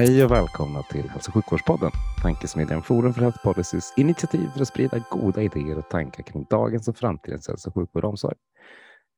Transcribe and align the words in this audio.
Hej 0.00 0.24
och 0.24 0.30
välkomna 0.30 0.82
till 0.82 1.10
Hälso 1.10 1.30
och 1.30 1.34
sjukvårdspodden, 1.34 1.90
tankesmedjan 2.22 2.82
Forum 2.82 3.14
för 3.14 3.20
Health 3.20 3.42
Policys 3.42 3.94
initiativ 3.96 4.48
för 4.54 4.60
att 4.60 4.68
sprida 4.68 5.04
goda 5.10 5.42
idéer 5.42 5.78
och 5.78 5.88
tankar 5.88 6.22
kring 6.22 6.46
dagens 6.50 6.88
och 6.88 6.96
framtidens 6.96 7.48
hälso 7.48 7.68
och 7.68 7.74
sjukvård 7.74 8.04
och 8.04 8.10
omsorg. 8.10 8.36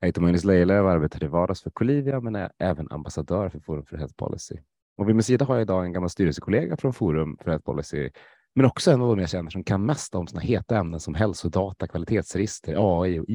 Jag 0.00 0.06
heter 0.06 0.20
Magnus 0.20 0.45
Lejelöw 0.45 0.84
och 0.84 0.91
arbetar 0.91 1.24
i 1.24 1.27
vardags 1.27 1.62
för 1.62 1.70
Colivia 1.70 2.20
men 2.20 2.34
är 2.34 2.52
även 2.58 2.91
ambassadör 2.91 3.48
för 3.48 3.60
Forum 3.60 3.86
för 3.86 3.96
Health 3.96 4.14
Policy. 4.14 4.55
Och 4.96 5.08
vid 5.08 5.16
min 5.16 5.22
sida 5.22 5.45
har 5.45 5.55
jag 5.55 5.62
idag 5.62 5.84
en 5.84 5.92
gammal 5.92 6.10
styrelsekollega 6.10 6.77
från 6.77 6.92
Forum 6.92 7.36
för 7.42 7.50
Health 7.50 7.64
Policy, 7.64 8.10
men 8.55 8.66
också 8.66 8.91
en 8.91 9.02
av 9.02 9.08
de 9.08 9.19
jag 9.19 9.30
känner 9.30 9.50
som 9.50 9.64
kan 9.64 9.86
mest 9.86 10.14
om 10.14 10.27
sådana 10.27 10.46
heta 10.46 10.77
ämnen 10.77 11.00
som 11.00 11.14
hälsodata, 11.14 11.88
kvalitetsregister, 11.88 12.74
AI 12.78 13.19
och 13.19 13.27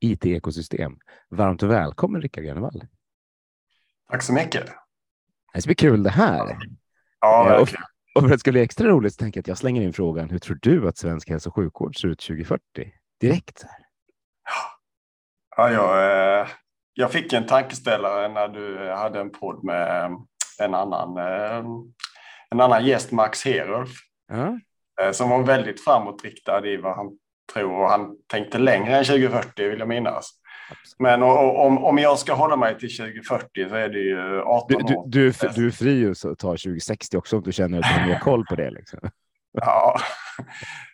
IT-ekosystem. 0.00 0.98
Varmt 1.30 1.62
välkommen 1.62 2.22
Rickard 2.22 2.44
Grönevall. 2.44 2.84
Tack 4.10 4.22
så 4.22 4.32
mycket. 4.32 4.85
Det 5.54 5.60
ska 5.62 5.68
bli 5.68 5.74
kul 5.74 6.02
det 6.02 6.10
här. 6.10 6.56
Ja, 7.20 7.46
Eh, 7.46 7.52
och, 7.52 7.58
verkligen. 7.60 7.82
och 8.14 8.22
för 8.22 8.26
att 8.26 8.32
det 8.32 8.38
ska 8.38 8.52
bli 8.52 8.62
extra 8.62 8.86
roligt 8.88 9.14
så 9.14 9.18
tänker 9.18 9.38
jag 9.38 9.42
att 9.42 9.48
jag 9.48 9.58
slänger 9.58 9.82
in 9.82 9.92
frågan. 9.92 10.30
Hur 10.30 10.38
tror 10.38 10.58
du 10.62 10.88
att 10.88 10.98
svensk 10.98 11.30
hälso 11.30 11.48
och 11.50 11.54
sjukvård 11.54 12.00
ser 12.00 12.08
ut 12.08 12.18
2040? 12.20 12.60
Direkt. 13.20 13.58
Så 13.58 13.66
här. 13.66 13.76
Ja, 15.56 15.70
jag, 15.70 16.40
eh, 16.40 16.46
jag 16.94 17.12
fick 17.12 17.32
en 17.32 17.46
tankeställare 17.46 18.28
när 18.28 18.48
du 18.48 18.90
hade 18.90 19.20
en 19.20 19.30
podd 19.30 19.64
med 19.64 20.04
eh, 20.04 20.10
en 20.60 20.74
annan, 20.74 21.16
en 22.50 22.60
anan 22.60 22.84
gäst, 22.86 23.12
Max 23.12 23.44
Herulf, 23.44 23.90
Ja. 24.28 24.58
som 25.12 25.30
var 25.30 25.42
väldigt 25.42 25.84
framåtriktad 25.84 26.66
i 26.66 26.76
vad 26.76 26.96
han 26.96 27.06
tror 27.52 27.82
och 27.82 27.90
han 27.90 28.16
tänkte 28.26 28.58
längre 28.58 28.96
än 28.98 29.04
2040 29.04 29.68
vill 29.68 29.78
jag 29.78 29.88
minnas. 29.88 30.30
Men 30.98 31.22
om, 31.22 31.84
om 31.84 31.98
jag 31.98 32.18
ska 32.18 32.34
hålla 32.34 32.56
mig 32.56 32.78
till 32.78 32.96
2040 32.96 33.68
så 33.68 33.74
är 33.74 33.88
det 33.88 33.98
ju 33.98 34.40
18 34.40 34.78
Du, 34.78 34.84
du, 34.88 34.94
år. 34.94 35.04
du, 35.08 35.26
är 35.26 35.30
f- 35.30 35.52
du 35.54 35.66
är 35.66 35.70
fri 35.70 36.10
att 36.10 36.20
ta 36.38 36.48
2060 36.48 37.16
också 37.16 37.36
om 37.36 37.42
du 37.42 37.52
känner 37.52 37.78
att 37.78 37.84
du 37.84 38.00
har 38.00 38.08
mer 38.08 38.18
koll 38.18 38.44
på 38.46 38.54
det. 38.56 38.70
Liksom. 38.70 38.98
Ja, 39.60 39.96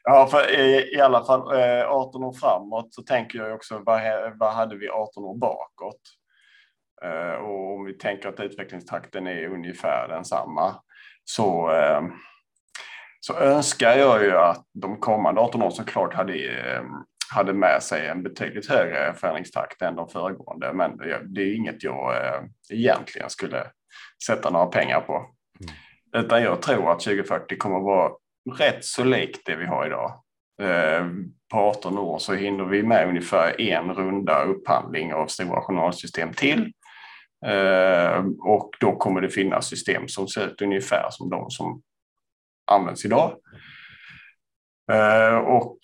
ja 0.05 0.27
för 0.27 0.61
i, 0.61 0.95
i 0.97 1.01
alla 1.01 1.25
fall 1.25 1.41
eh, 1.61 1.87
18 1.89 2.25
år 2.25 2.33
framåt 2.33 2.95
så 2.95 3.03
tänker 3.03 3.39
jag 3.39 3.55
också 3.55 3.79
vad, 3.87 4.01
vad 4.39 4.53
hade 4.53 4.77
vi 4.77 4.89
18 4.89 5.25
år 5.25 5.37
bakåt? 5.39 6.01
Eh, 7.05 7.35
och 7.35 7.75
om 7.77 7.85
vi 7.85 7.93
tänker 7.99 8.29
att 8.29 8.41
utvecklingstakten 8.41 9.27
är 9.27 9.47
ungefär 9.47 10.09
densamma 10.09 10.75
så, 11.25 11.71
eh, 11.73 12.01
så 13.21 13.35
önskar 13.39 13.93
jag 13.97 14.23
ju 14.23 14.37
att 14.39 14.65
de 14.75 14.97
kommande 15.01 15.41
18 15.41 15.63
åren 15.63 15.73
såklart 15.73 16.15
hade, 16.15 16.33
eh, 16.35 16.83
hade 17.33 17.53
med 17.53 17.83
sig 17.83 18.09
en 18.09 18.23
betydligt 18.23 18.69
högre 18.69 19.15
förändringstakt 19.15 19.83
än 19.83 19.97
de 19.97 20.09
föregående. 20.09 20.73
Men 20.73 20.97
det, 21.27 21.43
är 21.43 21.55
inget 21.57 21.83
jag 21.83 22.17
eh, 22.17 22.43
egentligen 22.71 23.31
skulle 23.31 23.67
sätta 24.27 24.51
några 24.51 24.67
pengar 24.67 25.01
på. 25.01 25.27
Utan 26.17 26.43
jag 26.43 26.63
tror 26.63 26.93
att 26.93 27.01
2040 27.01 27.57
kommer 27.59 27.77
att 27.77 27.83
vara 27.83 28.13
rätt 28.59 28.85
så 28.85 29.05
likt 29.05 29.47
det 29.47 29.57
vi 29.57 29.67
har 29.67 29.87
idag. 29.87 30.23
Eh, 30.63 31.07
På 31.53 31.59
18 31.59 31.99
år 31.99 32.19
så 32.19 32.35
hinner 32.35 32.65
vi 32.65 32.83
med 32.83 33.09
ungefär 33.09 33.61
en 33.61 33.95
runda 33.95 34.43
upphandling 34.43 35.15
av 35.15 35.27
stora 35.27 35.61
journalsystem 35.61 36.33
till. 36.33 36.73
Eh, 37.47 38.25
Och 38.41 38.71
då 38.81 38.97
kommer 38.97 39.21
det 39.21 39.29
finnas 39.29 39.67
system 39.67 40.09
som 40.09 40.29
ser 40.29 40.47
ut 40.47 40.63
ungefär 40.63 41.07
som 41.11 41.31
de 41.31 41.51
som 41.51 41.83
används 42.71 43.05
idag. 43.05 43.37
Och 45.45 45.79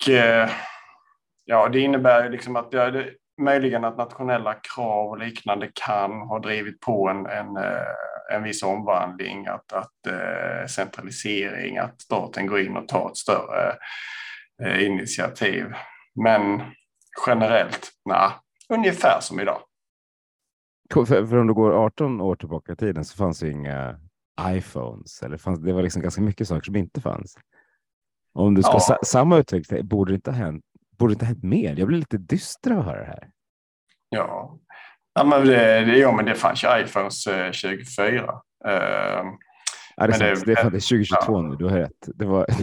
ja, 1.49 1.69
det 1.69 1.79
innebär 1.79 2.29
liksom 2.29 2.55
att 2.55 2.71
det, 2.71 3.13
möjligen 3.41 3.85
att 3.85 3.97
nationella 3.97 4.53
krav 4.53 5.09
och 5.09 5.17
liknande 5.19 5.71
kan 5.73 6.11
ha 6.11 6.39
drivit 6.39 6.79
på 6.79 7.09
en, 7.09 7.25
en, 7.25 7.57
eh, 7.57 8.33
en 8.33 8.43
viss 8.43 8.63
omvandling, 8.63 9.47
att, 9.47 9.73
att 9.73 10.07
eh, 10.07 10.67
centralisering, 10.67 11.77
att 11.77 12.01
staten 12.01 12.47
går 12.47 12.59
in 12.59 12.77
och 12.77 12.87
tar 12.87 13.09
ett 13.09 13.17
större 13.17 13.75
eh, 14.63 14.85
initiativ. 14.85 15.65
Men 16.23 16.61
generellt, 17.27 17.91
nej, 18.05 18.29
ungefär 18.69 19.19
som 19.21 19.39
idag. 19.39 19.59
För, 20.93 21.05
för 21.05 21.37
om 21.37 21.47
du 21.47 21.53
går 21.53 21.85
18 21.85 22.21
år 22.21 22.35
tillbaka 22.35 22.73
i 22.73 22.75
tiden 22.75 23.05
så 23.05 23.17
fanns 23.17 23.39
det 23.39 23.49
inga 23.49 23.99
iPhones. 24.41 25.23
Eller 25.23 25.37
fanns, 25.37 25.59
det 25.59 25.73
var 25.73 25.83
liksom 25.83 26.01
ganska 26.01 26.21
mycket 26.21 26.47
saker 26.47 26.65
som 26.65 26.75
inte 26.75 27.01
fanns. 27.01 27.37
Om 28.33 28.55
du 28.55 28.63
ska 28.63 28.73
Ja. 28.73 28.79
sa, 28.79 28.97
samma 29.03 29.37
utveckling, 29.37 29.87
borde 29.87 30.11
det 30.11 30.15
inte 30.15 30.31
ha 30.31 30.37
hänt, 30.37 30.63
borde 30.99 31.11
det 31.11 31.15
inte 31.15 31.25
ha 31.25 31.27
hänt 31.29 31.43
mer? 31.43 31.75
Jag 31.77 31.87
blir 31.87 31.97
lite 31.97 32.17
dyster 32.17 32.71
av 32.71 32.79
att 32.79 32.85
höra 32.85 32.99
det 32.99 33.05
här. 33.05 33.27
Ja, 34.09 34.57
ja 35.15 35.23
men 35.23 35.47
det, 35.47 35.85
det, 35.85 35.97
ja, 35.97 36.11
men 36.11 36.25
det 36.25 36.35
fanns 36.35 36.63
ju 36.63 36.67
iPhones 36.81 37.27
eh, 37.27 37.51
24. 37.51 38.23
Eh, 38.65 39.23
Ja, 40.01 40.07
det, 40.07 40.19
Men 40.19 40.19
det- 40.19 40.45
det, 40.45 40.51
är, 40.51 40.55
fan- 40.55 40.71
det 40.71 40.77
är 40.77 40.89
2022 40.89 41.33
ja. 41.33 41.41
nu, 41.41 41.55
du 41.55 41.65
har 41.65 41.77
rätt. 41.77 42.07
Det 42.15 42.25
var, 42.25 42.45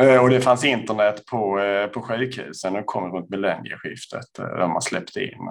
Eh, 0.00 0.22
och 0.22 0.30
det 0.30 0.40
fanns 0.40 0.64
internet 0.64 1.26
på, 1.26 1.60
eh, 1.60 1.86
på 1.86 2.02
sjukhusen 2.02 2.76
och 2.76 2.86
kom 2.86 3.12
runt 3.12 3.30
millennieskiftet 3.30 4.34
där 4.34 4.68
man 4.68 4.82
släppte 4.82 5.20
in. 5.24 5.48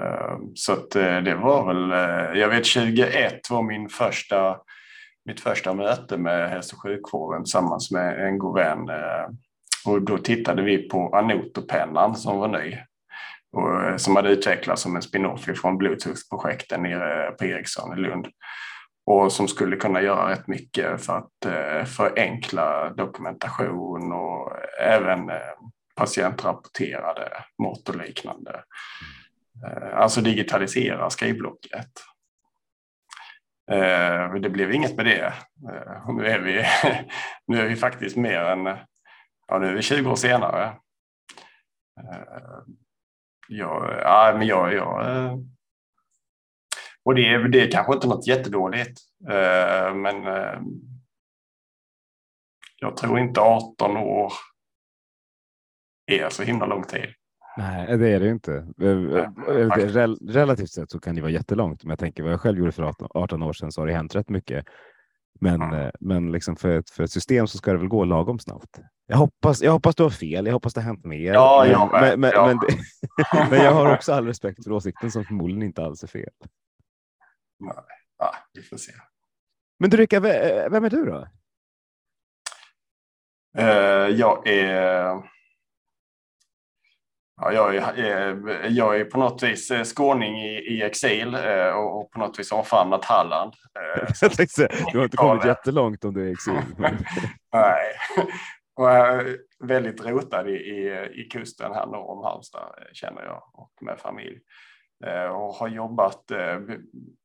Eh, 0.00 0.38
Så 0.54 0.76
det 0.92 1.34
var 1.34 1.66
väl, 1.66 1.90
jag 2.40 2.48
vet 2.48 2.64
2001 2.64 3.50
var 3.50 3.62
min 3.62 3.88
första, 3.88 4.56
mitt 5.26 5.40
första 5.40 5.74
möte 5.74 6.16
med 6.16 6.50
hälso 6.50 6.76
och 6.76 6.82
sjukvården 6.82 7.44
tillsammans 7.44 7.90
med 7.90 8.26
en 8.28 8.38
god 8.38 8.54
vän. 8.54 8.88
Eh, 8.88 9.26
och 9.86 10.02
då 10.02 10.18
tittade 10.18 10.62
vi 10.62 10.88
på 10.88 11.16
Anoto-pennan 11.16 12.14
som 12.14 12.38
var 12.38 12.48
ny. 12.48 12.78
Och 13.52 13.84
eh, 13.84 13.96
som 13.96 14.16
hade 14.16 14.30
utvecklats 14.30 14.82
som 14.82 14.96
en 14.96 15.02
spin-off 15.02 15.44
från 15.44 15.78
Bluetooth-projekten 15.78 16.82
nere 16.82 17.30
på 17.30 17.44
Ericsson 17.44 17.98
i 17.98 18.00
Lund. 18.00 18.26
Och 19.06 19.32
som 19.32 19.48
skulle 19.48 19.76
kunna 19.76 20.02
göra 20.02 20.30
rätt 20.30 20.46
mycket 20.46 21.04
för 21.04 21.18
att 21.18 21.44
eh, 21.44 21.84
förenkla 21.84 22.90
dokumentation 22.90 24.12
och 24.12 24.52
även 24.80 25.30
patientrapporterade 25.96 27.32
mått 27.62 27.88
och 27.88 27.96
liknande. 27.96 28.62
Alltså 29.94 30.20
digitalisera 30.20 31.10
skrivblocket. 31.10 31.90
Eh, 33.70 34.32
men 34.32 34.42
Det 34.42 34.50
blev 34.50 34.72
inget 34.72 34.96
med 34.96 35.06
det. 35.06 35.32
Eh, 35.72 36.08
och 36.08 36.14
Nu 36.14 36.26
är 36.26 36.38
vi, 36.38 36.64
nu 37.46 37.60
är 37.60 37.68
vi 37.68 37.76
faktiskt 37.76 38.16
mer 38.16 38.40
än 38.40 38.78
ja, 39.48 39.58
nu 39.58 39.66
är 39.66 39.74
vi 39.74 39.82
20 39.82 40.10
år 40.10 40.16
senare. 40.16 40.64
Eh, 42.00 42.76
Ja, 43.48 43.98
ja, 44.00 44.34
men 44.38 44.46
jag, 44.46 44.74
ja. 44.74 45.08
eh, 45.08 45.38
och 47.02 47.14
det 47.14 47.28
är, 47.28 47.38
det 47.38 47.60
är 47.62 47.70
kanske 47.70 47.94
inte 47.94 48.06
något 48.06 48.26
jättedåligt, 48.26 49.00
eh, 49.28 49.94
men 49.94 50.26
eh, 50.26 50.60
jag 52.76 52.96
tror 52.96 53.18
inte 53.18 53.40
18 53.40 53.96
år 53.96 54.32
är 56.06 56.28
så 56.28 56.42
himla 56.42 56.66
lång 56.66 56.82
tid. 56.84 57.14
Nej, 57.56 57.98
det 57.98 58.08
är 58.08 58.20
det 58.20 58.28
inte. 58.28 58.52
Eh, 58.80 58.88
eh. 58.88 59.70
Rel 59.86 60.16
relativt 60.28 60.70
sett 60.70 60.90
så 60.90 61.00
kan 61.00 61.14
det 61.14 61.20
vara 61.20 61.30
jättelångt, 61.32 61.84
men 61.84 61.90
jag 61.90 61.98
tänker 61.98 62.22
vad 62.22 62.32
jag 62.32 62.40
själv 62.40 62.58
gjorde 62.58 62.72
för 62.72 62.82
18, 62.82 63.08
18 63.14 63.42
år 63.42 63.52
sedan 63.52 63.72
så 63.72 63.80
har 63.80 63.86
det 63.86 63.92
hänt 63.92 64.14
rätt 64.14 64.28
mycket. 64.28 64.64
Men, 65.40 65.62
Mm. 65.62 65.80
eh, 65.80 65.90
men 66.00 66.32
liksom 66.32 66.56
för, 66.56 66.78
ett, 66.78 66.90
för 66.90 67.02
ett 67.04 67.10
system 67.10 67.46
så 67.46 67.58
ska 67.58 67.72
det 67.72 67.78
väl 67.78 67.88
gå 67.88 68.04
lagom 68.04 68.38
snabbt. 68.38 68.80
Jag 69.06 69.16
hoppas, 69.16 69.62
jag 69.62 69.72
hoppas 69.72 69.94
du 69.94 70.02
har 70.02 70.10
fel. 70.10 70.46
Jag 70.46 70.52
hoppas 70.52 70.74
det 70.74 70.80
har 70.80 70.86
hänt 70.86 71.04
mer. 71.04 71.32
Ja, 71.34 71.60
men, 71.62 71.72
jag 71.72 71.90
men, 71.92 72.20
men, 72.20 72.30
Ja. 72.34 72.46
men, 72.46 72.56
det, 72.58 72.76
men 73.50 73.64
jag 73.64 73.72
har 73.74 73.94
också 73.94 74.12
all 74.12 74.26
respekt 74.26 74.64
för 74.64 74.72
åsikten 74.72 75.10
som 75.10 75.24
förmodligen 75.24 75.62
inte 75.62 75.82
alls 75.84 76.02
är 76.02 76.06
fel. 76.08 76.30
Ja, 78.18 78.34
vi 78.52 78.62
får 78.62 78.76
se. 78.76 78.92
Men 79.78 79.90
du 79.90 79.96
Rickard, 79.96 80.22
ve- 80.22 80.68
vem 80.70 80.84
är 80.84 80.90
du 80.90 81.04
då? 81.04 81.26
Eh, 83.58 83.66
Jag 84.08 84.46
är 84.46 85.22
Ja, 87.40 87.52
jag, 87.52 87.76
är, 87.76 87.98
är- 87.98 88.68
jag 88.70 89.00
är 89.00 89.04
på 89.04 89.18
något 89.18 89.42
vis 89.42 89.70
eh, 89.70 89.84
skåning 89.84 90.42
i, 90.44 90.48
i 90.58 90.82
exil 90.82 91.34
eh, 91.34 91.68
och, 91.68 92.00
och 92.00 92.10
på 92.10 92.18
något 92.18 92.38
vis 92.38 92.52
omfamnat 92.52 93.04
Halland. 93.04 93.52
Eh, 93.78 94.08
Jag 94.20 94.32
tänkte 94.32 94.68
du 94.92 94.98
har 94.98 95.04
inte 95.04 95.16
kommit 95.16 95.44
jättelångt 95.44 96.04
om 96.04 96.14
du 96.14 96.22
är 96.24 96.28
i 96.28 96.32
exil. 96.32 96.54
Nej, 97.52 97.84
och 98.76 98.90
är 98.90 99.38
väldigt 99.64 100.06
rotad 100.06 100.48
i, 100.48 100.52
i, 100.52 101.08
i 101.14 101.28
kusten 101.32 101.72
här 101.72 101.86
norr 101.86 102.10
om 102.10 102.24
Halmstad 102.24 102.74
känner 102.92 103.24
jag 103.24 103.42
och 103.52 103.72
med 103.80 103.98
familj. 103.98 104.38
Och 105.32 105.54
har 105.54 105.68
jobbat, 105.68 106.22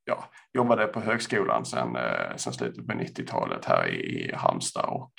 ja, 0.06 0.24
jobbade 0.54 0.88
på 0.88 1.00
högskolan 1.00 1.66
sedan, 1.66 1.98
sedan 2.36 2.54
slutet 2.54 2.88
på 2.88 2.94
90-talet 2.94 3.66
här 3.66 3.88
i 3.88 4.32
Halmstad 4.36 4.86
och 4.86 5.12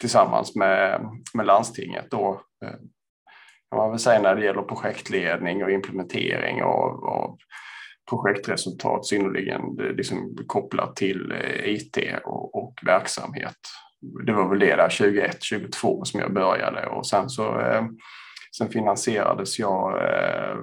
tillsammans 0.00 0.56
med, 0.56 1.00
med 1.34 1.46
landstinget 1.46 2.10
då 2.10 2.40
kan 3.70 3.78
man 3.78 3.90
väl 3.90 3.98
säga 3.98 4.22
när 4.22 4.34
det 4.34 4.44
gäller 4.44 4.62
projektledning 4.62 5.64
och 5.64 5.70
implementering 5.70 6.62
av, 6.62 7.04
av 7.04 7.38
projektresultat 8.10 9.06
synnerligen 9.06 9.60
liksom 9.96 10.36
kopplat 10.46 10.96
till 10.96 11.32
eh, 11.32 11.74
IT 11.74 11.98
och, 12.24 12.54
och, 12.54 12.74
verksamhet. 12.86 13.56
Det 14.26 14.32
var 14.32 14.48
väl 14.48 14.58
det 14.58 14.76
där 14.76 14.88
2021-2022 14.88 16.04
som 16.04 16.20
jag 16.20 16.34
började 16.34 16.86
och 16.86 17.06
sen 17.06 17.28
så 17.28 17.60
eh, 17.60 17.84
sen 18.58 18.68
finansierades 18.68 19.58
jag 19.58 20.04
eh, 20.04 20.56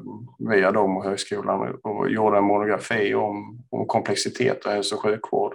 via 0.50 0.72
dem 0.72 0.98
och 0.98 1.04
högskolan 1.04 1.80
och 1.84 2.10
gjorde 2.10 2.38
en 2.38 2.44
monografi 2.44 3.14
om, 3.16 3.66
om 3.70 3.86
komplexitet 3.88 4.66
och 4.66 4.72
hälso 4.72 4.96
och 4.96 5.02
sjukvård 5.02 5.54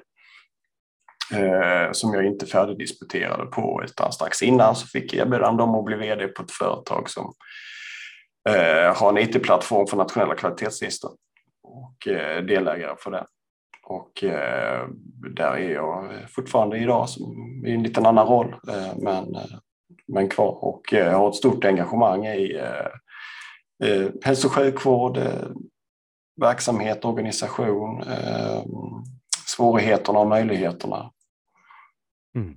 eh, 1.32 1.92
som 1.92 2.14
jag 2.14 2.26
inte 2.26 2.46
färdigdisputerade 2.46 3.46
på 3.46 3.82
utan 3.84 4.12
strax 4.12 4.42
innan 4.42 4.76
så 4.76 4.86
fick 4.86 5.14
jag 5.14 5.26
erbjudande 5.26 5.62
om 5.62 5.74
att 5.74 5.84
bli 5.84 5.96
vd 5.96 6.28
på 6.28 6.42
ett 6.42 6.50
företag 6.50 7.10
som 7.10 7.34
eh, 8.48 8.96
har 8.96 9.08
en 9.08 9.18
IT-plattform 9.18 9.86
för 9.86 9.96
nationella 9.96 10.34
kvalitetslistor 10.34 11.10
och 11.62 12.08
eh, 12.08 12.44
delägare 12.44 12.94
för 12.98 13.10
den. 13.10 13.24
Och 13.84 14.24
eh, 14.24 14.88
där 15.34 15.56
är 15.56 15.74
jag 15.74 16.10
fortfarande 16.28 16.78
idag 16.78 17.08
som, 17.08 17.62
i 17.66 17.72
en 17.72 17.82
liten 17.82 18.06
annan 18.06 18.26
roll 18.26 18.56
eh, 18.68 18.96
men, 18.96 19.34
eh, 19.34 19.58
men 20.08 20.28
kvar 20.28 20.64
och 20.64 20.94
eh, 20.94 21.18
har 21.18 21.28
ett 21.28 21.34
stort 21.34 21.64
engagemang 21.64 22.26
i 22.26 22.56
eh, 22.56 23.88
eh 23.88 24.08
hälso 24.22 24.48
och 24.48 24.54
sjukvård, 24.54 25.16
eh, 25.16 25.48
verksamhet, 26.40 27.04
organisation, 27.04 28.02
eh, 28.02 28.62
svårigheterna 29.46 30.18
och 30.18 30.28
möjligheterna 30.28 31.10
Mm. 32.34 32.56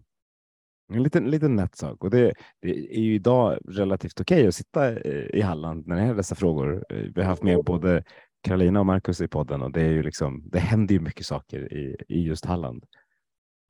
En 0.94 1.03
liten, 1.03 1.29
liten 1.29 1.56
nätt 1.56 1.75
sak 1.75 2.03
och 2.03 2.09
det, 2.09 2.33
det 2.62 2.69
är 2.69 3.01
ju 3.01 3.15
idag 3.15 3.57
relativt 3.68 4.21
okej 4.21 4.38
okay 4.38 4.47
att 4.47 4.56
sitta 4.56 4.89
eh, 4.89 5.39
i 5.39 5.41
Halland 5.41 5.88
när 5.88 5.95
det 5.95 6.01
är 6.01 6.15
dessa 6.15 6.35
frågor. 6.35 6.85
Eh, 6.89 6.97
vi 7.15 7.21
har 7.21 7.29
haft 7.29 7.44
med 7.44 7.63
både 7.63 8.03
Karolina 8.44 8.79
och 8.79 8.85
Marcus 8.85 9.21
i 9.21 9.27
podden 9.27 9.62
och 9.62 9.71
det 9.71 9.81
är 9.81 9.89
ju 9.89 10.03
liksom, 10.03 10.50
det 10.50 10.59
händer 10.59 10.95
ju 10.95 11.01
mycket 11.01 11.25
saker 11.25 11.73
i, 11.73 11.95
i 12.07 12.21
just 12.23 12.45
Halland. 12.45 12.85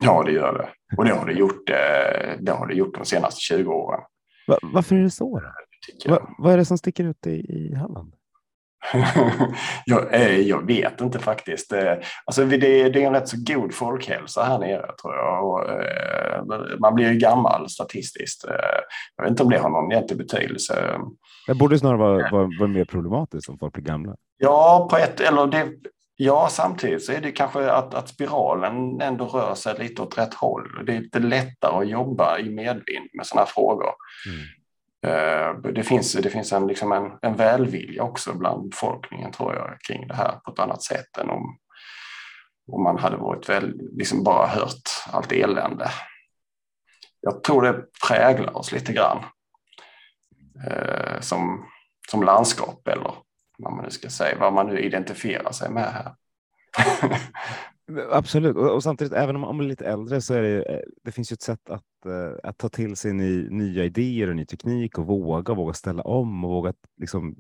Ja, 0.04 0.24
det 0.24 0.32
gör 0.32 0.54
det. 0.54 0.98
Och 0.98 1.06
det 1.06 1.14
har 1.14 1.26
det 1.26 1.34
gjort, 1.34 1.70
eh, 1.70 2.40
det 2.40 2.52
har 2.52 2.68
det 2.68 2.74
gjort 2.74 2.96
de 2.96 3.06
senaste 3.06 3.42
20 3.42 3.72
åren. 3.72 4.02
Va, 4.48 4.58
varför 4.62 4.96
är 4.96 5.04
det 5.04 5.10
så? 5.10 5.42
Va, 6.08 6.36
vad 6.38 6.54
är 6.54 6.58
det 6.58 6.66
som 6.66 6.78
sticker 6.78 7.04
ut 7.04 7.28
i, 7.28 7.32
i 7.32 7.76
Halland? 7.76 8.16
jag, 9.86 10.14
eh, 10.14 10.40
jag, 10.40 10.68
vet 10.68 11.02
inte 11.02 11.20
faktiskt. 11.20 11.74
Eh, 11.74 11.94
alltså 12.26 12.46
det, 12.46 12.82
är 12.82 12.98
en 12.98 13.14
rätt 13.14 13.28
så 13.28 13.38
god 13.40 13.74
folkhälsa 13.74 14.44
här 14.44 14.60
nere 14.60 14.92
tror 15.02 15.16
jag. 15.16 15.50
Och, 15.50 15.70
eh, 15.70 16.44
man 16.80 16.96
blir 16.96 17.12
ju 17.12 17.20
gammal 17.20 17.70
statistiskt. 17.70 18.46
Jag 19.16 19.24
vet 19.24 19.32
inte 19.32 19.44
om 19.44 19.50
det 19.50 19.60
har 19.60 19.70
någon 19.70 19.92
egentlig 19.92 20.18
betydelse. 20.18 21.00
Det 21.48 21.54
borde 21.54 21.80
snarare 21.80 21.98
vara, 21.98 22.30
vara, 22.32 22.50
vara 22.60 22.70
mer 22.70 22.86
problematiskt 22.86 23.50
om 23.50 23.58
folk 23.58 23.74
blir 23.74 23.84
gamla. 23.84 24.16
Ja, 24.38 24.88
på 24.92 24.98
ett, 24.98 25.20
eller 25.20 25.48
det, 25.48 25.70
ja, 26.16 26.48
samtidigt 26.52 27.04
så 27.04 27.12
är 27.12 27.22
det 27.22 27.32
kanske 27.32 27.72
att, 27.72 27.94
att 27.94 28.10
spiralen 28.10 29.02
ändå 29.02 29.26
rör 29.26 29.56
sig 29.56 29.76
lite 29.80 30.02
åt 30.02 30.18
rätt 30.18 30.34
håll. 30.34 30.86
Det 30.86 30.96
är 30.96 31.02
lite 31.02 31.20
lättare 31.20 31.78
att 31.78 31.90
jobba 31.90 32.40
i 32.40 32.50
medvind 32.50 33.10
med 33.14 33.26
sådana 33.26 33.46
frågor. 33.46 33.92
Mm. 34.28 34.42
Eh, 35.08 35.72
det 35.74 35.84
finns, 35.84 36.14
det 36.14 36.30
finns 36.30 36.54
en, 36.54 36.68
liksom 36.68 36.92
en, 36.92 37.12
en 37.22 37.36
välvilja 37.36 38.04
också 38.04 38.34
bland 38.34 38.70
befolkningen 38.70 39.32
tror 39.32 39.56
jag 39.56 39.82
kring 39.88 40.08
det 40.08 40.16
här 40.16 40.40
på 40.46 40.52
ett 40.52 40.60
annat 40.60 40.84
sätt 40.84 41.18
än 41.18 41.30
om, 41.30 41.58
om 42.72 42.84
man 42.84 42.98
hade 42.98 43.18
varit 43.18 43.50
väl, 43.50 43.82
liksom 43.92 44.24
bara 44.24 44.48
hört 44.48 44.90
allt 45.12 45.32
elände. 45.32 45.92
Jag 47.22 47.44
tror 47.44 47.62
det 47.62 47.86
präglar 48.08 48.58
oss 48.58 48.72
lite 48.72 48.94
grann 48.94 49.24
eh, 50.68 51.20
som, 51.20 51.66
som 52.10 52.24
landskap 52.24 52.88
eller 52.88 53.14
vad 53.58 53.74
man 53.74 53.84
nu 53.84 53.92
ska 53.92 54.10
säga, 54.10 54.38
vad 54.40 54.54
man 54.54 54.68
nu 54.68 54.80
identifierar 54.80 55.52
sig 55.52 55.72
med 55.72 55.94
här. 55.94 56.16
Absolut, 58.12 58.56
och, 58.56 58.76
och, 58.76 58.84
samtidigt 58.84 59.14
även 59.14 59.36
om 59.36 59.42
man 59.42 59.60
är 59.60 59.64
lite 59.64 59.86
äldre 59.86 60.22
så 60.22 60.34
är 60.34 60.42
det, 60.42 60.64
eh, 60.64 60.82
det 61.04 61.12
finns 61.12 61.32
ju 61.32 61.34
ett 61.34 61.42
sätt 61.42 61.70
att, 61.70 61.84
Eh, 62.06 62.50
att 62.50 62.58
ta 62.58 62.70
till 62.70 62.96
sig 62.96 63.14
ny, 63.14 63.50
nya 63.50 63.86
idéer 63.86 64.30
och 64.30 64.36
ny 64.36 64.46
teknik 64.46 64.98
och 64.98 65.06
våga, 65.06 65.54
våga 65.54 65.74
ställa 65.74 66.04
om 66.04 66.46
och 66.46 66.52
våga 66.52 66.74
liksom, 66.98 67.36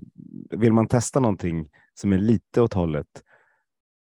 vill 0.50 0.74
man 0.74 0.88
testa 0.88 1.20
någonting 1.20 1.70
som 1.94 2.14
är 2.14 2.18
lite 2.18 2.62
åt 2.62 2.74
hållet 2.74 3.24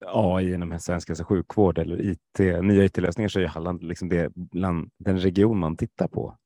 AI 0.05 0.53
inom 0.53 0.79
svensk 0.79 1.07
hälso 1.07 1.23
sjukvård 1.23 1.77
eller 1.77 2.01
IT, 2.01 2.39
nya 2.61 2.85
IT-lösningar 2.85 3.29
så 3.29 3.39
är 3.39 3.47
Halland 3.47 3.83
liksom 3.83 4.09
det, 4.09 4.31
bland 4.35 4.91
den 4.97 5.19
region 5.19 5.59
man 5.59 5.77
tittar 5.77 6.07
på. 6.07 6.37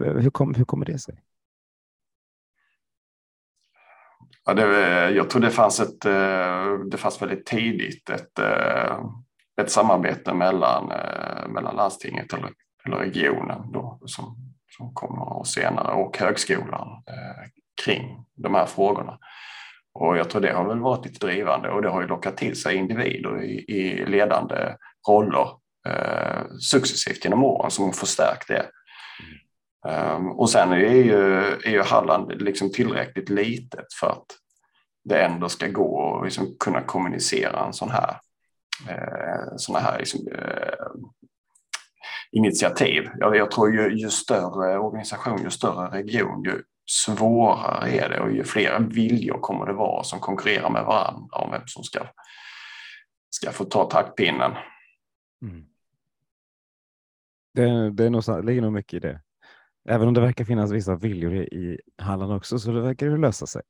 Hur, 0.00 0.30
kom, 0.30 0.54
hur 0.54 0.64
kommer 0.64 0.86
det 0.86 0.98
sig? 0.98 1.22
Ja, 4.44 4.54
det, 4.54 5.10
jag 5.10 5.30
tror 5.30 5.42
det 5.42 5.50
fanns 5.50 5.80
ett, 5.80 6.04
eh, 6.04 6.78
det 6.90 6.96
fanns 6.96 7.22
väldigt 7.22 7.46
tidigt 7.46 8.10
ett, 8.10 8.38
eh, 8.38 9.04
ett 9.60 9.70
samarbete 9.70 10.34
mellan, 10.34 10.92
mellan 11.52 11.76
landstinget 11.76 12.32
eller, 12.32 12.50
eller 12.86 12.96
regionen 12.96 13.72
då, 13.72 13.98
som, 14.04 14.36
som 14.76 14.94
kommer 14.94 15.38
och 15.38 15.46
senare 15.46 15.92
och 15.92 16.18
högskolan 16.18 16.88
eh, 17.06 17.50
kring 17.84 18.24
de 18.34 18.54
här 18.54 18.66
frågorna. 18.66 19.18
Och 19.94 20.16
jag 20.16 20.30
tror 20.30 20.42
det 20.42 20.52
har 20.52 20.68
väl 20.68 20.80
varit 20.80 21.06
lite 21.06 21.26
drivande 21.26 21.70
och 21.70 21.82
det 21.82 21.88
har 21.88 22.02
ju 22.02 22.08
lockat 22.08 22.36
till 22.36 22.60
sig 22.60 22.76
individer 22.76 23.42
i, 23.42 23.64
i 23.68 24.06
ledande 24.06 24.76
roller 25.08 25.48
eh, 25.88 26.42
successivt 26.60 27.24
genom 27.24 27.44
åren 27.44 27.70
som 27.70 27.84
har 27.84 27.92
förstärkt 27.92 28.48
det. 28.48 28.66
Um, 29.88 30.30
och 30.30 30.50
sen 30.50 30.72
är 30.72 30.76
ju, 30.76 31.38
är 31.64 31.70
ju 31.70 31.82
Halland 31.82 32.42
liksom 32.42 32.72
tillräckligt 32.72 33.28
litet 33.28 33.94
för 34.00 34.06
att 34.06 34.26
det 35.04 35.22
ändå 35.22 35.48
ska 35.48 35.68
gå 35.68 36.16
att 36.16 36.24
liksom 36.24 36.56
kunna 36.60 36.80
kommunicera 36.80 37.66
en 37.66 37.72
sån 37.72 37.90
här, 37.90 38.16
eh, 38.88 39.56
såna 39.56 39.78
här 39.78 39.98
liksom, 39.98 40.20
eh, 40.28 40.86
initiativ. 42.32 43.08
Jag, 43.18 43.36
jag 43.36 43.50
tror 43.50 43.74
ju, 43.74 43.98
ju 43.98 44.10
större 44.10 44.78
organisation, 44.78 45.42
ju 45.42 45.50
större 45.50 45.98
region, 45.98 46.44
ju 46.44 46.62
svårare 46.90 47.90
är 47.90 48.08
det 48.08 48.20
och 48.20 48.32
ju 48.32 48.44
fler 48.44 48.80
viljor 48.80 49.38
kommer 49.40 49.66
det 49.66 49.72
vara 49.72 50.04
som 50.04 50.20
konkurrerar 50.20 50.70
med 50.70 50.84
varandra 50.84 51.38
om 51.38 51.50
vem 51.50 51.62
som 51.66 51.84
ska, 51.84 52.06
ska 53.30 53.50
få 53.50 53.64
ta 53.64 53.90
taktpinnen. 53.90 54.52
Mm. 55.42 55.64
Det, 57.54 57.90
det, 57.90 58.04
är 58.04 58.10
nog, 58.10 58.22
det 58.26 58.42
ligger 58.42 58.62
nog 58.62 58.72
mycket 58.72 58.94
i 58.94 59.00
det. 59.00 59.20
Även 59.88 60.08
om 60.08 60.14
det 60.14 60.20
verkar 60.20 60.44
finnas 60.44 60.72
vissa 60.72 60.96
viljor 60.96 61.34
i 61.34 61.80
Halland 61.98 62.32
också 62.32 62.58
så 62.58 62.72
det 62.72 62.80
verkar 62.80 63.06
det 63.06 63.16
lösa 63.16 63.46
sig. 63.46 63.62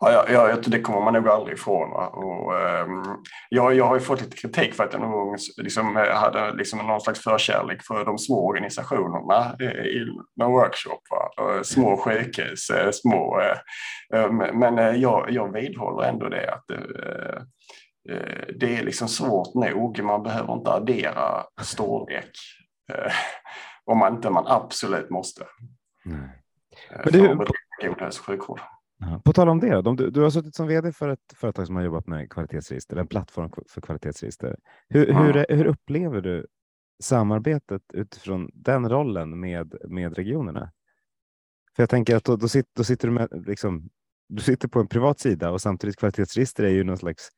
Ja, 0.00 0.24
ja, 0.28 0.48
ja, 0.48 0.56
det 0.66 0.80
kommer 0.80 1.00
man 1.00 1.12
nog 1.14 1.28
aldrig 1.28 1.58
ifrån. 1.58 1.92
Och, 1.92 2.52
um, 2.54 3.22
jag, 3.48 3.74
jag 3.74 3.84
har 3.84 3.94
ju 3.94 4.00
fått 4.00 4.20
lite 4.20 4.36
kritik 4.36 4.74
för 4.74 4.84
att 4.84 4.92
jag 4.92 5.02
någon 5.02 5.12
gång 5.12 5.36
liksom, 5.56 5.96
hade 5.96 6.54
liksom 6.54 6.86
någon 6.86 7.00
slags 7.00 7.20
förkärlek 7.20 7.82
för 7.82 8.04
de 8.04 8.18
små 8.18 8.46
organisationerna 8.46 9.56
i 9.70 10.04
någon 10.36 10.52
workshop. 10.52 11.00
Va? 11.10 11.30
Små 11.64 11.96
sjukhus, 11.96 12.70
eh, 12.70 12.90
små... 12.90 13.40
Uh, 14.14 14.32
men 14.52 15.00
jag, 15.00 15.30
jag 15.30 15.52
vidhåller 15.52 16.08
ändå 16.08 16.28
det 16.28 16.52
att 16.52 16.64
det 18.60 18.76
är 18.78 18.84
liksom 18.84 19.08
svårt 19.08 19.54
nog. 19.54 20.02
Man 20.02 20.22
behöver 20.22 20.52
inte 20.54 20.70
addera 20.70 21.44
storlek 21.62 22.30
om 23.84 23.98
man 23.98 24.14
inte 24.14 24.30
man 24.30 24.46
absolut 24.46 25.10
måste. 25.10 25.44
Mm. 26.06 26.28
För 27.02 27.10
du, 27.10 27.36
god 27.88 28.00
hälso 28.00 28.20
och 28.20 28.26
sjukvård. 28.26 28.60
På 29.24 29.32
tal 29.32 29.48
om 29.48 29.60
det, 29.60 29.82
du, 29.82 30.10
du 30.10 30.20
har 30.20 30.30
suttit 30.30 30.54
som 30.54 30.66
vd 30.66 30.92
för 30.92 31.08
ett 31.08 31.34
företag 31.34 31.66
som 31.66 31.76
har 31.76 31.82
jobbat 31.82 32.06
med 32.06 32.30
kvalitetsregister, 32.30 32.96
en 32.96 33.06
plattform 33.06 33.50
för 33.68 33.80
kvalitetsregister. 33.80 34.56
Hur, 34.88 35.08
ja. 35.08 35.22
hur, 35.22 35.46
hur 35.56 35.64
upplever 35.64 36.20
du 36.20 36.46
samarbetet 37.02 37.82
utifrån 37.92 38.50
den 38.54 38.88
rollen 38.88 39.40
med, 39.40 39.74
med 39.88 40.16
regionerna? 40.16 40.72
För 41.76 41.82
jag 41.82 41.90
tänker 41.90 42.16
att 42.16 42.24
då, 42.24 42.36
då, 42.36 42.48
sitter, 42.48 42.70
då 42.76 42.84
sitter 42.84 43.08
du 43.08 43.14
med, 43.14 43.28
liksom, 43.46 43.90
du 44.28 44.42
sitter 44.42 44.68
på 44.68 44.80
en 44.80 44.86
privat 44.86 45.20
sida 45.20 45.50
och 45.50 45.60
samtidigt 45.60 45.96
kvalitetsregister 45.96 46.64
är 46.64 46.70
ju 46.70 46.84
någon 46.84 46.98
slags 46.98 47.28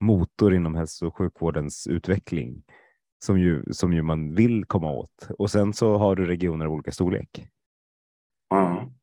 motor 0.00 0.54
inom 0.54 0.74
hälso 0.74 1.06
och 1.06 1.16
sjukvårdens 1.16 1.86
utveckling 1.86 2.62
som 3.24 3.40
ju, 3.40 3.64
som 3.72 3.92
ju 3.92 4.02
man 4.02 4.34
vill 4.34 4.64
komma 4.64 4.90
åt. 4.90 5.28
Och 5.38 5.50
sen 5.50 5.72
så 5.72 5.98
har 5.98 6.16
du 6.16 6.26
regioner 6.26 6.66
av 6.66 6.72
olika 6.72 6.92
storlek. 6.92 7.48
Mm. 8.54 8.99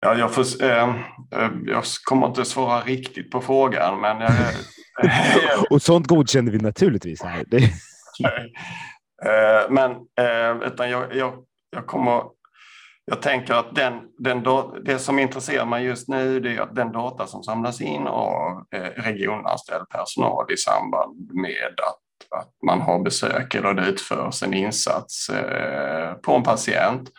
Ja, 0.00 0.14
jag, 0.14 0.34
får, 0.34 0.62
eh, 0.62 0.88
eh, 1.32 1.50
jag 1.66 1.84
kommer 2.04 2.26
inte 2.26 2.44
svara 2.44 2.80
riktigt 2.80 3.30
på 3.30 3.40
frågan, 3.40 4.00
men... 4.00 4.22
Eh, 4.22 4.54
och 5.70 5.82
sånt 5.82 6.06
godkänner 6.06 6.52
vi 6.52 6.58
naturligtvis. 6.58 7.22
Här. 7.22 7.44
Eh, 9.24 9.70
men 9.70 9.92
utan 10.62 10.90
jag, 10.90 11.16
jag, 11.16 11.32
jag 11.70 11.86
kommer 11.86 12.22
jag 13.04 13.22
tänker 13.22 13.54
att 13.54 13.74
den, 13.74 13.94
den, 14.18 14.44
det 14.84 14.98
som 14.98 15.18
intresserar 15.18 15.66
mig 15.66 15.84
just 15.84 16.08
nu 16.08 16.40
det 16.40 16.56
är 16.56 16.60
att 16.60 16.74
den 16.74 16.92
data 16.92 17.26
som 17.26 17.42
samlas 17.42 17.80
in 17.80 18.06
av 18.06 18.64
regionanställd 18.96 19.88
personal 19.88 20.52
i 20.52 20.56
samband 20.56 21.30
med 21.32 21.80
att, 21.88 22.40
att 22.40 22.52
man 22.66 22.80
har 22.80 22.98
besök 22.98 23.54
eller 23.54 23.74
det 23.74 23.86
utförs 23.86 24.42
en 24.42 24.54
insats 24.54 25.30
på 26.22 26.32
en 26.32 26.42
patient 26.42 27.10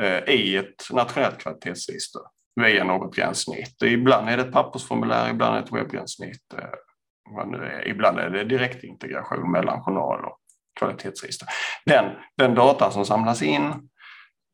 Eh, 0.00 0.34
i 0.34 0.56
ett 0.56 0.90
nationellt 0.90 1.38
kvalitetsregister 1.38 2.22
via 2.60 2.84
något 2.84 3.16
gränssnitt. 3.16 3.82
Ibland 3.82 4.28
är 4.28 4.36
det 4.36 4.42
ett 4.42 4.52
pappersformulär, 4.52 5.30
ibland 5.30 5.56
är 5.56 5.60
det 5.60 5.66
ett 5.66 5.72
webbgränssnitt. 5.72 6.54
Eh, 6.54 7.90
ibland 7.90 8.18
är 8.18 8.30
det 8.30 8.44
direktintegration 8.44 9.50
mellan 9.50 9.82
journal 9.82 10.24
och 10.24 10.38
kvalitetsregister. 10.78 11.48
Den, 11.86 12.04
den 12.36 12.54
data 12.54 12.90
som 12.90 13.04
samlas 13.04 13.42
in, 13.42 13.72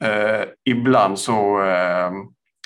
eh, 0.04 0.44
ibland 0.64 1.18
så, 1.18 1.62
eh, 1.62 2.12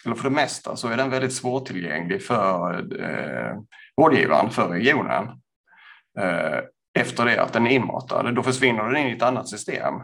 eller 0.04 0.14
för 0.16 0.25
det 0.25 0.35
mesta, 0.35 0.76
så 0.76 0.88
är 0.88 0.97
den 0.97 1.11
väldigt 1.11 1.35
svårtillgänglig 1.35 2.23
för 2.23 2.78
eh, 3.00 3.56
vårdgivaren, 3.97 4.50
för 4.50 4.68
regionen. 4.68 5.28
Eh, 6.18 6.61
efter 6.99 7.25
det 7.25 7.42
att 7.42 7.52
den 7.52 7.66
är 7.66 7.71
inmatad, 7.71 8.35
då 8.35 8.42
försvinner 8.42 8.85
den 8.85 8.97
in 8.97 9.09
i 9.09 9.16
ett 9.16 9.23
annat 9.23 9.49
system 9.49 9.95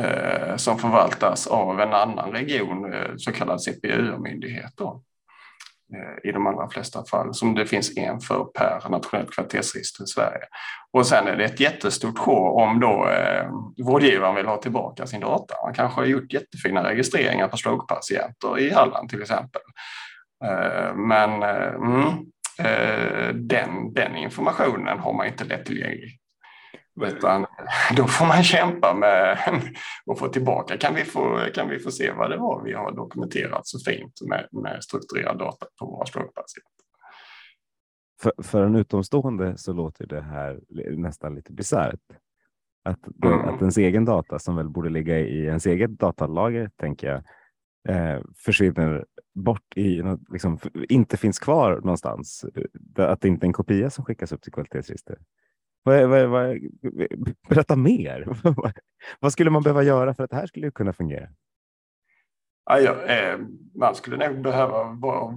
Eh, 0.00 0.56
som 0.56 0.78
förvaltas 0.78 1.46
av 1.46 1.80
en 1.80 1.92
annan 1.92 2.32
region, 2.32 2.92
eh, 2.92 3.10
så 3.16 3.32
kallad 3.32 3.62
CPU-myndighet. 3.62 4.80
Eh, 4.80 6.28
I 6.28 6.32
de 6.32 6.46
allra 6.46 6.68
flesta 6.68 7.04
fall, 7.04 7.34
som 7.34 7.54
det 7.54 7.66
finns 7.66 7.96
en 7.96 8.20
för 8.20 8.44
per 8.44 8.88
nationellt 8.90 9.30
kvalitetsregister 9.30 10.04
i 10.04 10.06
Sverige. 10.06 10.44
Och 10.92 11.06
sen 11.06 11.28
är 11.28 11.36
det 11.36 11.44
ett 11.44 11.60
jättestort 11.60 12.18
sjå 12.18 12.60
om 12.60 12.80
då 12.80 13.08
eh, 13.08 13.50
vårdgivaren 13.84 14.34
vill 14.34 14.46
ha 14.46 14.56
tillbaka 14.56 15.06
sin 15.06 15.20
data. 15.20 15.54
Man 15.64 15.74
kanske 15.74 16.00
har 16.00 16.06
gjort 16.06 16.32
jättefina 16.32 16.90
registreringar 16.90 17.48
på 17.48 17.56
strokepatienter 17.56 18.58
i 18.58 18.70
Halland 18.70 19.10
till 19.10 19.22
exempel. 19.22 19.62
Eh, 20.44 20.94
men 20.94 21.42
eh, 21.42 21.74
mm, 21.74 22.06
eh, 22.58 23.34
den, 23.34 23.92
den 23.94 24.16
informationen 24.16 24.98
har 24.98 25.12
man 25.12 25.26
inte 25.26 25.44
lättillgänglig. 25.44 26.20
Utan 27.02 27.46
då 27.96 28.04
får 28.04 28.26
man 28.26 28.42
kämpa 28.42 28.94
med 28.94 29.38
att 30.10 30.18
få 30.18 30.28
tillbaka. 30.28 30.76
Kan 30.76 30.94
vi 30.94 31.04
få, 31.04 31.38
kan 31.54 31.68
vi 31.68 31.78
få 31.78 31.90
se 31.90 32.12
vad 32.12 32.30
det 32.30 32.36
var 32.36 32.62
vi 32.64 32.72
har 32.72 32.92
dokumenterat 32.92 33.66
så 33.66 33.78
fint 33.90 34.20
med, 34.28 34.48
med 34.52 34.84
strukturerad 34.84 35.38
data 35.38 35.66
på 35.78 35.86
våra 35.86 36.06
strokepatienter? 36.06 36.72
För, 38.22 38.32
för 38.42 38.62
en 38.62 38.76
utomstående 38.76 39.58
så 39.58 39.72
låter 39.72 40.06
det 40.06 40.22
här 40.22 40.60
nästan 40.96 41.34
lite 41.34 41.52
bisarrt. 41.52 42.00
Att, 42.84 43.24
mm. 43.24 43.40
att 43.40 43.60
ens 43.60 43.78
egen 43.78 44.04
data 44.04 44.38
som 44.38 44.56
väl 44.56 44.68
borde 44.68 44.90
ligga 44.90 45.18
i 45.18 45.44
ens 45.44 45.66
eget 45.66 45.90
datalager, 45.90 46.70
tänker 46.76 47.08
jag, 47.08 47.22
eh, 47.88 48.22
försvinner 48.36 49.04
bort 49.34 49.76
i, 49.76 50.02
liksom, 50.32 50.58
inte 50.88 51.16
finns 51.16 51.38
kvar 51.38 51.76
någonstans. 51.76 52.44
Att 52.96 53.20
det 53.20 53.28
inte 53.28 53.44
är 53.44 53.48
en 53.48 53.52
kopia 53.52 53.90
som 53.90 54.04
skickas 54.04 54.32
upp 54.32 54.42
till 54.42 54.52
kvalitetsregister. 54.52 55.18
Vad, 55.84 56.08
vad, 56.08 56.28
vad, 56.28 56.58
berätta 57.48 57.76
mer. 57.76 58.28
vad 59.20 59.32
skulle 59.32 59.50
man 59.50 59.62
behöva 59.62 59.82
göra 59.82 60.14
för 60.14 60.24
att 60.24 60.30
det 60.30 60.36
här 60.36 60.46
skulle 60.46 60.70
kunna 60.70 60.92
fungera? 60.92 61.28
Ja, 62.64 63.02
eh, 63.02 63.38
man 63.74 63.94
skulle 63.94 64.28
nog 64.28 64.42
behöva 64.42 64.84
vara 64.84 65.34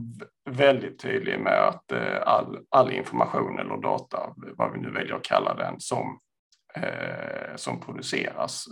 väldigt 0.50 1.00
tydlig 1.00 1.40
med 1.40 1.68
att 1.68 1.92
eh, 1.92 2.22
all, 2.26 2.60
all 2.70 2.92
information 2.92 3.60
eller 3.60 3.78
data, 3.78 4.34
vad 4.36 4.74
vi 4.74 4.80
nu 4.80 4.92
väljer 4.92 5.16
att 5.16 5.24
kalla 5.24 5.54
den, 5.56 5.80
som, 5.80 6.20
eh, 6.76 7.56
som 7.56 7.80
produceras 7.80 8.68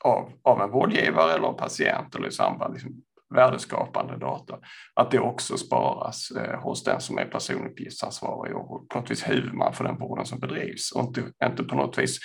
av, 0.00 0.32
av 0.42 0.60
en 0.60 0.70
vårdgivare 0.70 1.32
eller 1.32 1.52
patient 1.52 2.14
eller 2.14 2.28
i 2.28 2.32
samband 2.32 2.74
liksom, 2.74 3.02
värdeskapande 3.34 4.16
data, 4.16 4.58
att 4.94 5.10
det 5.10 5.18
också 5.18 5.56
sparas 5.56 6.30
eh, 6.30 6.60
hos 6.60 6.84
den 6.84 7.00
som 7.00 7.18
är 7.18 7.24
personuppgiftsansvarig 7.24 8.56
och 8.56 8.88
på 8.88 8.98
något 8.98 9.10
vis 9.10 9.28
huvudman 9.28 9.72
för 9.72 9.84
den 9.84 9.98
vården 9.98 10.26
som 10.26 10.38
bedrivs 10.38 10.92
och 10.92 11.04
inte, 11.04 11.22
inte 11.44 11.64
på 11.64 11.76
något 11.76 11.98
vis 11.98 12.18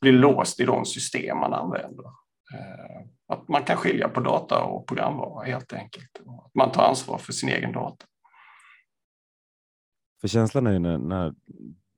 blir 0.00 0.12
låst 0.12 0.60
i 0.60 0.64
de 0.64 0.84
system 0.84 1.38
man 1.38 1.52
använder. 1.52 2.04
Eh, 2.54 3.06
att 3.28 3.48
man 3.48 3.64
kan 3.64 3.76
skilja 3.76 4.08
på 4.08 4.20
data 4.20 4.62
och 4.62 4.86
programvara 4.86 5.44
helt 5.44 5.72
enkelt. 5.72 6.10
Att 6.44 6.54
man 6.54 6.72
tar 6.72 6.82
ansvar 6.82 7.18
för 7.18 7.32
sin 7.32 7.48
egen 7.48 7.72
data. 7.72 8.06
För 10.20 10.28
känslan 10.28 10.66
är 10.66 10.72
ju 10.72 10.78
när, 10.78 10.98
när 10.98 11.34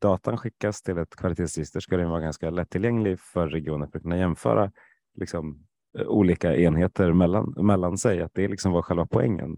datan 0.00 0.36
skickas 0.36 0.82
till 0.82 0.98
ett 0.98 1.16
kvalitetsregister 1.16 1.80
ska 1.80 1.96
den 1.96 2.10
vara 2.10 2.20
ganska 2.20 2.50
lättillgänglig 2.50 3.20
för 3.20 3.48
regionen 3.48 3.90
för 3.90 3.98
att 3.98 4.02
kunna 4.02 4.18
jämföra 4.18 4.72
liksom, 5.14 5.66
olika 6.06 6.56
enheter 6.56 7.12
mellan, 7.12 7.54
mellan 7.56 7.98
sig, 7.98 8.22
att 8.22 8.34
det 8.34 8.48
liksom 8.48 8.72
var 8.72 8.82
själva 8.82 9.06
poängen. 9.06 9.56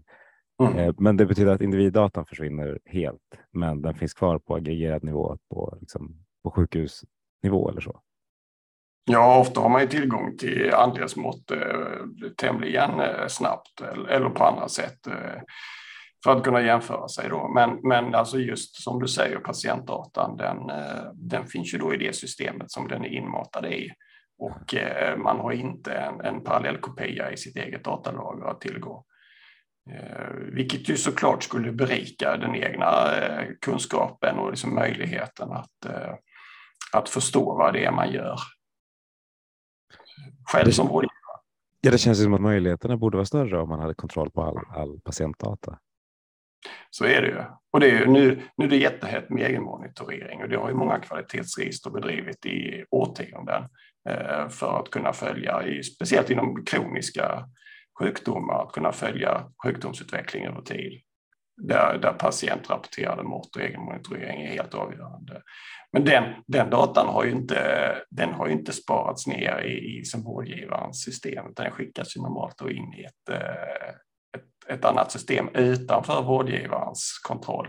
Mm. 0.63 0.77
Eh, 0.77 0.95
men 0.97 1.17
det 1.17 1.25
betyder 1.25 1.53
att 1.53 1.61
individdatan 1.61 2.25
försvinner 2.25 2.79
helt, 2.85 3.39
men 3.51 3.81
den 3.81 3.93
finns 3.93 4.13
kvar 4.13 4.39
på 4.39 4.55
aggregerad 4.55 5.03
nivå 5.03 5.37
på, 5.49 5.77
liksom, 5.81 6.15
på 6.43 6.51
sjukhusnivå 6.51 7.69
eller 7.69 7.81
så. 7.81 8.01
Ja, 9.05 9.39
ofta 9.39 9.61
har 9.61 9.69
man 9.69 9.81
ju 9.81 9.87
tillgång 9.87 10.37
till 10.37 10.73
andelsmått 10.73 11.51
eh, 11.51 12.29
tämligen 12.37 12.99
eh, 12.99 13.27
snabbt 13.27 13.81
eller, 13.81 14.09
eller 14.09 14.29
på 14.29 14.43
andra 14.43 14.67
sätt 14.67 15.07
eh, 15.07 15.41
för 16.23 16.31
att 16.31 16.43
kunna 16.43 16.61
jämföra 16.61 17.07
sig. 17.07 17.29
Då. 17.29 17.47
Men, 17.47 17.79
men 17.83 18.15
alltså 18.15 18.39
just 18.39 18.83
som 18.83 18.99
du 18.99 19.07
säger, 19.07 19.37
patientdatan, 19.37 20.37
den, 20.37 20.69
eh, 20.69 21.03
den 21.13 21.47
finns 21.47 21.73
ju 21.73 21.77
då 21.77 21.93
i 21.93 21.97
det 21.97 22.15
systemet 22.15 22.71
som 22.71 22.87
den 22.87 23.05
är 23.05 23.09
inmatad 23.09 23.65
i 23.65 23.91
och 24.41 24.75
eh, 24.75 25.17
man 25.17 25.39
har 25.39 25.51
inte 25.51 25.93
en, 25.93 26.21
en 26.21 26.43
parallellkopia 26.43 27.31
i 27.31 27.37
sitt 27.37 27.55
eget 27.55 27.83
datalager 27.83 28.45
att 28.45 28.61
tillgå. 28.61 29.05
Eh, 29.91 30.27
vilket 30.53 30.89
ju 30.89 30.97
såklart 30.97 31.43
skulle 31.43 31.71
berika 31.71 32.37
den 32.37 32.55
egna 32.55 33.17
eh, 33.17 33.47
kunskapen 33.61 34.37
och 34.37 34.49
liksom 34.49 34.75
möjligheten 34.75 35.51
att, 35.51 35.85
att 36.93 37.09
förstå 37.09 37.55
vad 37.55 37.73
det 37.73 37.85
är 37.85 37.91
man 37.91 38.11
gör 38.11 38.37
själv 40.51 40.71
som 40.71 40.87
vårdgivare. 40.87 41.11
Ja, 41.81 41.91
det 41.91 41.97
känns 41.97 42.23
som 42.23 42.33
att 42.33 42.41
möjligheterna 42.41 42.97
borde 42.97 43.17
vara 43.17 43.25
större 43.25 43.61
om 43.61 43.69
man 43.69 43.79
hade 43.79 43.93
kontroll 43.93 44.31
på 44.31 44.43
all, 44.43 44.57
all 44.69 44.99
patientdata. 44.99 45.79
Så 46.89 47.05
är 47.05 47.21
det 47.21 47.27
ju. 47.27 47.43
Och 47.71 47.79
det 47.79 47.91
är, 47.91 48.05
nu, 48.05 48.41
nu 48.57 48.65
är 48.65 48.69
det 48.69 48.77
jättehett 48.77 49.29
med 49.29 49.43
egenmonitorering 49.43 50.41
och 50.41 50.49
det 50.49 50.57
har 50.57 50.69
ju 50.69 50.75
många 50.75 50.99
kvalitetsregister 50.99 51.89
bedrivit 51.89 52.45
i 52.45 52.85
årtionden. 52.89 53.63
Eh, 54.09 54.49
för 54.49 54.79
att 54.79 54.89
kunna 54.89 55.13
följa, 55.13 55.63
speciellt 55.83 56.29
inom 56.29 56.65
kroniska 56.65 57.45
sjukdomar, 57.99 58.63
att 58.63 58.71
kunna 58.71 58.91
följa 58.91 59.43
sjukdomsutveckling 59.63 60.45
över 60.45 60.61
tid. 60.61 61.01
Där, 61.61 61.97
där 61.97 62.13
patientrapporterade 62.13 63.23
mått 63.23 63.55
och 63.55 63.61
egenmonitorering 63.61 64.41
är 64.41 64.51
helt 64.51 64.73
avgörande. 64.73 65.41
Men 65.93 66.05
den, 66.05 66.23
den 66.47 66.69
datan 66.69 67.07
har 67.07 67.23
ju 67.23 67.31
inte, 67.31 67.95
den 68.09 68.33
har 68.33 68.47
inte 68.47 68.73
sparats 68.73 69.27
ner 69.27 69.61
i, 69.65 69.99
i 69.99 70.05
som 70.05 70.23
vårdgivarens 70.23 71.03
system, 71.03 71.45
utan 71.49 71.63
den 71.63 71.73
skickas 71.73 72.17
ju 72.17 72.21
normalt 72.21 72.61
in 72.61 72.93
i 72.93 73.03
ett, 73.03 73.29
eh, 73.29 73.89
ett, 74.37 74.77
ett 74.77 74.85
annat 74.85 75.11
system 75.11 75.49
utanför 75.53 76.21
vårdgivarens 76.21 77.19
kontroll. 77.23 77.67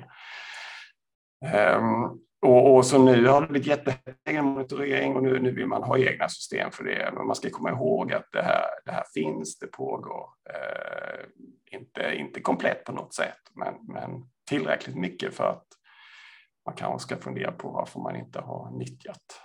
Um, 1.76 2.20
och, 2.42 2.74
och, 2.74 2.86
så 2.86 3.04
nu 3.04 3.26
har 3.26 3.40
det 3.40 3.46
blivit 3.46 3.68
jättehög 3.68 4.44
monitorering 4.44 5.16
och 5.16 5.22
nu, 5.22 5.38
nu 5.40 5.52
vill 5.52 5.66
man 5.66 5.82
ha 5.82 5.98
egna 5.98 6.28
system 6.28 6.70
för 6.70 6.84
det. 6.84 7.10
Men 7.14 7.26
man 7.26 7.36
ska 7.36 7.50
komma 7.50 7.70
ihåg 7.70 8.12
att 8.12 8.32
det 8.32 8.42
här, 8.42 8.64
det 8.84 8.92
här 8.92 9.04
finns, 9.14 9.58
det 9.58 9.66
pågår. 9.66 10.28
Eh, 10.50 11.24
inte, 11.78 12.14
inte 12.14 12.40
komplett 12.40 12.84
på 12.84 12.92
något 12.92 13.14
sätt, 13.14 13.40
men, 13.54 13.74
men 13.88 14.30
tillräckligt 14.48 14.96
mycket 14.96 15.34
för 15.34 15.44
att 15.44 15.66
man 16.66 16.74
kanske 16.74 17.08
ska 17.08 17.16
fundera 17.16 17.52
på 17.52 17.70
varför 17.70 18.00
man 18.00 18.16
inte 18.16 18.40
har 18.40 18.70
nyttjat 18.78 19.40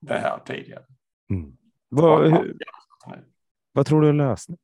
det 0.00 0.18
här 0.18 0.38
tidigare. 0.38 0.84
Mm. 1.30 1.56
Vad, 1.88 2.32
hur, 2.32 2.58
vad 3.72 3.86
tror 3.86 4.00
du 4.00 4.08
är 4.08 4.12
lösningen? 4.12 4.60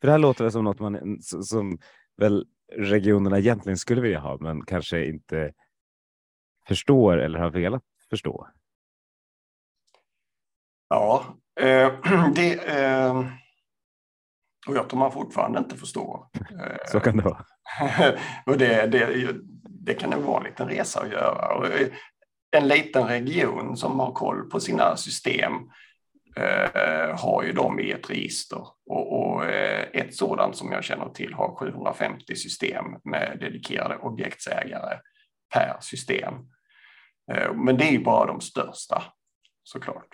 För 0.00 0.06
det 0.06 0.12
här 0.12 0.18
låter 0.18 0.44
det 0.44 0.50
som 0.50 0.64
något 0.64 0.80
man 0.80 1.18
som 1.22 1.78
väl 2.16 2.46
regionerna 2.72 3.38
egentligen 3.38 3.78
skulle 3.78 4.00
vilja 4.00 4.20
ha, 4.20 4.38
men 4.40 4.64
kanske 4.64 5.04
inte 5.04 5.52
förstår 6.66 7.18
eller 7.18 7.38
har 7.38 7.50
velat 7.50 7.82
förstå? 8.10 8.48
Ja, 10.88 11.24
eh, 11.60 11.92
det, 12.34 12.54
eh, 12.54 13.18
och 14.68 14.76
jag 14.76 14.88
tror 14.88 14.98
man 14.98 15.12
fortfarande 15.12 15.58
inte 15.58 15.76
förstår. 15.76 16.26
Så 16.86 17.00
kan 17.00 17.16
det 17.16 17.22
vara. 17.22 17.44
och 18.46 18.58
det, 18.58 18.86
det, 18.86 19.32
det 19.64 19.94
kan 19.94 20.10
nog 20.10 20.22
vara 20.22 20.38
en 20.38 20.44
liten 20.44 20.68
resa 20.68 21.00
att 21.00 21.10
göra. 21.10 21.68
Eh, 21.68 21.88
en 22.56 22.68
liten 22.68 23.06
region 23.06 23.76
som 23.76 24.00
har 24.00 24.12
koll 24.12 24.50
på 24.50 24.60
sina 24.60 24.96
system 24.96 25.52
eh, 25.52 25.60
Eh, 26.36 27.18
har 27.20 27.42
ju 27.42 27.52
de 27.52 27.80
i 27.80 27.90
ett 27.90 28.10
register 28.10 28.66
och, 28.86 29.20
och 29.20 29.44
eh, 29.44 29.88
ett 29.92 30.14
sådant 30.14 30.56
som 30.56 30.72
jag 30.72 30.84
känner 30.84 31.08
till 31.08 31.34
har 31.34 31.56
750 31.56 32.36
system 32.36 32.84
med 33.04 33.36
dedikerade 33.40 33.96
objektsägare 33.96 34.98
per 35.54 35.76
system. 35.80 36.34
Eh, 37.32 37.54
men 37.54 37.76
det 37.76 37.84
är 37.84 37.92
ju 37.92 38.04
bara 38.04 38.26
de 38.26 38.40
största 38.40 39.02
såklart. 39.62 40.06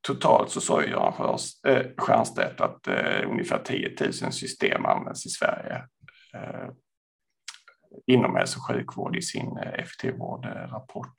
Totalt 0.00 0.50
så 0.50 0.60
sa 0.60 0.84
Göran 0.84 1.38
Stiernstedt 1.38 2.60
att 2.60 2.88
ungefär 3.26 3.58
10 3.58 3.96
000 4.00 4.12
system 4.12 4.86
används 4.86 5.26
i 5.26 5.28
Sverige 5.28 5.82
inom 8.06 8.36
hälso 8.36 8.58
och 8.58 8.66
sjukvård 8.66 9.16
i 9.16 9.22
sin 9.22 9.56
effektiv 9.56 10.14
vårdrapport. 10.14 11.14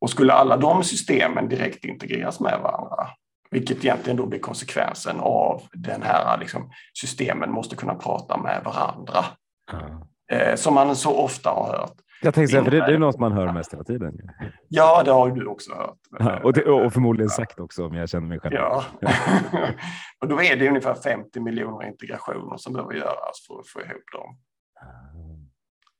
Och 0.00 0.10
skulle 0.10 0.32
alla 0.32 0.56
de 0.56 0.84
systemen 0.84 1.48
direkt 1.48 1.84
integreras 1.84 2.40
med 2.40 2.60
varandra, 2.62 3.08
vilket 3.50 3.84
egentligen 3.84 4.16
då 4.16 4.26
blir 4.26 4.38
konsekvensen 4.38 5.20
av 5.20 5.62
den 5.72 6.02
här 6.02 6.38
liksom, 6.38 6.70
systemen 7.00 7.52
måste 7.52 7.76
kunna 7.76 7.94
prata 7.94 8.36
med 8.36 8.62
varandra. 8.64 9.24
Mm. 9.72 10.56
som 10.56 10.74
man 10.74 10.96
så 10.96 11.16
ofta 11.16 11.50
har 11.50 11.78
hört. 11.78 11.94
Jag 12.22 12.34
tänkte 12.34 12.50
säga, 12.50 12.64
för 12.64 12.70
det, 12.70 12.86
det, 12.86 12.94
är 12.94 12.98
något 12.98 13.18
man 13.18 13.32
hör 13.32 13.52
mest 13.52 13.72
hela 13.72 13.84
tiden. 13.84 14.20
Ja, 14.68 15.02
det 15.04 15.10
har 15.10 15.30
du 15.30 15.46
också 15.46 15.74
hört. 15.74 15.98
Ja, 16.18 16.40
och, 16.42 16.52
det, 16.52 16.64
och 16.64 16.92
förmodligen 16.92 17.30
sagt 17.30 17.60
också 17.60 17.86
om 17.86 17.94
jag 17.94 18.08
känner 18.08 18.26
mig 18.26 18.40
själv. 18.40 18.54
Ja, 18.54 18.84
och 20.20 20.28
då 20.28 20.42
är 20.42 20.56
det 20.56 20.68
ungefär 20.68 20.94
50 20.94 21.40
miljoner 21.40 21.86
integrationer 21.86 22.56
som 22.56 22.72
behöver 22.72 22.94
göras 22.94 23.46
för 23.46 23.60
att 23.60 23.68
få 23.68 23.80
ihop 23.80 24.04
dem. 24.12 24.38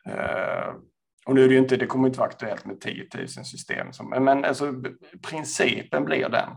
Mm. 0.07 0.81
Och 1.27 1.35
nu 1.35 1.45
är 1.45 1.49
det 1.49 1.55
ju 1.55 1.61
inte, 1.61 1.77
det 1.77 1.87
kommer 1.87 2.09
inte 2.09 2.19
vara 2.19 2.29
aktuellt 2.29 2.65
med 2.65 2.81
10 2.81 3.07
000 3.15 3.29
system, 3.29 3.93
som, 3.93 4.11
men 4.11 4.45
alltså, 4.45 4.75
principen 5.31 6.05
blir 6.05 6.29
den. 6.29 6.49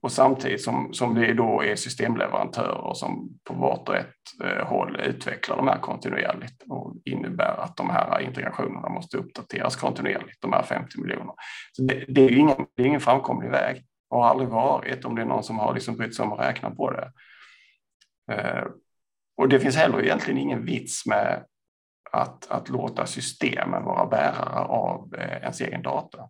Och 0.00 0.12
samtidigt 0.12 0.62
som, 0.62 0.94
som 0.94 1.14
det 1.14 1.34
då 1.34 1.62
är 1.62 1.76
systemleverantörer 1.76 2.94
som 2.94 3.38
på 3.44 3.54
vart 3.54 3.88
och 3.88 3.96
ett 3.96 4.14
eh, 4.44 4.66
håll 4.66 5.00
utvecklar 5.00 5.56
de 5.56 5.68
här 5.68 5.78
kontinuerligt 5.78 6.62
och 6.68 6.94
innebär 7.04 7.60
att 7.60 7.76
de 7.76 7.90
här 7.90 8.20
integrationerna 8.20 8.88
måste 8.88 9.16
uppdateras 9.16 9.76
kontinuerligt, 9.76 10.40
de 10.40 10.52
här 10.52 10.62
50 10.62 11.00
miljonerna. 11.00 11.34
Så 11.72 11.82
det, 11.82 12.04
det, 12.08 12.24
är 12.24 12.32
ingen, 12.32 12.66
det 12.76 12.82
är 12.82 12.86
ingen 12.86 13.00
framkomlig 13.00 13.50
väg 13.50 13.84
och 14.10 14.22
har 14.22 14.30
aldrig 14.30 14.48
varit 14.48 15.04
om 15.04 15.14
det 15.14 15.22
är 15.22 15.26
någon 15.26 15.42
som 15.42 15.58
har 15.58 15.74
liksom 15.74 15.96
brytt 15.96 16.16
sig 16.16 16.24
om 16.24 16.32
att 16.32 16.40
räkna 16.40 16.70
på 16.70 16.90
det. 16.90 17.12
Eh, 18.32 18.64
och 19.36 19.48
det 19.48 19.60
finns 19.60 19.76
heller 19.76 20.02
egentligen 20.02 20.40
ingen 20.40 20.64
vits 20.64 21.06
med 21.06 21.44
att, 22.16 22.50
att 22.50 22.68
låta 22.68 23.06
systemen 23.06 23.84
vara 23.84 24.06
bärare 24.06 24.64
av 24.64 25.14
eh, 25.14 25.42
ens 25.42 25.60
egen 25.60 25.82
data. 25.82 26.28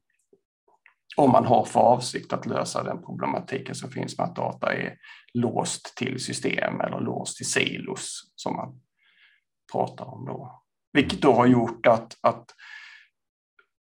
Om 1.17 1.31
man 1.31 1.47
har 1.47 1.65
för 1.65 1.81
avsikt 1.81 2.33
att 2.33 2.47
lösa 2.47 2.83
den 2.83 3.03
problematiken 3.03 3.75
som 3.75 3.91
finns 3.91 4.19
med 4.19 4.27
att 4.27 4.37
data 4.37 4.73
är 4.75 4.97
låst 5.35 5.97
till 5.97 6.21
system 6.21 6.81
eller 6.81 7.01
låst 7.01 7.37
till 7.37 7.51
silos 7.51 8.33
som 8.35 8.57
man 8.57 8.81
pratar 9.73 10.05
om 10.05 10.25
då. 10.25 10.63
Vilket 10.93 11.23
då 11.23 11.33
har 11.33 11.47
gjort 11.47 11.87
att, 11.87 12.17
att 12.23 12.45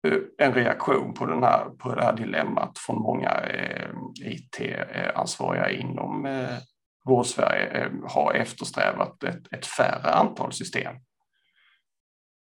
eh, 0.07 0.19
en 0.37 0.53
reaktion 0.53 1.13
på, 1.13 1.25
den 1.25 1.43
här, 1.43 1.65
på 1.65 1.95
det 1.95 2.03
här 2.03 2.13
dilemmat 2.13 2.77
från 2.77 3.01
många 3.01 3.29
eh, 3.29 3.89
IT-ansvariga 4.21 5.69
inom 5.69 6.25
eh, 6.25 6.57
Vårdsverige 7.05 7.65
eh, 7.65 7.91
har 8.07 8.33
eftersträvat 8.33 9.23
ett, 9.23 9.53
ett 9.53 9.65
färre 9.65 10.11
antal 10.11 10.53
system 10.53 10.95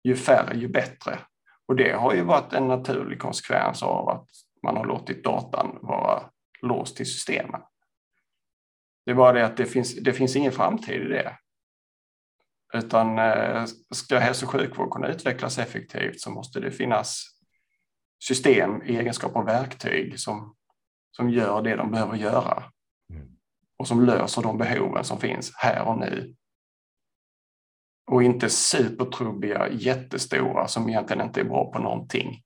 ju 0.03 0.17
färre 0.17 0.57
ju 0.57 0.69
bättre. 0.69 1.19
Och 1.67 1.77
det 1.77 1.93
har 1.93 2.15
ju 2.15 2.23
varit 2.23 2.53
en 2.53 2.69
naturlig 2.69 3.21
konsekvens 3.21 3.83
av 3.83 4.09
att 4.09 4.29
man 4.63 4.77
har 4.77 4.85
låtit 4.85 5.25
datan 5.25 5.79
vara 5.83 6.31
låst 6.63 6.97
till 6.97 7.07
systemen. 7.07 7.61
Det 9.05 9.11
är 9.11 9.15
bara 9.15 9.33
det 9.33 9.47
att 9.47 9.57
det 9.57 9.67
finns, 9.67 9.95
det 9.95 10.13
finns 10.13 10.37
ingen 10.37 10.53
framtid 10.53 11.03
i 11.03 11.09
det. 11.09 11.37
Utan 12.75 13.19
eh, 13.19 13.65
ska 13.91 14.19
hälso 14.19 14.47
och 14.47 14.53
sjukvård 14.53 14.91
kunna 14.93 15.09
utvecklas 15.09 15.59
effektivt 15.59 16.21
så 16.21 16.31
måste 16.31 16.61
det 16.61 16.71
finnas 16.71 17.25
system 18.25 18.83
i 18.83 18.97
egenskap 18.97 19.37
av 19.37 19.45
verktyg 19.45 20.21
som, 20.21 20.57
som 21.11 21.31
gör 21.31 21.63
det 21.63 21.77
de 21.77 21.91
behöver 21.91 22.17
göra 22.17 22.65
mm. 23.13 23.29
och 23.77 23.89
som 23.89 24.05
löser 24.05 24.43
de 24.43 24.59
behoven 24.59 25.05
som 25.05 25.21
finns 25.21 25.53
här 25.57 25.89
och 25.89 25.99
nu 25.99 26.35
och 28.11 28.23
inte 28.23 28.51
supertrubbiga, 28.51 29.69
jättestora 29.69 30.69
som 30.69 30.89
egentligen 30.89 31.27
inte 31.27 31.41
är 31.41 31.45
bra 31.45 31.73
på 31.73 31.79
någonting 31.79 32.43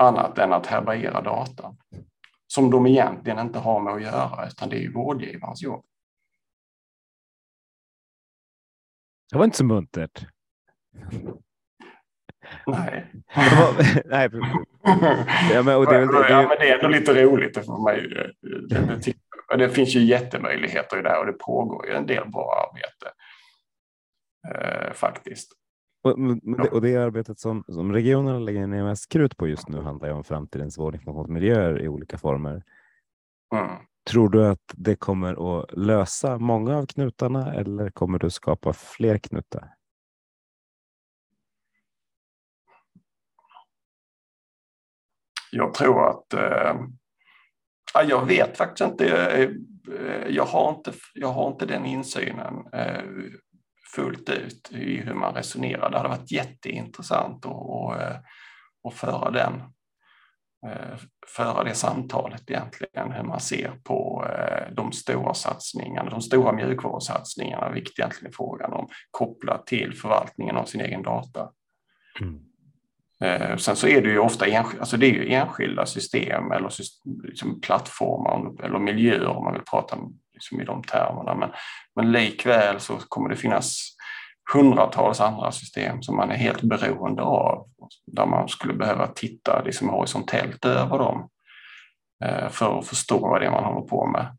annat 0.00 0.38
än 0.38 0.52
att 0.52 0.66
härbärgera 0.66 1.20
data 1.20 1.76
som 2.46 2.70
de 2.70 2.86
egentligen 2.86 3.38
inte 3.38 3.58
har 3.58 3.80
med 3.80 3.92
att 3.92 4.02
göra 4.02 4.46
utan 4.46 4.68
det 4.68 4.76
är 4.76 4.80
ju 4.80 4.92
vårdgivarens 4.92 5.62
jobb. 5.62 5.84
Det 9.30 9.38
var 9.38 9.44
inte 9.44 9.56
så 9.56 9.64
muntert. 9.64 10.26
Nej. 12.66 13.12
Nej. 14.04 14.30
Ja, 15.52 15.62
men, 15.62 15.76
och 15.76 15.86
det, 15.86 15.98
det, 15.98 16.06
det, 16.06 16.28
ja, 16.28 16.48
men 16.48 16.58
det 16.58 16.70
är 16.70 16.74
ändå 16.74 16.88
lite 16.88 17.24
roligt 17.24 17.54
för 17.54 17.84
mig. 17.84 18.08
Det, 18.08 19.04
det, 19.48 19.56
det 19.56 19.70
finns 19.70 19.94
ju 19.94 20.00
jättemöjligheter 20.00 20.98
i 20.98 21.02
det 21.02 21.08
här 21.08 21.20
och 21.20 21.26
det 21.26 21.32
pågår 21.32 21.86
ju 21.86 21.92
en 21.92 22.06
del 22.06 22.30
bra 22.30 22.68
arbete 22.68 23.17
eh, 24.54 24.92
faktiskt. 24.92 25.52
Och, 26.02 26.12
och 26.72 26.82
det 26.82 26.96
arbetet 26.96 27.38
som, 27.38 27.64
som 27.68 27.92
regionerna 27.92 28.38
lägger 28.38 28.66
ner 28.66 28.84
mest 28.84 29.08
krut 29.08 29.36
på 29.36 29.48
just 29.48 29.68
nu 29.68 29.80
handlar 29.80 30.08
ju 30.08 30.14
om 30.14 30.24
framtidens 30.24 30.78
vårdinformationsmiljöer 30.78 31.82
i 31.82 31.88
olika 31.88 32.18
former. 32.18 32.62
Mm. 33.54 33.76
Tror 34.10 34.28
du 34.28 34.46
att 34.46 34.74
det 34.74 34.96
kommer 34.96 35.60
att 35.60 35.72
lösa 35.72 36.38
många 36.38 36.76
av 36.76 36.86
knutarna 36.86 37.54
eller 37.54 37.90
kommer 37.90 38.18
du 38.18 38.30
skapa 38.30 38.72
fler 38.72 39.18
knutar? 39.18 39.74
Jag 45.50 45.74
tror 45.74 46.08
att 46.10 46.34
eh, 46.34 46.76
jag 48.08 48.26
vet 48.26 48.56
faktiskt 48.56 48.90
inte. 48.90 49.06
Eh, 49.08 49.50
jag 50.28 50.44
har 50.44 50.70
inte, 50.70 50.92
jag 51.14 51.28
har 51.28 51.48
inte 51.48 51.66
den 51.66 51.86
insynen 51.86 52.54
eh, 52.72 53.02
fullt 53.94 54.28
ut 54.28 54.70
i 54.72 54.96
hur 54.96 55.14
man 55.14 55.34
resonerar. 55.34 55.90
Det 55.90 55.96
hade 55.96 56.08
varit 56.08 56.32
jätteintressant 56.32 57.46
att, 57.46 57.52
att, 57.52 58.00
att 58.84 58.92
eh, 58.92 58.96
föra 58.98 59.30
den 59.30 59.54
eh, 60.66 60.98
föra 61.26 61.64
det 61.64 61.74
samtalet 61.74 62.50
egentligen, 62.50 63.12
hur 63.12 63.22
man 63.22 63.40
ser 63.40 63.72
på 63.84 64.26
eh, 64.32 64.74
de 64.74 64.92
stora 64.92 65.34
satsningarna, 65.34 66.10
de 66.10 66.22
stora 66.22 66.52
mjukvarusatsningarna, 66.52 67.70
vilket 67.70 67.98
egentligen 67.98 68.32
är 68.32 68.36
frågan 68.36 68.72
om, 68.72 68.88
kopplat 69.10 69.66
till 69.66 69.94
förvaltningen 69.94 70.56
av 70.56 70.64
sin 70.64 70.80
egen 70.80 71.02
data. 71.02 71.50
Mm. 72.20 72.44
Sen 73.58 73.76
så 73.76 73.88
är 73.88 74.02
det 74.02 74.08
ju 74.08 74.18
ofta 74.18 74.46
enskilda, 74.46 74.80
alltså 74.80 74.96
det 74.96 75.06
är 75.06 75.12
ju 75.12 75.32
enskilda 75.32 75.86
system 75.86 76.52
eller 76.52 76.68
system, 76.68 77.20
liksom 77.24 77.60
plattformar 77.60 78.64
eller 78.64 78.78
miljöer 78.78 79.26
om 79.26 79.44
man 79.44 79.52
vill 79.52 79.62
prata 79.62 79.98
liksom 80.38 80.60
i 80.60 80.64
de 80.64 80.82
termerna. 80.82 81.34
Men, 81.34 81.50
men 81.96 82.12
likväl 82.12 82.80
så 82.80 82.98
kommer 83.08 83.28
det 83.28 83.36
finnas 83.36 83.96
hundratals 84.52 85.20
andra 85.20 85.52
system 85.52 86.02
som 86.02 86.16
man 86.16 86.30
är 86.30 86.36
helt 86.36 86.62
beroende 86.62 87.22
av, 87.22 87.68
där 88.06 88.26
man 88.26 88.48
skulle 88.48 88.74
behöva 88.74 89.06
titta 89.06 89.62
liksom 89.62 89.88
horisontellt 89.88 90.64
över 90.64 90.98
dem 90.98 91.28
eh, 92.24 92.48
för 92.48 92.78
att 92.78 92.86
förstå 92.86 93.18
vad 93.18 93.40
det 93.40 93.46
är 93.46 93.50
man 93.50 93.64
håller 93.64 93.86
på 93.86 94.06
med. 94.06 94.36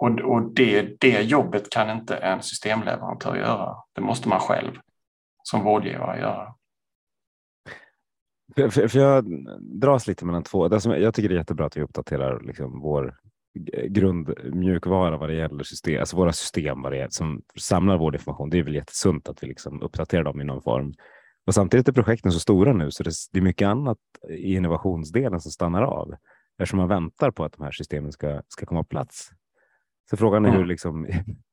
Och, 0.00 0.20
och 0.20 0.54
det, 0.54 1.00
det 1.00 1.22
jobbet 1.22 1.70
kan 1.70 1.90
inte 1.90 2.16
en 2.16 2.42
systemleverantör 2.42 3.36
göra. 3.36 3.76
Det 3.92 4.00
måste 4.00 4.28
man 4.28 4.40
själv 4.40 4.72
som 5.42 5.64
vårdgivare 5.64 6.20
göra. 6.20 6.54
För, 8.54 8.68
för, 8.68 8.88
för 8.88 8.98
jag 8.98 9.24
dras 9.60 10.06
lite 10.06 10.24
mellan 10.24 10.42
två. 10.42 10.68
Det 10.68 10.80
som 10.80 10.92
jag 10.92 11.14
tycker 11.14 11.28
det 11.28 11.34
är 11.34 11.38
jättebra 11.38 11.66
att 11.66 11.76
vi 11.76 11.82
uppdaterar 11.82 12.40
liksom 12.40 12.80
vår 12.80 13.18
grundmjukvara 13.88 15.16
vad 15.16 15.28
det 15.28 15.34
gäller 15.34 15.64
system, 15.64 16.00
alltså 16.00 16.16
våra 16.16 16.32
system 16.32 16.82
vad 16.82 16.92
det 16.92 16.98
är, 16.98 17.08
som 17.10 17.42
samlar 17.58 17.98
vår 17.98 18.14
information. 18.14 18.50
Det 18.50 18.58
är 18.58 18.62
väl 18.62 18.74
jättesunt 18.74 19.28
att 19.28 19.42
vi 19.42 19.46
liksom 19.46 19.82
uppdaterar 19.82 20.24
dem 20.24 20.40
i 20.40 20.44
någon 20.44 20.62
form. 20.62 20.94
Och 21.46 21.54
samtidigt 21.54 21.88
är 21.88 21.92
projekten 21.92 22.32
så 22.32 22.40
stora 22.40 22.72
nu 22.72 22.90
så 22.90 23.02
det, 23.02 23.12
det 23.32 23.38
är 23.38 23.42
mycket 23.42 23.68
annat 23.68 23.98
i 24.30 24.54
innovationsdelen 24.54 25.40
som 25.40 25.52
stannar 25.52 25.82
av 25.82 26.14
eftersom 26.58 26.78
man 26.78 26.88
väntar 26.88 27.30
på 27.30 27.44
att 27.44 27.52
de 27.52 27.64
här 27.64 27.72
systemen 27.72 28.12
ska, 28.12 28.42
ska 28.48 28.66
komma 28.66 28.82
på 28.82 28.88
plats. 28.88 29.30
Så 30.10 30.16
frågan 30.16 30.44
är 30.44 30.48
mm. 30.48 30.60
hur 30.60 30.66
liksom 30.66 31.06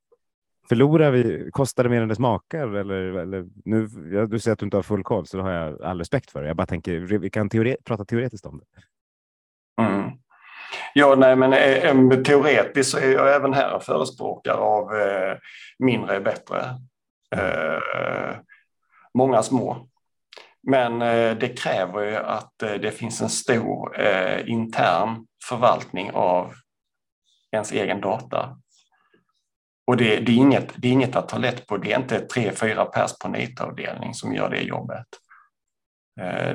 Förlorar 0.69 1.11
vi, 1.11 1.49
kostar 1.51 1.83
det 1.83 1.89
mer 1.89 2.01
än 2.01 2.07
det 2.07 2.15
smakar? 2.15 2.67
Eller, 2.67 2.95
eller, 2.95 3.47
nu, 3.65 3.87
du 4.27 4.39
säger 4.39 4.53
att 4.53 4.59
du 4.59 4.65
inte 4.65 4.77
har 4.77 4.83
full 4.83 5.03
koll, 5.03 5.25
så 5.25 5.37
det 5.37 5.43
har 5.43 5.51
jag 5.51 5.81
all 5.81 5.99
respekt 5.99 6.31
för. 6.31 6.43
Jag 6.43 6.55
bara 6.55 6.67
tänker, 6.67 6.99
vi 6.99 7.29
kan 7.29 7.49
teore, 7.49 7.77
prata 7.83 8.05
teoretiskt 8.05 8.45
om 8.45 8.59
det. 8.59 8.65
Mm. 9.83 10.11
Ja, 10.93 11.15
nej, 11.15 11.35
men 11.35 11.53
eh, 11.53 12.23
teoretiskt 12.23 12.91
så 12.91 12.97
är 12.97 13.11
jag 13.11 13.35
även 13.35 13.53
här 13.53 13.75
en 13.75 13.81
förespråkare 13.81 14.57
av 14.57 14.95
eh, 14.95 15.37
mindre 15.79 16.15
är 16.15 16.19
bättre. 16.19 16.59
Eh, 17.35 18.37
många 19.13 19.43
små. 19.43 19.87
Men 20.63 21.01
eh, 21.01 21.37
det 21.37 21.57
kräver 21.59 22.03
ju 22.03 22.15
att 22.15 22.63
eh, 22.63 22.73
det 22.73 22.91
finns 22.91 23.21
en 23.21 23.29
stor 23.29 23.95
intern 24.45 25.25
förvaltning 25.49 26.11
av 26.11 26.53
ens 27.51 27.71
egen 27.71 28.01
data. 28.01 28.57
och 29.87 29.97
det, 29.97 30.19
det, 30.19 30.31
är 30.31 30.35
inget, 30.35 30.73
det 30.75 30.87
är 30.87 30.91
inget 30.91 31.15
att 31.15 31.29
ta 31.29 31.37
lätt 31.37 31.67
på. 31.67 31.77
Det 31.77 31.93
är 31.93 31.99
inte 31.99 32.19
tre, 32.19 32.51
fyra 32.51 32.85
pers 32.85 33.17
på 33.19 33.27
NIT-avdelning 33.27 34.13
som 34.13 34.33
gör 34.33 34.49
det 34.49 34.61
jobbet. 34.61 35.07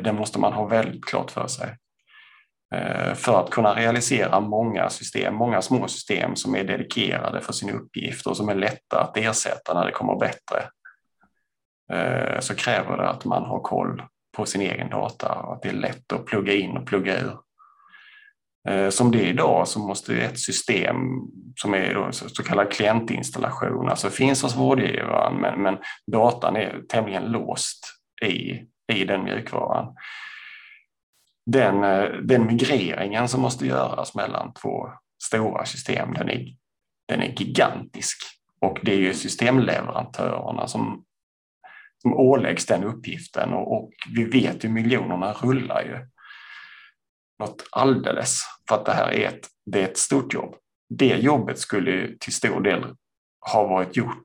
Det 0.03 0.13
måste 0.13 0.41
man 0.41 0.53
ha 0.53 0.67
väldigt 0.67 1.05
klart 1.05 1.31
för 1.31 1.47
sig. 1.47 1.77
Eh, 2.75 3.15
för 3.15 3.41
att 3.41 3.51
kunna 3.51 3.75
realisera 3.75 4.41
många 4.41 4.91
system, 4.91 5.35
många 5.35 5.63
små 5.63 5.89
system 5.89 6.37
som 6.37 6.55
är 6.55 6.65
dedikerade 6.65 7.41
för 7.41 7.53
sin 7.53 7.71
uppgift 7.71 8.27
och 8.27 8.37
som 8.37 8.49
är 8.49 8.55
lätta 8.55 9.01
att 9.01 9.17
ersätta 9.17 9.75
när 9.75 9.87
det 9.87 9.93
kommer 9.93 10.17
bättre. 10.17 10.69
Eh, 11.93 12.41
så 12.41 12.55
kräver 12.55 12.97
det 12.97 13.09
att 13.09 13.25
man 13.25 13.43
har 13.43 13.61
koll 13.61 14.03
på 14.37 14.47
sin 14.47 14.61
egen 14.61 14.91
data 14.91 15.33
och 15.35 15.53
att 15.53 15.63
det 15.63 15.69
är 15.69 15.73
lätt 15.73 16.13
att 16.13 16.27
plugga 16.27 16.53
in 16.53 16.77
och 16.77 16.87
plugga 16.87 17.21
ur. 17.21 17.37
Eh, 18.69 18.89
som 18.89 19.11
det 19.11 19.19
är 19.19 19.27
idag 19.27 19.69
så 19.69 19.79
måste 19.79 20.17
ett 20.17 20.39
system 20.39 20.97
som 21.57 21.75
är 21.75 22.09
så 22.11 22.43
kallad 22.43 22.73
klientinstallation, 22.73 23.89
alltså 23.89 24.11
finns 24.11 24.43
hos 24.43 24.57
vårdgivaren 24.57 25.41
men, 25.41 25.63
men 25.63 25.79
datan 26.13 26.57
är 26.57 26.83
tämligen 26.89 27.25
låst 27.25 27.87
i, 28.23 28.63
i 28.93 29.05
den 29.05 29.25
mjukvaran. 29.25 29.95
Den, 31.47 31.85
eh, 31.85 32.09
den 32.23 32.47
migreringen 32.47 33.29
som 33.29 33.41
måste 33.41 33.67
göras 33.67 34.15
mellan 34.15 34.53
två 34.55 34.89
stora 35.23 35.65
system, 35.65 36.15
den 36.15 36.29
är, 36.29 36.57
den 37.09 37.23
är 37.23 37.35
gigantisk. 37.41 38.19
Och 38.61 38.79
det 38.83 38.93
är 38.93 38.99
ju 38.99 39.15
systemleverantörerna 39.15 40.67
som, 40.67 41.05
som 42.03 42.15
åläggs 42.15 42.67
den 42.67 42.85
uppgiften 42.85 43.53
och, 43.53 43.73
och 43.73 43.91
vi 44.15 44.25
vet 44.25 44.65
ju 44.65 44.69
miljonerna 44.69 45.33
rullar 45.33 45.83
ju 45.83 46.09
något 47.39 47.69
alldeles 47.73 48.43
för 48.69 48.75
att 48.75 48.87
det 48.87 48.93
här 48.93 49.13
är 49.13 49.29
ett, 49.29 49.49
det 49.67 49.81
är 49.81 49.89
ett 49.89 49.99
stort 49.99 50.35
jobb. 50.35 50.55
Det 50.89 51.17
jobbet 51.17 51.59
skulle 51.59 52.17
till 52.21 52.35
stor 52.35 52.61
del 52.61 52.97
ha 53.53 53.67
varit 53.67 53.97
gjort 53.97 54.25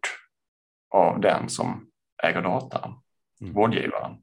av 0.96 1.22
den 1.22 1.50
som 1.50 1.88
äger 2.24 2.42
datan, 2.42 3.02
mm. 3.42 3.54
vårdgivaren. 3.54 4.18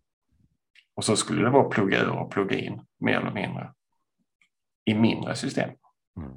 Och 0.97 1.05
så 1.05 1.17
skulle 1.17 1.43
det 1.45 1.51
vara 1.51 1.69
plugga 1.69 2.03
ur 2.03 2.11
och 2.11 2.31
plugga 2.31 2.59
in 2.59 2.81
mer 2.99 3.21
eller 3.21 3.33
mindre 3.33 3.73
i 4.85 4.95
mindre 4.95 5.35
system. 5.35 5.71
Mm. 6.17 6.33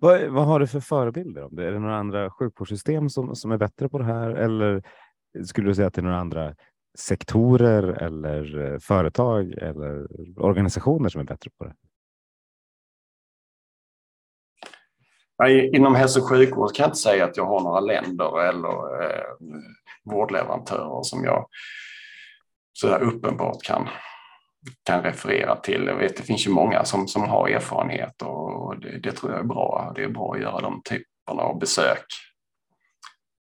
Vad, 0.00 0.28
vad, 0.28 0.46
har 0.46 0.60
du 0.60 0.66
för 0.66 0.80
förebilder 0.80 1.44
om 1.44 1.56
det? 1.56 1.66
Är 1.66 1.72
det 1.72 1.78
några 1.78 1.96
andra 1.96 2.30
sjukvårdssystem 2.30 3.10
som, 3.10 3.36
som 3.36 3.52
är 3.52 3.58
bättre 3.58 3.88
på 3.88 3.98
det 3.98 4.04
här? 4.04 4.30
Eller 4.30 4.82
skulle 5.44 5.68
du 5.68 5.74
säga 5.74 5.88
att 5.88 5.94
det 5.94 6.00
är 6.00 6.04
några 6.04 6.20
andra 6.20 6.54
sektorer 6.98 7.82
eller 7.82 8.72
eh, 8.72 8.78
företag 8.78 9.52
eller 9.52 10.06
organisationer 10.40 11.08
som 11.08 11.20
är 11.20 11.24
bättre 11.24 11.50
på 11.58 11.64
det? 11.64 11.74
Inom 15.76 15.94
hälso 15.94 16.20
och 16.20 16.28
sjukvård 16.28 16.74
kan 16.74 16.84
jag 16.84 16.88
inte 16.88 16.98
säga 16.98 17.24
att 17.24 17.36
jag 17.36 17.46
har 17.46 17.60
några 17.60 17.80
länder 17.80 18.42
eller 18.48 19.02
eh, 19.02 19.24
vårdleverantörer 20.04 21.02
som 21.02 21.24
jag 21.24 21.46
så 22.72 22.86
där 22.86 23.00
uppenbart 23.00 23.62
kan, 23.62 23.88
kan 24.86 25.02
referera 25.02 25.56
till. 25.56 25.84
Jag 25.86 25.96
vet, 25.96 26.16
det 26.16 26.22
finns 26.22 26.46
ju 26.46 26.50
många 26.50 26.84
som, 26.84 27.08
som 27.08 27.22
har 27.22 27.48
erfarenhet 27.48 28.22
och 28.22 28.80
det, 28.80 28.98
det 28.98 29.12
tror 29.12 29.32
jag 29.32 29.40
är 29.40 29.44
bra. 29.44 29.92
Det 29.96 30.04
är 30.04 30.08
bra 30.08 30.34
att 30.34 30.40
göra 30.40 30.60
de 30.60 30.82
typerna 30.84 31.42
av 31.42 31.58
besök 31.58 32.04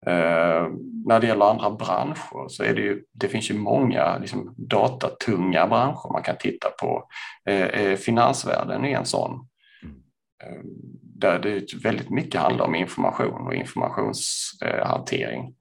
Eh, 0.06 0.68
när 1.06 1.20
det 1.20 1.26
gäller 1.26 1.44
andra 1.44 1.70
branscher 1.70 2.48
så 2.48 2.62
är 2.62 2.74
det 2.74 2.80
ju, 2.80 3.02
det 3.12 3.28
finns 3.28 3.50
ju 3.50 3.54
många 3.54 4.18
liksom, 4.18 4.54
datatunga 4.56 5.66
branscher 5.66 6.12
man 6.12 6.22
kan 6.22 6.36
titta 6.38 6.70
på. 6.70 7.08
Eh, 7.48 7.66
eh 7.66 7.96
finansvärlden 7.96 8.84
är 8.84 8.96
en 8.96 9.04
sån. 9.04 9.48
Mm. 9.82 9.96
Eh, 10.44 10.60
där 11.00 11.38
det 11.38 11.74
väldigt 11.84 12.10
mycket 12.10 12.40
handlar 12.40 12.64
om 12.64 12.74
information 12.74 13.46
och 13.46 13.54
informationshantering. 13.54 15.54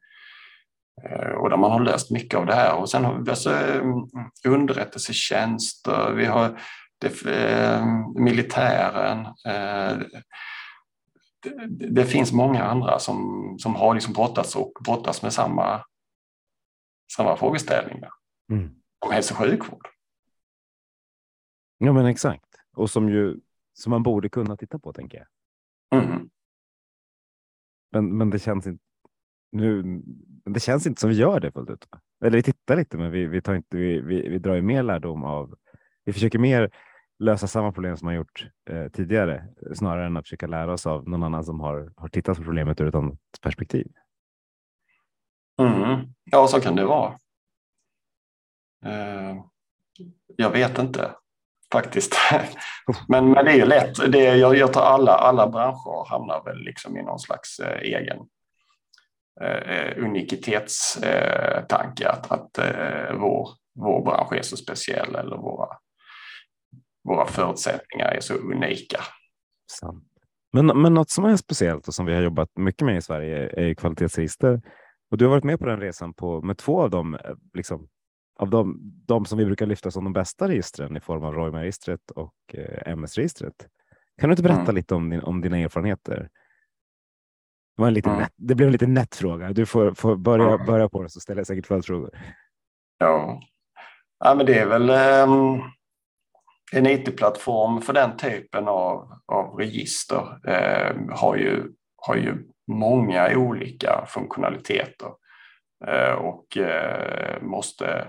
Eh, 1.02 1.32
och 1.32 1.50
där 1.50 1.58
man 1.58 1.72
har 1.72 1.80
löst 1.80 2.12
mycket 2.12 2.40
av 2.40 2.46
det 2.46 2.56
här. 2.56 2.76
Och 2.76 2.90
sen 2.90 3.06
har 3.06 3.20
vi 3.20 3.30
alltså, 3.30 3.50
underrättelsetjänster, 4.48 6.14
vi 6.14 6.26
har 6.26 6.60
det, 6.98 7.24
militären, 8.16 9.28
det, 11.70 12.06
finns 12.06 12.32
många 12.32 12.64
andra 12.64 13.00
som, 13.00 13.56
som 13.60 13.76
har 13.76 13.94
liksom 13.94 14.14
brottats 14.14 14.56
och 14.56 14.72
brottas 14.86 15.24
med 15.24 15.34
samma, 15.34 15.84
samma 17.16 17.38
frågeställningar 17.38 18.10
mm. 18.52 18.70
om 19.06 19.12
hälso 19.12 19.34
och 19.34 19.38
sjukvård. 19.38 19.88
Ja 21.78 21.94
men 21.94 22.06
exakt. 22.06 22.56
Och 22.76 22.90
som, 22.90 23.10
ju, 23.10 23.40
som 23.74 23.90
man 23.90 24.04
borde 24.04 24.30
kunna 24.30 24.58
titta 24.58 24.80
på 24.80 24.94
tänker 24.94 25.18
jag. 25.18 25.28
Mm. 26.02 26.30
Men, 27.92 28.18
men 28.18 28.30
det 28.30 28.40
känns 28.40 28.68
inte 28.68 28.84
nu. 29.52 30.02
Det 30.46 30.60
känns 30.60 30.88
inte 30.88 31.02
som 31.02 31.10
vi 31.10 31.16
gör 31.16 31.40
det 31.40 31.52
fullt 31.52 31.70
ut. 31.70 31.86
Eller 32.26 32.38
vi 32.38 32.44
tittar 32.44 32.76
lite, 32.76 32.98
men 32.98 33.12
vi, 33.12 33.26
vi, 33.26 33.42
tar 33.42 33.56
inte, 33.56 33.78
vi, 33.78 34.02
vi, 34.02 34.30
vi 34.30 34.40
drar 34.40 34.56
ju 34.56 34.62
mer 34.62 34.84
lärdom 34.84 35.24
av. 35.24 35.56
Vi 36.06 36.14
försöker 36.14 36.40
mer 36.40 36.72
lösa 37.20 37.48
samma 37.48 37.72
problem 37.72 37.98
som 37.98 38.06
man 38.06 38.16
gjort 38.16 38.48
eh, 38.70 38.88
tidigare 38.88 39.44
snarare 39.76 40.06
än 40.06 40.18
att 40.18 40.26
försöka 40.26 40.48
lära 40.48 40.74
oss 40.74 40.88
av 40.88 41.10
någon 41.10 41.24
annan 41.24 41.44
som 41.44 41.60
har, 41.60 41.94
har 41.96 42.08
tittat 42.08 42.38
på 42.38 42.44
problemet 42.44 42.82
ur 42.82 42.88
ett 42.88 42.96
annat 42.96 43.20
perspektiv. 43.42 43.88
Mm. 45.62 46.00
Ja, 46.24 46.48
så 46.48 46.62
kan 46.62 46.76
det 46.76 46.86
vara. 46.86 47.14
Eh, 48.86 49.44
jag 50.36 50.50
vet 50.50 50.80
inte 50.80 51.12
faktiskt. 51.72 52.16
men, 53.08 53.32
men 53.32 53.46
det 53.46 53.52
är 53.52 53.56
ju 53.56 53.66
lätt. 53.66 54.12
Det, 54.12 54.38
jag, 54.38 54.58
jag 54.58 54.74
tar 54.74 54.82
alla, 54.82 55.12
alla 55.12 55.50
branscher 55.50 56.10
hamnar 56.10 56.44
väl 56.44 56.58
liksom 56.58 56.98
i 56.98 57.04
någon 57.04 57.20
slags 57.20 57.60
eh, 57.60 57.82
egen 57.82 58.18
eh, 59.42 60.04
unicitetstanke 60.04 62.10
att, 62.10 62.32
att 62.32 62.58
eh, 62.58 63.14
vår, 63.20 63.50
vår 63.76 64.06
bransch 64.06 64.34
är 64.34 64.42
så 64.42 64.58
speciell 64.58 65.16
eller 65.16 65.38
våra 65.38 65.68
våra 67.04 67.26
förutsättningar 67.26 68.06
är 68.06 68.20
så 68.20 68.34
unika. 68.34 69.00
Sant. 69.72 70.04
Men, 70.54 70.82
men 70.82 70.94
något 70.94 71.10
som 71.10 71.26
är 71.26 71.36
speciellt 71.36 71.88
och 71.88 71.94
som 71.94 72.06
vi 72.06 72.14
har 72.14 72.22
jobbat 72.22 72.50
mycket 72.56 72.86
med 72.86 72.98
i 72.98 73.02
Sverige 73.02 73.70
är 73.70 73.74
kvalitetsregister. 73.74 74.62
Och 75.12 75.18
du 75.18 75.26
har 75.26 75.32
varit 75.32 75.44
med 75.44 75.60
på 75.60 75.66
den 75.66 75.80
resan 75.80 76.14
på, 76.14 76.42
med 76.42 76.58
två 76.58 76.82
av 76.82 76.90
dem, 76.90 77.14
eh, 77.14 77.36
liksom, 77.54 77.88
av 78.40 78.50
de, 78.50 78.80
de 79.06 79.26
som 79.26 79.38
vi 79.38 79.46
brukar 79.46 79.66
lyfta 79.66 79.92
som 79.92 80.04
de 80.04 80.14
bästa 80.14 80.48
registren 80.48 80.98
i 80.98 81.00
form 81.00 81.24
av 81.24 81.34
Roima-registret 81.34 82.12
och 82.12 82.34
eh, 82.54 82.92
MS-registret. 82.92 83.68
Kan 84.18 84.30
du 84.30 84.34
inte 84.34 84.44
berätta 84.44 84.62
mm. 84.62 84.76
lite 84.76 84.96
om, 84.96 85.10
din, 85.10 85.20
om 85.20 85.42
dina 85.42 85.58
erfarenheter? 85.58 86.30
Det, 87.76 87.82
var 87.82 87.88
en 87.88 87.94
lite 87.94 88.10
mm. 88.10 88.26
det 88.36 88.56
blev 88.56 88.68
en 88.68 88.72
lite 88.72 88.88
nätt 88.88 89.16
fråga. 89.16 89.54
Du 89.54 89.66
får, 89.66 89.94
får 89.94 90.16
börja, 90.16 90.54
mm. 90.54 90.66
börja 90.66 90.90
på 90.90 91.04
det 91.04 91.10
så 91.10 91.20
ställer 91.20 91.40
jag 91.40 91.48
säkert 91.48 91.68
följdfrågor. 91.68 92.10
Ja. 92.98 93.42
ja, 94.20 94.36
men 94.36 94.46
det 94.46 94.60
är 94.60 94.66
väl 94.66 94.90
um 95.30 95.62
en 96.74 96.88
IT-plattform 96.88 97.82
för 97.82 97.94
den 97.94 98.18
typen 98.18 98.68
av, 98.68 99.20
av 99.26 99.56
register 99.56 100.40
eh, 100.48 100.96
har, 101.10 101.36
ju, 101.36 101.64
har 101.98 102.16
ju 102.16 102.34
många 102.72 103.38
olika 103.38 104.06
funktionaliteter 104.08 105.08
eh, 105.88 106.14
och 106.14 106.58
eh, 106.58 107.42
måste, 107.42 108.08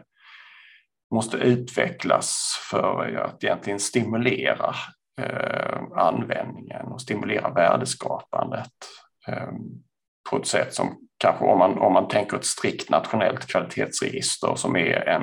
måste 1.15 1.37
utvecklas 1.37 2.59
för 2.71 3.17
att 3.17 3.45
egentligen 3.45 3.81
stimulera 3.81 4.75
eh, 5.21 5.83
användningen 5.97 6.87
och 6.87 7.01
stimulera 7.01 7.51
värdeskapandet 7.51 8.73
Ehm, 9.27 9.83
på 10.31 10.37
ett 10.37 10.47
sätt 10.47 10.75
som 10.75 10.99
kanske 11.19 11.45
om 11.45 11.59
man, 11.59 11.79
om 11.79 11.93
man 11.93 12.09
tänker 12.09 12.37
ett 12.37 12.45
strikt 12.45 12.91
nationellt 12.91 13.47
kvalitetsregister 13.47 14.55
som 14.55 14.77
är 14.77 15.09
en 15.09 15.23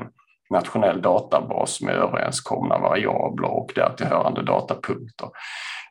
nationell 0.50 1.02
databas 1.02 1.82
med 1.82 1.96
överenskomna 1.96 2.78
variabler 2.78 3.48
och 3.48 3.72
därtill 3.76 4.08
hörande 4.08 4.44
datapunkter. 4.44 5.30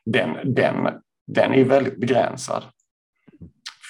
Den, 0.05 0.53
den, 0.53 0.75
den 1.27 1.53
är 1.53 1.63
väldigt 1.63 1.99
begränsad 1.99 2.63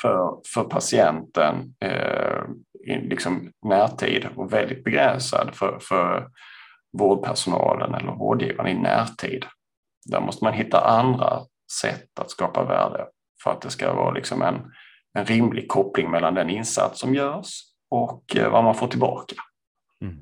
för, 0.02 0.38
för 0.54 0.64
patienten 0.64 1.76
eh, 1.80 2.44
i 2.88 3.08
liksom 3.08 3.52
närtid 3.66 4.28
och 4.36 4.54
väldigt 4.54 4.84
begränsad 4.84 5.56
för, 5.56 5.80
för 5.82 6.30
vårdpersonalen 6.98 7.94
eller 7.94 8.12
vårdgivaren 8.12 8.78
i 8.78 8.82
närtid. 8.82 9.46
Där 10.10 10.22
måste 10.22 10.44
man 10.44 10.54
hitta 10.54 10.80
andra 10.80 11.40
sätt 11.82 12.20
att 12.20 12.32
skapa 12.32 12.64
värde 12.64 13.06
för 13.44 13.52
att 13.52 13.62
det 13.62 13.70
ska 13.70 13.94
vara 13.94 14.12
liksom 14.12 14.42
en, 14.42 14.72
en 15.14 15.26
rimlig 15.26 15.68
koppling 15.68 16.12
mellan 16.12 16.34
den 16.34 16.50
insats 16.50 17.00
som 17.00 17.16
görs 17.16 17.62
och 17.90 18.36
eh, 18.36 18.52
vad 18.52 18.64
man 18.64 18.76
får 18.76 18.88
tillbaka. 18.88 19.36
Mm. 20.02 20.18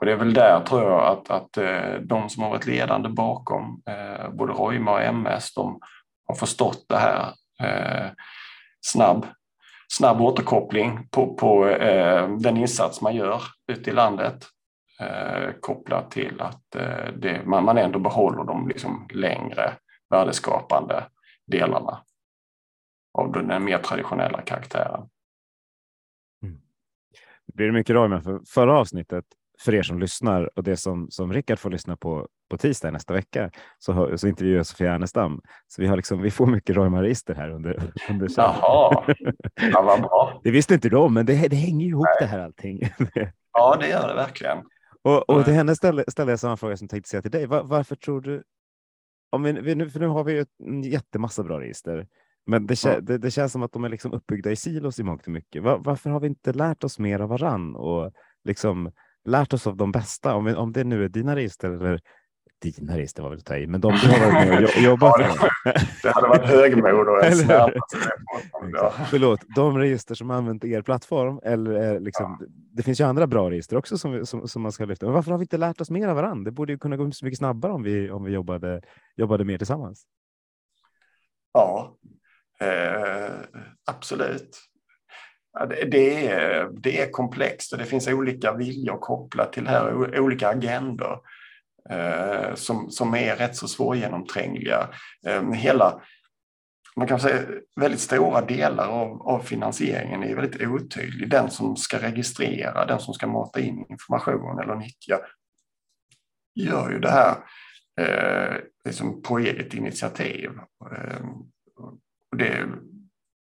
Och 0.00 0.06
det 0.06 0.12
är 0.12 0.16
väl 0.16 0.34
där 0.34 0.60
tror 0.60 0.82
jag 0.82 1.06
att, 1.06 1.30
att 1.30 1.56
eh, 1.56 1.94
de 2.00 2.28
som 2.28 2.42
har 2.42 2.50
varit 2.50 2.66
ledande 2.66 3.08
bakom 3.08 3.82
eh, 3.86 4.30
både 4.30 4.52
Roima 4.52 4.92
och 4.92 5.02
MS, 5.02 5.54
de 5.54 5.80
har 6.26 6.34
förstått 6.34 6.84
det 6.88 6.96
här. 6.96 7.32
Eh, 7.60 8.10
snabb, 8.80 9.26
snabb 9.88 10.20
återkoppling 10.20 11.08
på, 11.10 11.34
på 11.34 11.64
den 12.38 12.56
insats 12.56 13.00
man 13.00 13.16
gör 13.16 13.42
ute 13.72 13.90
i 13.90 13.92
landet 13.92 14.46
kopplat 15.60 16.10
till 16.10 16.40
att 16.40 16.62
det, 17.16 17.42
man, 17.44 17.64
man 17.64 17.78
ändå 17.78 17.98
behåller 17.98 18.44
de 18.44 18.68
liksom 18.68 19.08
längre 19.12 19.72
värdeskapande 20.10 21.04
delarna. 21.46 22.02
Av 23.14 23.32
den 23.32 23.64
mer 23.64 23.78
traditionella 23.78 24.42
karaktären. 24.42 25.08
Mm. 26.42 26.60
Det 27.46 27.54
blir 27.54 27.72
mycket 27.72 28.10
med 28.10 28.24
för 28.24 28.40
förra 28.48 28.78
avsnittet 28.78 29.24
för 29.60 29.74
er 29.74 29.82
som 29.82 29.98
lyssnar 29.98 30.58
och 30.58 30.62
det 30.62 30.76
som, 30.76 31.10
som 31.10 31.32
Rickard 31.32 31.58
får 31.58 31.70
lyssna 31.70 31.96
på 31.96 32.28
på 32.50 32.58
tisdag 32.58 32.90
nästa 32.90 33.14
vecka 33.14 33.50
så, 33.78 34.18
så 34.18 34.28
intervjuar 34.28 34.56
jag 34.56 34.66
Sofia 34.66 34.94
Ernestam. 34.94 35.40
Så 35.68 35.82
vi, 35.82 35.88
har 35.88 35.96
liksom, 35.96 36.22
vi 36.22 36.30
får 36.30 36.46
mycket 36.46 36.76
Roy 36.76 37.14
här 37.36 37.50
under, 37.50 37.92
under 38.10 38.28
Jaha, 38.36 39.04
ja, 39.72 39.82
vad 39.82 40.00
bra. 40.00 40.40
Det 40.44 40.50
visste 40.50 40.74
inte 40.74 40.88
de, 40.88 41.14
men 41.14 41.26
det, 41.26 41.48
det 41.48 41.56
hänger 41.56 41.86
ihop 41.86 42.04
Nej. 42.04 42.16
det 42.20 42.26
här 42.26 42.38
allting. 42.38 42.80
ja, 43.52 43.76
det 43.80 43.88
gör 43.88 44.08
det 44.08 44.14
verkligen. 44.14 44.58
Och, 45.02 45.30
och 45.30 45.44
till 45.44 45.54
henne 45.54 45.76
ställde, 45.76 46.04
ställde 46.08 46.32
jag 46.32 46.40
samma 46.40 46.56
fråga 46.56 46.76
som 46.76 46.88
tänkte 46.88 47.10
säga 47.10 47.22
till 47.22 47.30
dig. 47.30 47.46
Var, 47.46 47.62
varför 47.62 47.96
tror 47.96 48.20
du? 48.20 48.42
Om 49.30 49.42
vi, 49.42 49.74
nu, 49.74 49.90
för 49.90 50.00
nu 50.00 50.06
har 50.06 50.24
vi 50.24 50.32
ju 50.32 50.44
en 50.64 50.82
jättemassa 50.82 51.42
bra 51.42 51.60
register, 51.60 52.06
men 52.46 52.66
det, 52.66 52.84
ja. 52.84 53.00
det, 53.00 53.18
det, 53.18 53.30
känns 53.30 53.52
som 53.52 53.62
att 53.62 53.72
de 53.72 53.84
är 53.84 53.88
liksom 53.88 54.12
uppbyggda 54.12 54.50
i 54.50 54.56
silos 54.56 54.98
i 54.98 55.02
mångt 55.02 55.26
och 55.26 55.32
mycket. 55.32 55.62
Var, 55.62 55.78
varför 55.78 56.10
har 56.10 56.20
vi 56.20 56.26
inte 56.26 56.52
lärt 56.52 56.84
oss 56.84 56.98
mer 56.98 57.20
av 57.20 57.28
varann 57.28 57.76
och 57.76 58.12
liksom 58.44 58.92
lärt 59.24 59.52
oss 59.52 59.66
av 59.66 59.76
de 59.76 59.92
bästa? 59.92 60.34
Om, 60.34 60.44
vi, 60.44 60.54
om 60.54 60.72
det 60.72 60.84
nu 60.84 61.04
är 61.04 61.08
dina 61.08 61.36
register 61.36 61.70
eller 61.70 62.00
dina 62.62 62.96
register 62.96 63.22
var 63.22 63.30
väl 63.30 63.38
att 63.38 63.44
ta 63.44 63.56
i, 63.56 63.66
men 63.66 63.80
de 63.80 63.92
du 63.92 64.08
har 64.08 64.32
varit 64.32 64.48
med 64.48 64.64
och 64.64 64.76
jobbat 64.82 65.18
med. 65.18 65.28
det 66.02 66.10
hade 66.10 66.28
varit 66.28 66.44
högmod 66.44 67.08
och 67.08 67.24
en 67.24 67.48
ja. 68.72 68.92
Förlåt, 69.10 69.40
de 69.56 69.78
register 69.78 70.14
som 70.14 70.30
använt 70.30 70.64
er 70.64 70.82
plattform 70.82 71.40
eller 71.42 72.00
liksom, 72.00 72.36
ja. 72.40 72.46
det 72.72 72.82
finns 72.82 73.00
ju 73.00 73.04
andra 73.04 73.26
bra 73.26 73.50
register 73.50 73.76
också 73.76 73.98
som, 73.98 74.26
som, 74.26 74.48
som, 74.48 74.62
man 74.62 74.72
ska 74.72 74.84
lyfta. 74.84 75.06
Men 75.06 75.14
varför 75.14 75.30
har 75.30 75.38
vi 75.38 75.42
inte 75.42 75.56
lärt 75.56 75.80
oss 75.80 75.90
mer 75.90 76.08
av 76.08 76.16
varandra? 76.16 76.44
Det 76.44 76.54
borde 76.54 76.72
ju 76.72 76.78
kunna 76.78 76.96
gå 76.96 77.10
så 77.10 77.24
mycket 77.24 77.38
snabbare 77.38 77.72
om 77.72 77.82
vi, 77.82 78.10
om 78.10 78.24
vi 78.24 78.32
jobbade, 78.32 78.80
jobbade 79.16 79.44
mer 79.44 79.58
tillsammans. 79.58 80.06
Ja, 81.52 81.96
eh, 82.64 83.32
absolut. 83.86 84.60
Det 85.90 86.26
är, 86.26 86.68
det 86.72 87.00
är 87.00 87.10
komplext 87.10 87.72
och 87.72 87.78
det 87.78 87.84
finns 87.84 88.08
olika 88.08 88.52
viljor 88.52 88.98
kopplat 88.98 89.52
till 89.52 89.64
det 89.64 89.70
här, 89.70 90.18
olika 90.20 90.48
agendor 90.48 91.20
eh, 91.90 92.54
som, 92.54 92.90
som 92.90 93.14
är 93.14 93.36
rätt 93.36 93.56
så 93.56 93.68
svårgenomträngliga. 93.68 94.88
Eh, 95.26 95.52
hela, 95.52 96.00
man 96.96 97.08
kan 97.08 97.20
säga 97.20 97.42
väldigt 97.80 98.00
stora 98.00 98.40
delar 98.40 98.88
av, 98.88 99.22
av 99.22 99.40
finansieringen 99.40 100.22
är 100.22 100.34
väldigt 100.34 100.68
otydlig. 100.68 101.30
Den 101.30 101.50
som 101.50 101.76
ska 101.76 101.98
registrera, 101.98 102.86
den 102.86 103.00
som 103.00 103.14
ska 103.14 103.26
mata 103.26 103.60
in 103.60 103.86
information 103.88 104.58
eller 104.58 104.74
nyttja 104.74 105.18
gör 106.54 106.90
ju 106.90 106.98
det 106.98 107.10
här 107.10 107.36
eh, 108.00 108.56
liksom 108.84 109.22
på 109.22 109.38
eget 109.38 109.74
initiativ. 109.74 110.50
Eh, 110.92 111.26
och 112.34 112.38
det, 112.38 112.66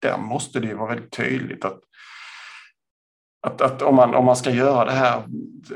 där 0.03 0.19
måste 0.19 0.61
det 0.61 0.67
ju 0.67 0.75
vara 0.75 0.95
väldigt 0.95 1.13
tydligt 1.13 1.65
att 1.65 1.81
att, 3.41 3.61
att 3.61 3.83
om, 3.83 3.95
man, 3.95 4.15
om 4.15 4.25
man 4.25 4.37
ska 4.37 4.51
göra 4.51 4.85
det 4.85 4.91
här 4.91 5.23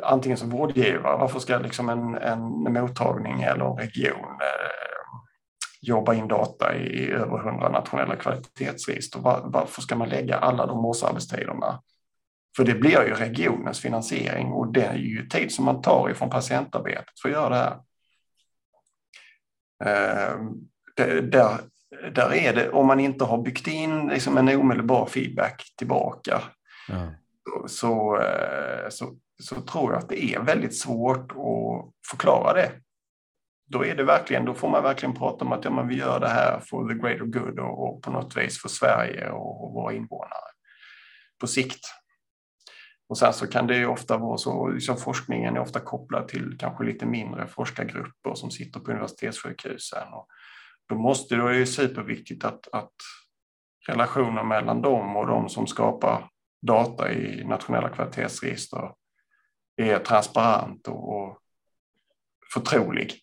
antingen 0.02 0.38
som 0.38 0.50
vårdgivare, 0.50 1.16
varför 1.16 1.40
ska 1.40 1.58
liksom 1.58 1.88
en, 1.88 2.14
en 2.14 2.72
mottagning 2.72 3.42
eller 3.42 3.64
en 3.64 3.76
region 3.76 4.40
eh, 4.40 5.18
jobba 5.80 6.14
in 6.14 6.28
data 6.28 6.76
i 6.76 7.10
över 7.10 7.38
hundra 7.38 7.68
nationella 7.68 8.16
kvalitetsregister? 8.16 9.20
Var, 9.20 9.42
varför 9.44 9.82
ska 9.82 9.96
man 9.96 10.08
lägga 10.08 10.36
alla 10.38 10.66
de 10.66 10.84
årsarbetstiderna? 10.84 11.82
För 12.56 12.64
det 12.64 12.74
blir 12.74 12.90
ju 13.06 13.14
regionens 13.14 13.80
finansiering 13.80 14.46
och 14.46 14.72
det 14.72 14.84
är 14.84 14.96
ju 14.96 15.28
tid 15.28 15.52
som 15.52 15.64
man 15.64 15.82
tar 15.82 16.10
ifrån 16.10 16.30
patientarbetet 16.30 17.20
för 17.22 17.28
att 17.28 17.34
göra 17.34 17.48
det 17.48 17.56
här. 17.56 17.78
Eh, 19.84 20.38
det, 20.96 21.20
där, 21.20 21.58
där 22.12 22.34
är 22.34 22.54
det, 22.54 22.70
om 22.70 22.86
man 22.86 23.00
inte 23.00 23.24
har 23.24 23.42
byggt 23.42 23.66
in 23.66 24.08
liksom 24.08 24.38
en 24.38 24.48
omedelbar 24.48 25.06
feedback 25.06 25.64
tillbaka, 25.76 26.42
ja 26.88 27.10
så, 27.66 28.20
eh, 28.20 28.88
så, 28.88 29.16
så 29.42 29.60
tror 29.60 29.92
jag 29.92 29.98
att 29.98 30.08
det 30.08 30.24
är 30.24 30.40
väldigt 30.40 30.76
svårt 30.76 31.32
att 31.32 32.08
förklara 32.10 32.52
det. 32.52 32.72
Då, 33.66 33.84
är 33.84 33.94
det 33.94 34.04
verkligen, 34.04 34.44
då 34.44 34.54
får 34.54 34.68
man 34.68 34.82
verkligen 34.82 35.14
prata 35.14 35.44
om 35.44 35.52
att 35.52 35.64
ja, 35.64 35.82
vi 35.82 35.96
gör 35.96 36.20
det 36.20 36.28
här 36.28 36.60
for 36.60 36.88
the 36.88 36.94
greater 36.94 37.24
good 37.24 37.58
och, 37.58 37.88
och 37.88 38.02
på 38.02 38.10
något 38.10 38.36
vis 38.36 38.62
för 38.62 38.68
Sverige 38.68 39.30
och, 39.30 39.64
och 39.64 39.72
våra 39.72 39.92
invånare 39.92 40.48
på 41.40 41.46
sikt. 41.46 41.86
Och 43.08 43.18
sen 43.18 43.32
så 43.32 43.46
kan 43.46 43.66
det 43.66 43.76
ju 43.76 43.86
ofta 43.86 44.18
vara 44.18 44.38
så, 44.38 44.68
liksom 44.68 44.96
forskningen 44.96 45.56
är 45.56 45.60
ofta 45.60 45.80
kopplad 45.80 46.28
till 46.28 46.56
kanske 46.58 46.84
lite 46.84 47.06
mindre 47.06 47.46
forskargrupper 47.46 48.34
som 48.34 48.50
sitter 48.50 48.80
på 48.80 48.90
universitetssjukhusen. 48.90 50.12
Och 50.12 50.28
då 50.88 50.94
måste 50.94 51.36
det 51.36 51.56
ju 51.56 51.66
superviktigt 51.66 52.44
att, 52.44 52.68
att 52.72 52.94
relationen 53.86 54.48
mellan 54.48 54.82
dem 54.82 55.16
och 55.16 55.26
de 55.26 55.48
som 55.48 55.66
skapar 55.66 56.30
data 56.62 57.12
i 57.12 57.44
nationella 57.44 57.88
kvalitetsregister 57.88 58.92
är 59.76 59.98
transparent 59.98 60.88
och 60.88 61.38
förtrolig. 62.54 63.14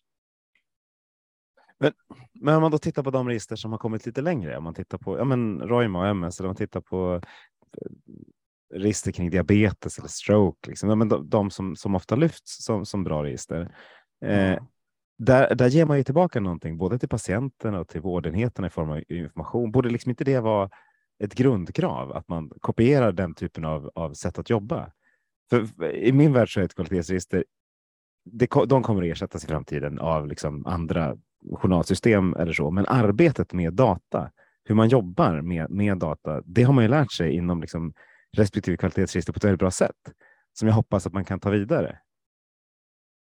Men, 1.79 1.93
men 2.33 2.55
om 2.55 2.61
man 2.61 2.71
då 2.71 2.77
tittar 2.77 3.03
på 3.03 3.11
de 3.11 3.27
register 3.27 3.55
som 3.55 3.71
har 3.71 3.79
kommit 3.79 4.05
lite 4.05 4.21
längre, 4.21 4.57
om 4.57 4.63
man 4.63 4.73
tittar 4.73 4.97
på 4.97 5.17
ja, 5.17 5.23
men 5.23 5.61
Roima 5.61 5.99
och 5.99 6.07
MS 6.07 6.39
eller 6.39 6.47
om 6.47 6.49
man 6.49 6.55
tittar 6.55 6.81
på 6.81 7.21
eh, 7.77 7.91
register 8.73 9.11
kring 9.11 9.29
diabetes 9.29 9.97
eller 9.97 10.09
stroke, 10.09 10.69
liksom, 10.69 10.89
ja, 10.89 10.95
men 10.95 11.09
de, 11.09 11.29
de 11.29 11.51
som, 11.51 11.75
som 11.75 11.95
ofta 11.95 12.15
lyfts 12.15 12.63
som, 12.63 12.85
som 12.85 13.03
bra 13.03 13.23
register. 13.23 13.75
Eh, 14.25 14.51
mm 14.51 14.65
där, 15.17 15.55
där 15.55 15.67
ger 15.67 15.85
man 15.85 15.97
ju 15.97 16.03
tillbaka 16.03 16.39
någonting, 16.39 16.77
både 16.77 16.99
till 16.99 17.09
patienterna 17.09 17.79
och 17.79 17.87
till 17.87 18.01
vårdenheterna 18.01 18.67
i 18.67 18.69
form 18.69 18.89
av 18.89 19.01
information. 19.07 19.71
Borde 19.71 19.89
liksom 19.89 20.09
inte 20.09 20.23
det 20.23 20.39
vara 20.39 20.69
ett 21.23 21.35
grundkrav 21.35 22.11
att 22.11 22.27
man 22.27 22.51
kopierar 22.61 23.11
den 23.11 23.35
typen 23.35 23.65
av, 23.65 23.91
av 23.95 24.13
sätt 24.13 24.39
att 24.39 24.49
jobba. 24.49 24.91
För 25.49 25.85
I 25.93 26.11
min 26.11 26.33
värld 26.33 26.53
så 26.53 26.59
är 26.59 26.63
ett 26.63 26.75
kvalitetsregister, 26.75 27.43
det, 28.25 28.49
de 28.67 28.83
kommer 28.83 29.01
att 29.01 29.07
ersättas 29.07 29.43
i 29.43 29.47
framtiden 29.47 29.99
av 29.99 30.27
liksom 30.27 30.65
andra 30.65 31.17
journalsystem 31.53 32.33
eller 32.33 32.53
så, 32.53 32.71
men 32.71 32.85
arbetet 32.85 33.53
med 33.53 33.73
data, 33.73 34.31
hur 34.63 34.75
man 34.75 34.89
jobbar 34.89 35.41
med, 35.41 35.69
med 35.69 35.97
data, 35.97 36.41
det 36.45 36.63
har 36.63 36.73
man 36.73 36.83
ju 36.83 36.87
lärt 36.87 37.11
sig 37.11 37.31
inom 37.31 37.61
liksom 37.61 37.93
respektive 38.37 38.77
kvalitetsregister 38.77 39.33
på 39.33 39.37
ett 39.37 39.43
väldigt 39.43 39.59
bra 39.59 39.71
sätt 39.71 40.11
som 40.53 40.67
jag 40.67 40.75
hoppas 40.75 41.07
att 41.07 41.13
man 41.13 41.25
kan 41.25 41.39
ta 41.39 41.49
vidare. 41.49 41.99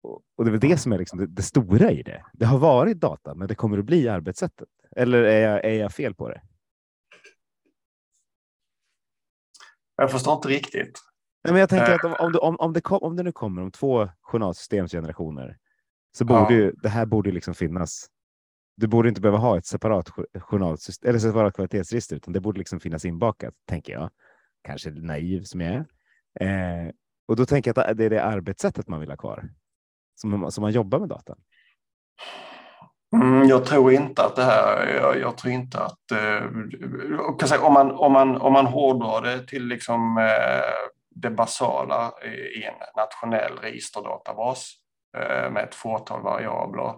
Och 0.04 0.44
det 0.44 0.48
är 0.48 0.50
väl 0.50 0.60
det 0.60 0.78
som 0.78 0.92
är 0.92 0.98
liksom 0.98 1.18
det, 1.18 1.26
det, 1.26 1.42
stora 1.42 1.90
i 1.90 2.02
det. 2.02 2.24
Det 2.32 2.44
har 2.44 2.58
varit 2.58 3.00
data, 3.00 3.34
men 3.34 3.48
det 3.48 3.54
kommer 3.54 3.78
att 3.78 3.84
bli 3.84 4.08
arbetssättet. 4.08 4.68
Eller 4.96 5.22
är 5.22 5.50
jag, 5.50 5.64
är 5.64 5.80
jag 5.80 5.92
fel 5.92 6.14
på 6.14 6.28
det? 6.28 6.42
Jag 9.96 10.10
förstår 10.10 10.34
inte 10.34 10.48
riktigt. 10.48 11.00
Nej, 11.44 11.52
men 11.52 11.60
jag 11.60 11.68
tänker 11.68 11.92
att 11.92 12.04
om, 12.04 12.14
om, 12.18 12.32
det, 12.32 12.38
om, 12.38 12.56
om, 12.56 12.72
det 12.72 12.80
kom, 12.80 12.98
om 12.98 13.16
det 13.16 13.22
nu 13.22 13.32
kommer 13.32 13.62
om 13.62 13.70
två 13.70 14.08
journalsystemsgenerationer 14.20 15.58
så 16.16 16.24
borde 16.24 16.54
ja. 16.54 16.72
det 16.82 16.88
här 16.88 17.06
borde 17.06 17.32
liksom 17.32 17.54
finnas. 17.54 18.06
Du 18.76 18.86
borde 18.86 19.08
inte 19.08 19.20
behöva 19.20 19.38
ha 19.38 19.58
ett 19.58 19.66
separat 19.66 20.10
journalsystem 20.38 21.08
eller 21.08 21.18
separat 21.18 21.54
kvalitetsregister, 21.54 22.16
utan 22.16 22.32
det 22.32 22.40
borde 22.40 22.58
liksom 22.58 22.80
finnas 22.80 23.04
inbakat, 23.04 23.54
tänker 23.68 23.92
jag. 23.92 24.10
Kanske 24.62 24.90
naiv 24.90 25.42
som 25.42 25.60
jag 25.60 25.84
är. 26.40 26.86
Eh, 26.86 26.90
och 27.26 27.36
då 27.36 27.46
tänker 27.46 27.72
jag 27.76 27.90
att 27.90 27.96
det 27.96 28.04
är 28.04 28.10
det 28.10 28.24
arbetssättet 28.24 28.88
man 28.88 29.00
vill 29.00 29.10
ha 29.10 29.16
kvar, 29.16 29.48
som, 30.14 30.50
som 30.50 30.62
man 30.62 30.72
jobbar 30.72 30.98
med 30.98 31.08
datan. 31.08 31.36
Mm, 33.14 33.48
jag 33.48 33.64
tror 33.64 33.92
inte 33.92 34.24
att 34.24 34.36
det 34.36 34.44
här, 34.44 34.86
jag, 34.86 35.20
jag 35.20 35.38
tror 35.38 35.52
inte 35.52 35.80
att, 35.80 36.10
eh, 36.12 37.46
säga, 37.46 37.62
om, 37.62 37.72
man, 37.72 37.90
om, 37.90 38.12
man, 38.12 38.36
om 38.36 38.52
man 38.52 38.66
hårdrar 38.66 39.22
det 39.22 39.46
till 39.46 39.66
liksom, 39.66 40.18
eh, 40.18 40.90
det 41.14 41.30
basala 41.30 42.12
i 42.56 42.64
en 42.64 42.74
nationell 42.96 43.58
registerdatabas 43.62 44.72
eh, 45.16 45.50
med 45.50 45.64
ett 45.64 45.74
fåtal 45.74 46.22
variabler 46.22 46.94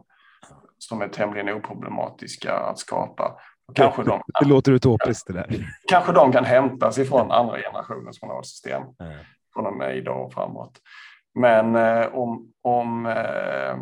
som 0.79 1.03
är 1.03 1.09
tämligen 1.09 1.49
oproblematiska 1.49 2.53
att 2.53 2.79
skapa. 2.79 3.39
Kanske 3.75 4.03
de, 4.03 4.23
det 4.41 4.49
låter 4.49 4.73
utopiskt 4.73 5.27
det 5.27 5.33
där. 5.33 5.67
Kanske 5.89 6.13
de 6.13 6.33
kan 6.33 6.45
hämtas 6.45 6.99
ifrån 6.99 7.31
andra 7.31 7.59
generationens 7.59 8.21
journalsystem 8.21 8.83
mm. 9.01 9.19
från 9.55 9.67
och 9.67 9.77
med 9.77 9.97
idag 9.97 10.27
och 10.27 10.33
framåt. 10.33 10.81
Men 11.37 11.77
eh, 11.77 12.07
om, 12.15 12.53
om 12.63 13.07
eh, 13.07 13.77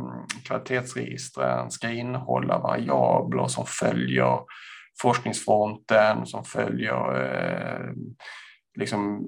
kvalitetsregistren 0.44 1.70
ska 1.70 1.90
innehålla 1.90 2.58
variabler 2.58 3.46
som 3.46 3.64
följer 3.66 4.38
forskningsfronten, 5.02 6.26
som 6.26 6.44
följer 6.44 7.24
eh, 7.24 7.90
liksom 8.78 9.26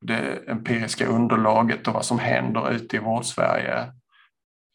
det 0.00 0.50
empiriska 0.50 1.06
underlaget 1.06 1.88
och 1.88 1.94
vad 1.94 2.04
som 2.04 2.18
händer 2.18 2.70
ute 2.70 2.96
i 2.96 3.00
vårdsverige, 3.00 3.78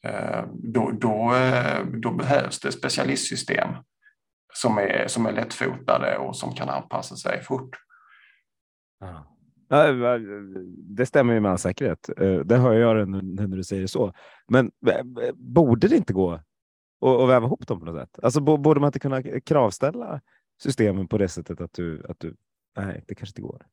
eh, 0.06 0.43
då, 0.53 0.91
då, 0.91 1.36
eh, 1.36 1.86
då 1.86 2.12
behövs 2.12 2.60
det 2.60 2.71
specialistsystem 2.71 3.69
som 4.53 4.77
är, 4.77 5.08
som 5.08 5.25
är 5.25 5.32
lättfotade 5.32 6.17
och 6.17 6.36
som 6.36 6.56
kan 6.56 6.69
anpassa 6.69 7.15
sig 7.15 7.43
fort. 7.43 7.75
Ja. 8.99 9.33
Det 10.78 11.06
stämmer 11.06 11.34
ju 11.34 11.39
med 11.39 11.52
all 11.52 11.58
säkerhet. 11.58 12.10
Eh, 12.17 12.36
det 12.36 12.58
hör 12.58 12.73
jag 12.73 13.10
nu 13.10 13.21
när 13.21 13.58
du 13.58 13.63
säger 13.63 13.82
det 13.82 13.88
så. 13.88 14.13
Men 14.47 14.71
eh, 14.88 15.32
borde 15.34 15.88
det 15.88 15.95
inte 15.95 16.13
gå 16.13 16.32
att 17.06 17.30
väva 17.30 17.45
ihop 17.45 17.67
dem 17.67 17.80
på 17.80 17.86
något 17.86 18.02
sätt? 18.02 18.19
Alltså 18.23 18.41
borde 18.41 18.80
man 18.80 18.88
inte 18.88 18.99
kunna 18.99 19.23
kravställa 19.23 20.21
systemen 20.63 21.08
på 21.08 21.17
det 21.17 21.28
sättet 21.28 21.62
att 21.62 21.73
du, 21.73 22.06
att 22.10 22.19
du 22.19 22.36
nej, 22.78 23.04
det 23.08 23.15
kanske 23.15 23.32
inte 23.32 23.41
går. 23.41 23.65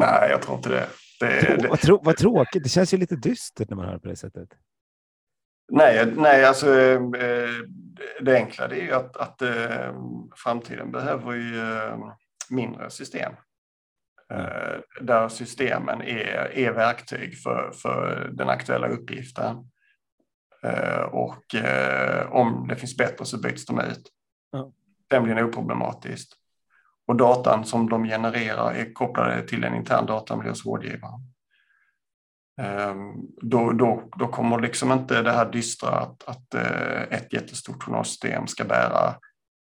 Nej, 0.00 0.30
jag 0.30 0.42
tror 0.42 0.56
inte 0.56 0.68
det. 0.68 0.86
det, 1.20 1.62
det... 1.62 1.68
Vad, 1.68 1.80
trå, 1.80 2.00
vad 2.02 2.16
tråkigt, 2.16 2.62
det 2.62 2.68
känns 2.68 2.94
ju 2.94 2.98
lite 2.98 3.16
dystert 3.16 3.68
när 3.68 3.76
man 3.76 3.86
hör 3.86 3.98
på 3.98 4.08
det 4.08 4.16
sättet. 4.16 4.48
Nej, 5.72 6.12
nej 6.16 6.44
alltså 6.44 6.80
eh, 6.80 7.00
det 8.20 8.34
enkla 8.34 8.68
det 8.68 8.80
är 8.80 8.84
ju 8.84 8.92
att, 8.92 9.16
att 9.16 9.42
eh, 9.42 9.94
framtiden 10.36 10.92
behöver 10.92 11.32
ju 11.32 11.58
eh, 11.58 11.98
mindre 12.50 12.90
system. 12.90 13.32
Mm. 14.34 14.82
Där 15.00 15.28
systemen 15.28 16.02
är, 16.02 16.58
är 16.58 16.72
verktyg 16.72 17.38
för, 17.42 17.72
för 17.74 18.30
den 18.32 18.48
aktuella 18.48 18.88
uppgiften. 18.88 19.56
Och 21.10 21.54
om 22.28 22.68
det 22.68 22.76
finns 22.76 22.96
bättre 22.96 23.24
så 23.24 23.38
byts 23.38 23.66
de 23.66 23.80
ut. 23.80 24.10
Mm. 24.54 24.66
Tämligen 25.10 25.44
oproblematiskt. 25.44 26.32
Och 27.06 27.16
datan 27.16 27.64
som 27.64 27.88
de 27.88 28.04
genererar 28.04 28.72
är 28.72 28.92
kopplade 28.92 29.42
till 29.42 29.64
en 29.64 29.74
intern 29.74 30.06
datamiljö 30.06 30.50
hos 30.50 30.66
rådgivaren. 30.66 31.20
Ehm, 32.60 33.14
då, 33.42 33.72
då, 33.72 34.08
då 34.18 34.28
kommer 34.28 34.60
liksom 34.60 34.92
inte 34.92 35.22
det 35.22 35.32
här 35.32 35.52
dystra 35.52 35.90
att, 35.90 36.28
att 36.28 36.54
eh, 36.54 37.02
ett 37.02 37.32
jättestort 37.32 37.82
journalsystem 37.82 38.46
ska 38.46 38.64
bära 38.64 39.14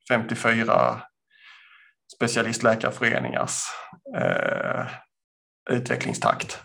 54 0.08 1.02
specialistläkarföreningars 2.14 3.62
eh, 4.16 4.86
utvecklingstakt 5.70 6.62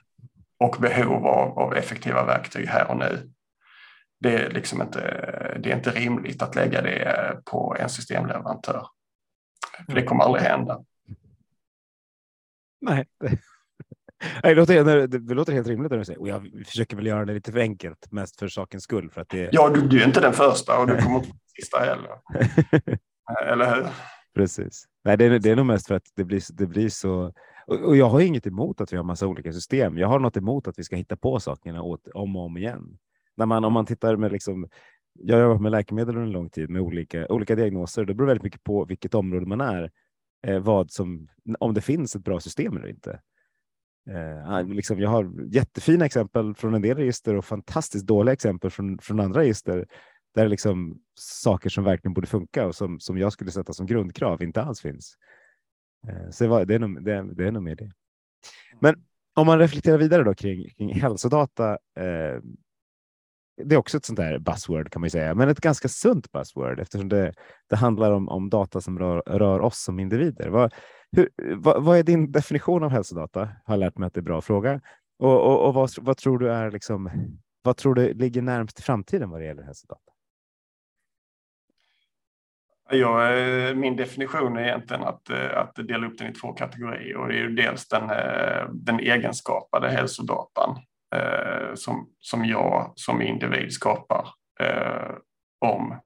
och 0.60 0.76
behov 0.82 1.28
av, 1.28 1.60
av 1.60 1.76
effektiva 1.76 2.26
verktyg 2.26 2.68
här 2.68 2.92
och 2.92 2.98
nu. 2.98 3.32
Det 4.20 4.36
är, 4.36 4.50
liksom 4.50 4.82
inte, 4.82 5.00
det 5.64 5.72
är 5.72 5.76
inte 5.76 5.92
rimligt 5.92 6.42
att 6.42 6.56
lägga 6.56 6.82
det 6.82 7.42
på 7.46 7.76
en 7.80 7.90
systemleverantör. 7.90 8.88
För 9.86 9.96
det 9.96 10.04
kommer 10.04 10.24
aldrig 10.24 10.44
hända. 10.44 10.84
Nej, 12.82 13.06
det 14.42 14.56
låter, 14.56 15.08
det 15.08 15.34
låter 15.34 15.54
helt 15.54 15.68
rimligt 15.68 15.92
när 15.92 15.98
du 15.98 16.06
säger 16.06 16.22
och 16.22 16.28
jag 16.28 16.66
försöker 16.66 16.96
väl 16.96 17.08
göra 17.08 17.26
det 17.26 17.34
lite 17.34 17.52
för 17.52 17.60
enkelt, 17.60 18.12
mest 18.12 18.40
för 18.40 18.48
sakens 18.48 18.84
skull. 18.84 19.12
För 19.12 19.22
att 19.22 19.30
det... 19.30 19.50
Ja, 19.52 19.70
du, 19.70 19.88
du 19.88 20.02
är 20.02 20.08
inte 20.08 20.22
den 20.22 20.34
första 20.34 20.80
och 20.80 20.88
du 20.88 21.02
kommer 21.02 21.16
inte 21.16 21.30
den 21.30 21.40
sista 21.56 21.80
heller. 21.80 22.20
Eller 23.52 23.76
hur? 23.76 23.88
Precis. 24.34 24.86
Nej, 25.08 25.18
det, 25.18 25.26
är, 25.26 25.40
det 25.40 25.50
är 25.50 25.56
nog 25.56 25.66
mest 25.66 25.88
för 25.88 25.96
att 25.96 26.12
det 26.16 26.24
blir, 26.24 26.42
det 26.54 26.68
blir 26.68 26.90
så. 26.90 27.34
Och, 27.68 27.76
och 27.76 27.98
jag 27.98 28.10
har 28.10 28.22
inget 28.22 28.48
emot 28.48 28.82
att 28.82 28.94
vi 28.94 28.98
har 28.98 29.04
massa 29.04 29.28
olika 29.28 29.54
system. 29.54 29.98
Jag 29.98 30.08
har 30.08 30.20
något 30.20 30.38
emot 30.38 30.68
att 30.68 30.80
vi 30.80 30.84
ska 30.84 30.96
hitta 30.96 31.18
på 31.18 31.40
sakerna 31.40 31.82
åt, 31.82 32.08
om 32.08 32.36
och 32.36 32.46
om 32.46 32.58
igen. 32.58 32.98
När 33.38 33.46
man, 33.46 33.64
om 33.64 33.74
man 33.74 33.86
tittar 33.86 34.16
med 34.16 34.32
liksom, 34.32 34.70
jag 35.14 35.36
har 35.36 35.44
jobbat 35.44 35.62
med 35.62 35.72
läkemedel 35.72 36.16
under 36.16 36.28
en 36.28 36.32
lång 36.32 36.50
tid 36.50 36.70
med 36.70 36.82
olika, 36.82 37.28
olika 37.28 37.56
diagnoser. 37.56 38.06
Det 38.06 38.14
beror 38.14 38.28
väldigt 38.28 38.44
mycket 38.44 38.64
på 38.64 38.86
vilket 38.86 39.14
område 39.14 39.46
man 39.46 39.62
är, 39.62 39.92
eh, 40.48 40.60
vad 40.60 40.92
som, 40.92 41.28
om 41.60 41.74
det 41.74 41.82
finns 41.82 42.16
ett 42.16 42.24
bra 42.24 42.40
system 42.40 42.78
eller 42.78 42.88
inte. 42.88 43.20
Eh, 44.10 44.52
ah, 44.54 44.62
liksom, 44.62 45.00
jag 45.00 45.10
har 45.10 45.32
jättefina 45.54 46.06
exempel 46.06 46.56
från 46.56 46.74
en 46.74 46.82
del 46.82 46.98
register 46.98 47.36
och 47.36 47.46
fantastiskt 47.46 48.06
dåliga 48.06 48.34
exempel 48.34 48.70
från, 48.70 49.00
från 49.00 49.20
andra 49.20 49.42
register 49.42 49.88
där 50.38 50.48
liksom 50.48 51.00
saker 51.20 51.70
som 51.70 51.84
verkligen 51.84 52.14
borde 52.14 52.28
funka 52.28 52.68
och 52.68 52.76
som, 52.76 53.00
som 53.00 53.18
jag 53.18 53.34
skulle 53.34 53.52
sätta 53.52 53.74
som 53.74 53.86
grundkrav 53.86 54.42
inte 54.42 54.62
alls 54.62 54.82
finns. 54.82 55.18
Eh, 56.08 56.30
så 56.30 56.44
det, 56.44 56.50
var, 56.50 56.66
det, 56.66 56.76
är 56.76 56.80
nog, 56.80 57.04
det, 57.06 57.34
det 57.34 57.48
är 57.48 57.52
nog 57.52 57.64
mer 57.64 57.76
det. 57.76 57.92
Men 58.80 58.96
om 59.36 59.46
man 59.46 59.60
reflekterar 59.60 59.98
vidare 59.98 60.24
då 60.24 60.34
kring, 60.34 60.70
kring 60.70 60.94
hälsodata. 60.94 61.72
Eh, 61.72 62.42
det 63.64 63.76
är 63.76 63.78
också 63.78 63.98
ett 63.98 64.06
sånt 64.06 64.18
där 64.18 64.40
buzzword 64.40 64.92
kan 64.92 65.02
man 65.02 65.10
säga, 65.10 65.36
men 65.36 65.50
ett 65.50 65.62
ganska 65.62 65.88
sunt 65.88 66.32
buzzword 66.32 66.80
eftersom 66.80 67.10
det, 67.10 67.34
det 67.70 67.76
handlar 67.76 68.12
om, 68.12 68.30
om 68.30 68.50
data 68.50 68.82
som 68.82 69.00
rör, 69.00 69.24
rör 69.26 69.60
oss 69.60 69.84
som 69.84 70.00
individer. 70.00 70.50
Vad, 70.50 70.74
hur, 71.12 71.30
vad, 71.56 71.84
vad, 71.84 71.98
är 71.98 72.04
din 72.04 72.32
definition 72.32 72.84
av 72.84 72.90
hälsodata? 72.90 73.40
Jag 73.40 73.74
har 73.74 73.78
lärt 73.78 73.98
mig 73.98 74.08
att 74.08 74.14
det 74.14 74.18
är 74.18 74.22
en 74.22 74.26
bra 74.26 74.42
fråga. 74.42 74.82
Och, 75.20 75.46
och, 75.46 75.68
och 75.68 75.74
vad, 75.74 75.90
vad, 76.02 76.18
tror 76.18 76.40
du 76.40 76.52
är 76.52 76.72
liksom, 76.72 77.10
vad 77.62 77.78
tror 77.78 77.96
du 77.96 78.14
ligger 78.14 78.42
närmast 78.42 78.80
i 78.80 78.82
framtiden 78.82 79.30
vad 79.30 79.42
det 79.42 79.46
gäller 79.46 79.64
hälsodata? 79.64 80.12
Ja, 82.90 83.32
eh, 83.32 83.76
min 83.76 83.96
definition 83.96 84.58
är 84.58 84.62
egentligen 84.62 85.04
att, 85.04 85.30
eh, 85.30 85.58
att 85.58 85.76
dela 85.76 86.08
upp 86.08 86.18
den 86.18 86.28
i 86.28 86.34
två 86.34 86.54
kategorier 86.54 87.18
och 87.18 87.28
det 87.28 87.34
är 87.34 87.38
ju 87.38 87.56
dels 87.56 87.88
den, 87.88 88.10
eh, 88.10 88.70
den 88.72 89.00
egenskapade 89.00 89.90
hälsodatan 89.90 90.80
som, 91.74 92.10
som 92.20 92.46
jag 92.46 92.94
som 92.96 93.22
individ 93.22 93.74
skapar 93.74 94.28
om 95.66 96.00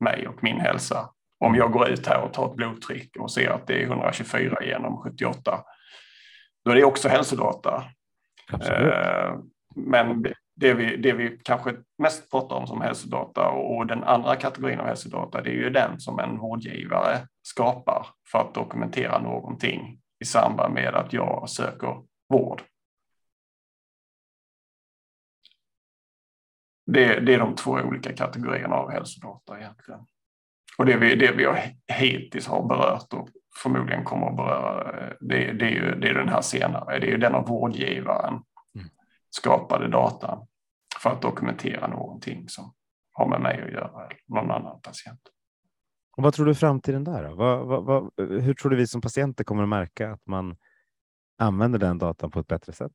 mig 0.00 0.28
och 0.28 0.42
min 0.42 0.60
hälsa 0.60 1.10
om 1.38 1.54
jag 1.54 1.72
går 1.72 1.88
ut 1.88 2.06
här 2.06 2.22
och 2.22 2.32
tar 2.32 2.46
ett 2.46 2.56
blodtryck 2.56 3.16
och 3.16 3.30
ser 3.30 3.50
att 3.50 3.66
det 3.66 3.82
är 3.82 3.86
124 3.86 4.64
genom 4.64 4.96
78, 4.96 5.64
då 6.64 6.70
är 6.70 6.74
det 6.74 6.84
också 6.84 7.08
hälsodata. 7.08 7.84
Absolut. 8.52 8.94
Men 9.76 10.24
det 10.60 10.74
vi, 10.74 10.96
det 10.96 11.12
vi 11.12 11.38
kanske 11.44 11.76
mest 11.98 12.30
pratar 12.30 12.56
om 12.56 12.66
som 12.66 12.80
hälsodata 12.80 13.48
och 13.48 13.86
den 13.86 14.04
andra 14.04 14.36
kategorin 14.36 14.80
av 14.80 14.86
hälsodata, 14.86 15.42
det 15.42 15.50
är 15.50 15.54
ju 15.54 15.70
den 15.70 16.00
som 16.00 16.18
en 16.18 16.38
vårdgivare 16.38 17.28
skapar 17.42 18.06
för 18.32 18.38
att 18.38 18.54
dokumentera 18.54 19.18
någonting 19.18 20.00
i 20.20 20.24
samband 20.24 20.74
med 20.74 20.94
att 20.94 21.12
jag 21.12 21.50
söker 21.50 22.02
vård. 22.28 22.62
Det, 26.86 27.20
det 27.20 27.34
är 27.34 27.38
de 27.38 27.54
två 27.54 27.70
olika 27.70 28.12
kategorierna 28.12 28.74
av 28.76 28.90
hälsodata 28.90 29.58
egentligen. 29.58 30.00
Och 30.78 30.86
det 30.86 30.96
vi, 30.96 31.14
det 31.14 31.32
vi 31.32 31.44
har 31.44 31.60
hittills 31.92 32.46
har 32.46 32.68
berört 32.68 33.12
och 33.12 33.28
förmodligen 33.62 34.04
kommer 34.04 34.26
att 34.26 34.36
beröra, 34.36 34.92
det, 35.20 35.52
det 35.52 35.64
är 35.64 35.70
ju 35.70 35.94
det 35.94 36.08
är 36.08 36.14
den 36.14 36.28
här 36.28 36.40
senare. 36.40 36.98
Det 36.98 37.06
är 37.06 37.10
ju 37.10 37.18
den 37.18 37.34
av 37.34 37.46
vårdgivaren 37.46 38.32
mm. 38.74 38.88
skapade 39.30 39.88
datan 39.88 40.46
för 41.02 41.10
att 41.10 41.22
dokumentera 41.22 41.86
någonting 41.86 42.48
som 42.48 42.74
har 43.12 43.28
med 43.28 43.40
mig 43.40 43.62
att 43.62 43.72
göra, 43.72 44.06
eller 44.06 44.16
någon 44.26 44.50
annan 44.50 44.80
patient. 44.80 45.20
Och 46.16 46.22
vad 46.22 46.34
tror 46.34 46.46
du 46.46 46.54
framtiden 46.54 47.04
där? 47.04 47.24
Vad, 47.24 47.66
vad, 47.66 47.84
vad, 47.84 48.12
hur 48.16 48.54
tror 48.54 48.70
du 48.70 48.76
vi 48.76 48.86
som 48.86 49.00
patienter 49.00 49.44
kommer 49.44 49.62
att 49.62 49.68
märka 49.68 50.12
att 50.12 50.26
man 50.26 50.56
använder 51.38 51.78
den 51.78 51.98
datan 51.98 52.30
på 52.30 52.40
ett 52.40 52.46
bättre 52.46 52.72
sätt? 52.72 52.92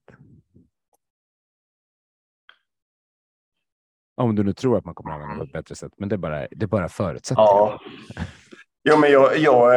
Om 4.18 4.36
du 4.36 4.44
nu 4.44 4.54
tror 4.54 4.78
att 4.78 4.86
man 4.86 4.96
kommer 4.96 5.12
att 5.12 5.22
använda 5.22 5.34
det 5.34 5.40
på 5.40 5.46
ett 5.46 5.64
bättre 5.64 5.76
sätt, 5.76 5.94
men 5.98 6.10
det 6.10 6.16
är 6.16 6.18
bara, 6.18 6.48
det 6.52 6.64
är 6.64 6.68
bara 6.68 6.90
förutsättningar. 6.90 7.50
Ja. 7.50 7.80
Jo, 8.90 8.98
men 8.98 9.12
jag, 9.12 9.38
jag, 9.38 9.76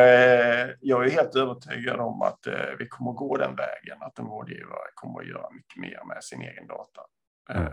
jag 0.80 1.06
är 1.06 1.10
helt 1.10 1.36
övertygad 1.36 2.00
om 2.00 2.22
att 2.22 2.46
eh, 2.46 2.54
vi 2.78 2.88
kommer 2.88 3.10
att 3.10 3.16
gå 3.16 3.36
den 3.36 3.56
vägen, 3.56 4.02
att 4.02 4.18
en 4.18 4.26
vårdgivare 4.26 4.88
kommer 4.94 5.20
att 5.20 5.28
göra 5.28 5.50
mycket 5.50 5.76
mer 5.76 6.04
med 6.08 6.24
sin 6.24 6.42
egen 6.42 6.66
data. 6.66 7.00
Mm. 7.50 7.72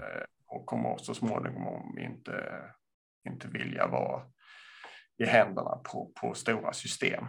Och 0.55 0.65
kommer 0.65 0.97
så 0.97 1.13
småningom 1.13 1.97
inte, 1.99 2.61
inte 3.29 3.47
vilja 3.47 3.87
vara 3.87 4.21
i 5.17 5.25
händerna 5.25 5.79
på, 5.91 6.11
på 6.21 6.33
stora 6.33 6.73
system 6.73 7.25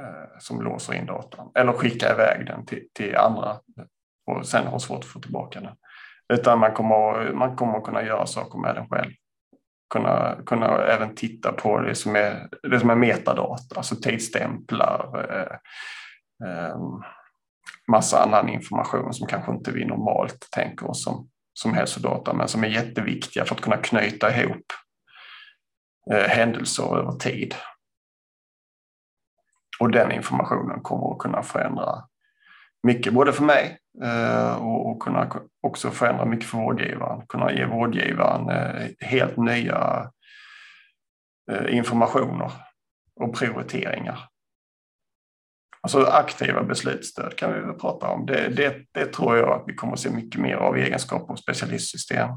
eh, 0.00 0.38
som 0.38 0.62
låser 0.62 0.94
in 0.94 1.06
datan 1.06 1.52
eller 1.54 1.72
skickar 1.72 2.14
iväg 2.14 2.46
den 2.46 2.66
till, 2.66 2.88
till 2.92 3.16
andra 3.16 3.60
och 4.26 4.46
sen 4.46 4.66
har 4.66 4.78
svårt 4.78 4.98
att 4.98 5.10
få 5.10 5.20
tillbaka 5.20 5.60
den. 5.60 5.76
Utan 6.32 6.58
man 6.58 6.72
kommer, 6.72 7.32
man 7.32 7.56
kommer 7.56 7.80
kunna 7.80 8.02
göra 8.02 8.26
saker 8.26 8.58
med 8.58 8.74
den 8.74 8.88
själv. 8.88 9.10
Kunna, 9.94 10.36
kunna 10.46 10.84
även 10.84 11.14
titta 11.14 11.52
på 11.52 11.80
det 11.80 11.94
som 11.94 12.16
är, 12.16 12.48
det 12.62 12.80
som 12.80 12.90
är 12.90 12.94
metadata, 12.94 13.76
alltså 13.76 13.96
tidsstämplar, 13.96 15.30
eh, 15.30 15.56
eh, 16.48 16.78
massa 17.88 18.22
annan 18.22 18.48
information 18.48 19.14
som 19.14 19.26
kanske 19.26 19.52
inte 19.52 19.72
vi 19.72 19.84
normalt 19.84 20.48
tänker 20.50 20.90
oss 20.90 21.04
som, 21.04 21.28
som 21.62 21.74
hälsodata, 21.74 22.32
men 22.32 22.48
som 22.48 22.64
är 22.64 22.68
jätteviktiga 22.68 23.44
för 23.44 23.54
att 23.54 23.60
kunna 23.60 23.76
knyta 23.76 24.36
ihop 24.36 24.66
eh, 26.12 26.28
händelser 26.28 26.98
över 26.98 27.12
tid. 27.12 27.54
Och 29.80 29.90
den 29.90 30.12
informationen 30.12 30.80
kommer 30.82 31.12
att 31.12 31.18
kunna 31.18 31.42
förändra 31.42 32.04
mycket, 32.82 33.12
både 33.12 33.32
för 33.32 33.44
mig 33.44 33.78
eh, 34.04 34.54
och, 34.66 35.02
kunna 35.02 35.30
också 35.60 35.90
förändra 35.90 36.24
mycket 36.24 36.46
för 36.46 36.58
vårdgivaren. 36.58 37.26
Kunna 37.26 37.52
ge 37.52 37.64
vårdgivaren 37.64 38.48
eh, 38.48 38.88
helt 39.00 39.36
nya 39.36 40.10
informationer 41.68 42.52
och 43.20 43.34
prioriteringar. 43.34 44.29
Alltså 45.82 46.04
aktiva 46.04 46.62
beslutsstöd 46.62 47.36
kan 47.36 47.52
vi 47.52 47.60
väl 47.60 47.74
prata 47.74 48.08
om. 48.08 48.26
Det, 48.26 48.48
det, 48.48 48.76
det 48.92 49.06
tror 49.06 49.36
jag 49.36 49.48
att 49.48 49.64
vi 49.66 49.74
kommer 49.74 49.92
att 49.92 50.00
se 50.00 50.10
mycket 50.10 50.40
mer 50.40 50.54
av 50.54 50.78
i 50.78 50.82
egenskap 50.82 51.30
av 51.30 51.36
specialistsystem. 51.36 52.30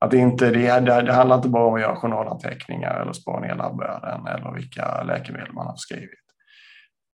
Att 0.00 0.10
det, 0.10 0.16
inte, 0.16 0.50
det, 0.50 0.80
det 0.80 1.12
handlar 1.12 1.36
inte 1.36 1.48
bara 1.48 1.66
om 1.66 1.74
att 1.74 1.80
göra 1.80 1.96
journalanteckningar 1.96 3.00
eller 3.00 3.12
spana 3.12 3.46
ner 3.46 3.54
labbören 3.54 4.26
eller 4.26 4.52
vilka 4.54 5.02
läkemedel 5.02 5.52
man 5.52 5.66
har 5.66 5.76
skrivit 5.76 6.22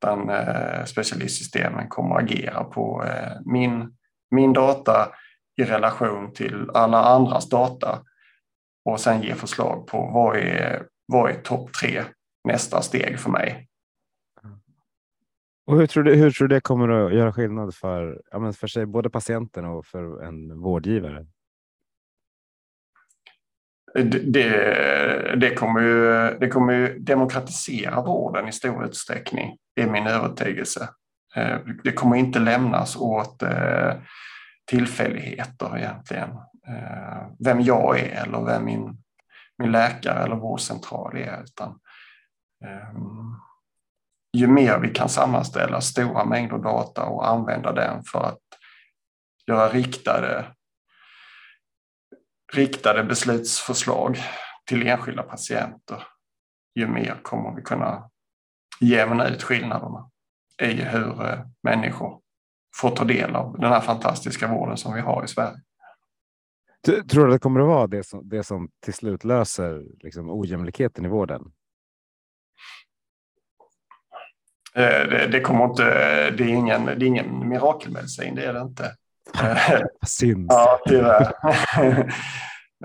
utan 0.07 0.31
eh, 0.31 0.85
specialistsystemen 0.85 1.89
kommer 1.89 2.17
att 2.17 2.23
agera 2.23 2.65
på 2.65 3.05
eh, 3.05 3.33
min, 3.45 3.97
min 4.31 4.53
data 4.53 5.09
i 5.61 5.65
relation 5.65 6.33
till 6.33 6.71
alla 6.75 7.05
andras 7.05 7.49
data 7.49 7.99
och 8.85 9.01
sen 9.01 9.23
ge 9.23 9.35
förslag 9.35 9.87
på 9.87 10.11
vad 10.15 10.37
är, 10.37 10.83
vad 11.07 11.31
är 11.31 11.35
topp 11.35 11.73
tre 11.73 12.03
nästa 12.49 12.83
steg 12.83 13.19
för 13.19 13.31
mig? 13.31 13.66
Och 15.67 15.77
hur 15.77 15.87
tror 15.87 16.05
du, 16.05 16.15
hur 16.15 16.31
tror 16.31 16.49
du 16.49 16.55
det 16.55 16.61
kommer 16.61 16.89
att 16.89 17.15
göra 17.15 17.33
skillnad 17.33 17.75
för, 17.75 18.23
ja, 18.31 18.39
men 18.39 18.53
för 18.53 18.67
sig, 18.67 18.87
både 18.87 19.11
patienten 19.11 19.65
och 19.65 19.87
för 19.87 20.25
en 20.25 20.61
vårdgivare? 20.61 21.27
Det, 23.95 25.37
det, 25.37 25.55
kommer 25.55 25.81
ju, 25.81 26.31
det 26.39 26.49
kommer 26.49 26.73
ju 26.73 26.99
demokratisera 26.99 28.03
vården 28.03 28.49
i 28.49 28.53
stor 28.53 28.85
utsträckning. 28.85 29.57
Det 29.77 29.83
är 29.83 29.91
min 29.91 30.07
övertygelse. 30.07 30.89
Eh, 31.37 31.59
det 31.85 31.93
kommer 31.93 32.17
inte 32.17 32.39
lämnas 32.39 32.97
åt 32.97 33.43
eh, 33.43 33.93
tillfälligheter 34.67 35.79
egentligen. 35.79 36.31
Eh, 36.69 37.27
vem 37.45 37.61
jag 37.61 37.99
är 37.99 38.23
eller 38.23 38.45
vem 38.45 38.65
min, 38.65 38.97
min 39.59 39.73
läkare 39.73 40.25
eller 40.25 40.37
vårdcentral 40.37 41.17
är. 41.17 41.43
Utan, 41.43 41.79
ehm, 42.65 43.35
ju 44.37 44.47
mer 44.47 44.79
vi 44.79 44.89
kan 44.89 45.09
sammanställa 45.09 45.81
stora 45.81 46.25
mängder 46.25 46.59
data 46.59 47.05
och 47.05 47.29
använda 47.29 47.73
den 47.73 48.05
för 48.05 48.19
att 48.19 48.39
göra 49.47 49.69
riktade, 49.69 50.55
riktade 52.53 53.05
beslutsförslag 53.05 54.19
till 54.67 54.87
enskilda 54.87 55.23
patienter, 55.23 56.03
ju 56.75 56.87
mer 56.87 57.21
kommer 57.23 57.57
vi 57.57 57.63
kunna 57.63 58.11
jämna 58.81 59.29
ut 59.29 59.43
skillnaderna 59.43 60.11
i 60.63 60.73
hur 60.73 61.27
eh, 61.27 61.39
människor 61.63 62.21
får 62.77 62.91
ta 62.91 63.05
del 63.05 63.37
av 63.37 63.59
den 63.59 63.73
här 63.73 63.81
fantastiska 63.81 64.49
vården 64.49 64.77
som 64.77 64.95
vi 64.95 65.01
har 65.01 65.25
i 65.25 65.29
Sverige. 65.29 65.61
Tror 66.87 67.27
du 67.27 67.33
att 67.33 67.35
det 67.35 67.43
kommer 67.43 67.61
att 67.61 67.67
vara 67.67 67.87
det 67.87 68.03
som, 68.03 68.29
det 68.29 68.45
som 68.45 68.69
till 68.81 68.95
slut 68.95 69.25
löser 69.25 69.85
liksom, 70.03 70.31
ojämlikheten 70.31 71.05
i 71.05 71.09
vården? 71.09 71.53
Eh, 74.66 74.66
det, 74.83 75.29
det, 75.33 75.41
kommer 75.41 75.65
inte, 75.65 75.85
det, 76.31 76.45
är 76.45 76.49
ingen, 76.49 76.85
det 76.85 76.93
är 76.93 77.03
ingen 77.03 77.49
mirakelmedicin, 77.49 78.35
det 78.35 78.45
är 78.45 78.53
det 78.53 78.61
inte. 78.61 78.97
Synd. 80.07 80.47
ja, 80.49 80.81
tyvärr. 80.89 81.33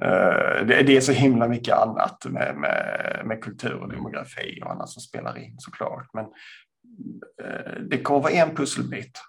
Eh, 0.01 0.65
det, 0.65 0.97
är 0.97 1.01
så 1.01 1.11
himla 1.11 1.47
mycket 1.47 1.75
annat 1.75 2.25
med, 2.25 2.55
med, 2.55 3.21
med 3.25 3.43
kultur 3.43 3.73
och 3.73 3.89
demografi 3.89 4.59
och 4.63 4.71
annat 4.71 4.89
som 4.89 5.01
spelar 5.01 5.37
in 5.37 5.55
såklart. 5.57 6.09
Men 6.13 6.25
eh, 7.43 7.81
det 7.89 8.01
kommer 8.01 8.19
vara 8.19 8.31
en 8.31 8.55
pusselbit 8.55 9.19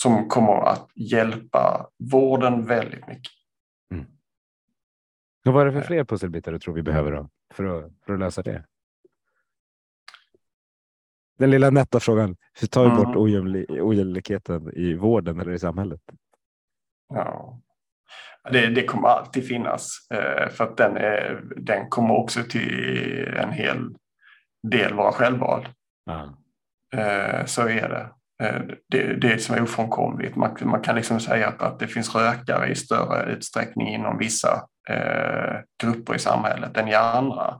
som 0.00 0.28
kommer 0.28 0.68
att 0.68 0.88
hjälpa 0.94 1.86
vården 2.12 2.66
väldigt 2.66 3.08
mycket. 3.08 3.32
Mm. 3.94 4.06
Och 5.46 5.52
vad 5.52 5.62
är 5.62 5.66
det 5.66 5.72
för 5.72 5.86
fler 5.86 6.04
pusselbitar 6.04 6.52
du 6.52 6.58
tror 6.58 6.74
vi 6.74 6.82
behöver 6.82 7.12
då 7.12 7.28
för 7.54 7.64
att, 7.64 7.92
för 8.06 8.12
att 8.12 8.18
lösa 8.18 8.42
det? 8.42 8.64
Den 11.38 11.50
lilla 11.50 11.70
nätta 11.70 12.00
frågan. 12.00 12.36
Hur 12.60 12.68
tar 12.68 12.84
vi 12.84 12.90
mm. 12.90 13.02
bort 13.02 13.16
ojämlikheten 13.80 14.72
i 14.72 14.94
vården 14.94 15.40
eller 15.40 15.52
i 15.52 15.58
samhället? 15.58 16.00
Ja, 17.14 17.60
det, 18.50 18.66
det 18.66 18.84
kommer 18.84 19.08
alltid 19.08 19.48
finnas 19.48 19.96
eh, 20.14 20.48
för 20.48 20.64
att 20.64 20.76
den, 20.76 20.96
är, 20.96 21.42
den 21.56 21.88
kommer 21.88 22.14
också 22.14 22.42
till 22.42 23.28
en 23.36 23.52
hel 23.52 23.94
del 24.62 24.94
vara 24.94 25.12
självvald. 25.12 25.66
Mm. 26.10 26.28
Så 27.46 27.68
är 27.68 27.88
det. 27.88 28.10
Eh, 28.42 28.62
det, 28.88 29.14
det 29.14 29.42
som 29.42 29.54
är 29.54 29.62
ofrånkomligt. 29.62 30.36
Man, 30.36 30.56
man 30.60 30.80
kan 30.80 30.96
liksom 30.96 31.20
säga 31.20 31.48
att, 31.48 31.62
att 31.62 31.78
det 31.78 31.86
finns 31.86 32.14
rökare 32.14 32.68
i 32.68 32.74
större 32.74 33.32
utsträckning 33.32 33.88
inom 33.88 34.18
vissa 34.18 34.62
eh, 34.88 35.60
grupper 35.82 36.14
i 36.14 36.18
samhället 36.18 36.76
än 36.76 36.88
i 36.88 36.94
andra. 36.94 37.56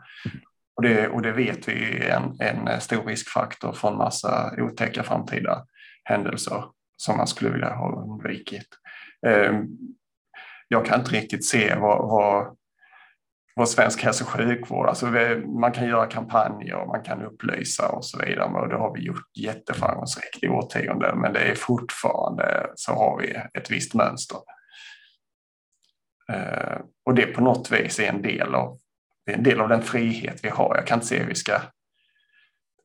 Och 0.82 0.88
det, 0.88 1.08
och 1.08 1.22
det 1.22 1.32
vet 1.32 1.68
vi 1.68 1.98
är 1.98 2.16
en, 2.16 2.36
en 2.40 2.68
eh, 2.68 2.78
stor 2.78 3.04
riskfaktor 3.04 3.72
för 3.72 3.88
en 3.88 3.96
massa 3.96 4.54
otäcka 4.58 5.02
framtida 5.02 5.66
händelser 6.04 6.64
som 6.96 7.16
man 7.16 7.26
skulle 7.26 7.50
vilja 7.50 7.74
ha 7.74 8.02
undvikit. 8.02 8.68
Ehm, 9.26 9.66
jag 10.68 10.86
kan 10.86 11.00
inte 11.00 11.12
riktigt 11.12 11.44
se 11.44 11.74
vad, 11.74 12.08
vad, 12.08 12.56
vad 13.54 13.68
svensk 13.68 14.04
hälso 14.04 14.24
och 14.24 14.30
sjukvård, 14.30 14.88
alltså 14.88 15.06
man 15.60 15.72
kan 15.72 15.88
göra 15.88 16.06
kampanjer, 16.06 16.86
man 16.86 17.02
kan 17.02 17.22
upplysa 17.22 17.88
och 17.88 18.04
så 18.04 18.18
vidare 18.18 18.60
och 18.60 18.68
det 18.68 18.76
har 18.76 18.94
vi 18.94 19.00
gjort 19.00 19.36
jätteframgångsrikt 19.38 20.42
i 20.42 20.48
årtionden 20.48 21.20
men 21.20 21.32
det 21.32 21.40
är 21.40 21.54
fortfarande 21.54 22.66
så 22.74 22.92
har 22.92 23.20
vi 23.20 23.36
ett 23.58 23.70
visst 23.70 23.94
mönster. 23.94 24.38
Ehm, 26.32 26.82
och 27.06 27.14
det 27.14 27.26
på 27.26 27.40
något 27.42 27.70
vis 27.72 27.98
är 27.98 28.08
en 28.08 28.22
del 28.22 28.54
av 28.54 28.81
det 29.26 29.32
är 29.32 29.36
en 29.36 29.42
del 29.42 29.60
av 29.60 29.68
den 29.68 29.82
frihet 29.82 30.44
vi 30.44 30.48
har. 30.48 30.76
Jag 30.76 30.86
kan 30.86 30.96
inte 30.96 31.06
se 31.06 31.18
hur 31.18 31.26
vi 31.26 31.34
ska... 31.34 31.60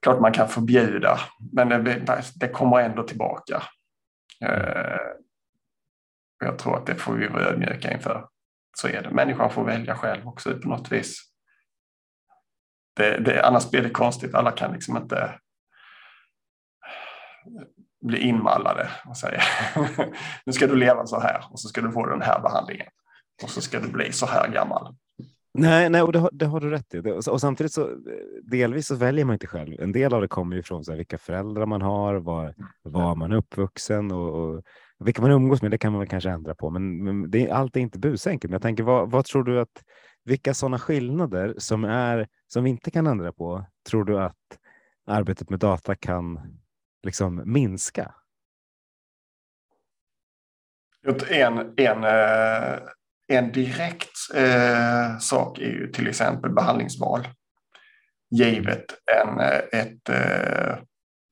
Klart 0.02 0.22
man 0.22 0.32
kan 0.32 0.48
förbjuda, 0.48 1.20
men 1.54 1.84
det, 1.84 2.24
det 2.36 2.48
kommer 2.48 2.80
ändå 2.80 3.04
tillbaka. 3.04 3.64
Eh, 4.46 4.98
jag 6.40 6.60
tror 6.60 6.78
att 6.78 6.86
det 6.86 6.96
får 6.96 7.14
vi 7.14 7.28
vara 7.28 7.44
ödmjuka 7.44 7.94
inför. 7.94 8.28
Så 8.78 8.88
är 8.88 9.02
det. 9.02 9.10
Människan 9.10 9.50
får 9.50 9.64
välja 9.64 9.96
själv 9.96 10.28
också 10.28 10.60
på 10.60 10.70
något 10.70 10.92
vis. 10.92 11.22
Det, 12.96 13.18
det, 13.18 13.46
annars 13.46 13.70
blir 13.70 13.82
det 13.82 13.90
konstigt. 13.90 14.36
Alla 14.36 14.52
kan 14.52 14.74
liksom 14.74 14.98
inte 14.98 15.40
bli 18.02 18.20
inmallade 18.20 18.90
och 19.06 19.18
säga 19.18 19.42
nu 20.46 20.54
ska 20.54 20.68
du 20.68 20.76
leva 20.76 21.06
så 21.06 21.20
här 21.20 21.46
och 21.52 21.60
så 21.60 21.68
ska 21.68 21.82
du 21.82 21.92
få 21.92 22.06
den 22.06 22.22
här 22.22 22.40
behandlingen 22.40 22.88
och 23.44 23.50
så 23.50 23.62
ska 23.62 23.80
du 23.80 23.92
bli 23.92 24.12
så 24.12 24.26
här 24.26 24.48
gammal. 24.48 24.96
Nej, 25.60 25.90
nej 25.90 26.02
och 26.02 26.12
det 26.12 26.20
har, 26.20 26.30
det 26.34 26.46
har 26.46 26.60
du 26.60 26.70
rätt 26.70 26.94
i. 26.94 27.00
Och 27.30 27.42
samtidigt 27.42 27.74
så 27.74 27.90
delvis 28.44 28.88
så 28.88 28.96
väljer 28.96 29.26
man 29.26 29.34
inte 29.34 29.48
själv. 29.48 29.76
En 29.80 29.92
del 29.92 30.14
av 30.14 30.22
det 30.22 30.28
kommer 30.28 30.56
ju 30.56 30.64
från 30.64 30.84
så 30.84 30.92
här, 30.92 30.98
vilka 30.98 31.18
föräldrar 31.18 31.66
man 31.66 31.82
har, 31.82 32.16
var, 32.16 32.56
var 32.84 33.16
man 33.16 33.32
är 33.32 33.36
uppvuxen 33.36 34.12
och, 34.12 34.36
och 34.36 34.64
vilka 35.00 35.22
man 35.22 35.32
umgås 35.32 35.62
med. 35.62 35.72
Det 35.72 35.78
kan 35.78 35.92
man 35.92 36.00
väl 36.00 36.10
kanske 36.10 36.30
ändra 36.30 36.56
på, 36.56 36.70
men, 36.70 37.04
men 37.04 37.32
det, 37.32 37.52
allt 37.52 37.76
är 37.76 37.80
inte 37.80 38.00
busenkelt. 38.00 38.50
Men 38.50 38.56
jag 38.56 38.62
tänker, 38.62 38.84
vad, 38.84 39.12
vad 39.12 39.26
tror 39.26 39.44
du 39.44 39.60
att 39.60 39.84
vilka 40.24 40.54
sådana 40.54 40.80
skillnader 40.80 41.56
som 41.58 41.84
är 41.84 42.28
som 42.48 42.64
vi 42.64 42.70
inte 42.70 42.92
kan 42.92 43.08
ändra 43.08 43.32
på 43.32 43.66
tror 43.90 44.04
du 44.04 44.20
att 44.20 44.60
arbetet 45.06 45.50
med 45.50 45.60
data 45.60 45.96
kan 45.96 46.40
liksom 47.04 47.42
minska? 47.46 48.14
En, 51.30 51.74
en, 51.78 52.04
eh, 52.04 52.80
en 53.28 53.52
direkt 53.52 54.18
eh, 54.36 55.18
sak 55.18 55.60
är 55.60 55.70
ju 55.70 55.88
till 55.88 56.08
exempel 56.08 56.52
behandlingsval. 56.52 57.28
Givet 58.32 58.86
en, 59.24 59.40
eh, 59.40 59.80
ett, 59.82 60.10
eh, 60.10 60.78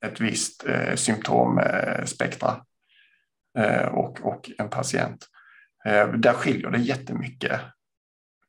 ett 0.06 0.22
visst 0.22 0.66
eh, 0.68 0.96
symptomspektra 0.96 2.62
eh, 3.58 3.86
och, 3.86 4.22
och 4.22 4.50
en 4.58 4.70
patient. 4.70 5.28
Eh, 5.86 6.08
där 6.08 6.34
skiljer 6.34 6.70
det 6.70 6.80
jättemycket. 6.80 7.62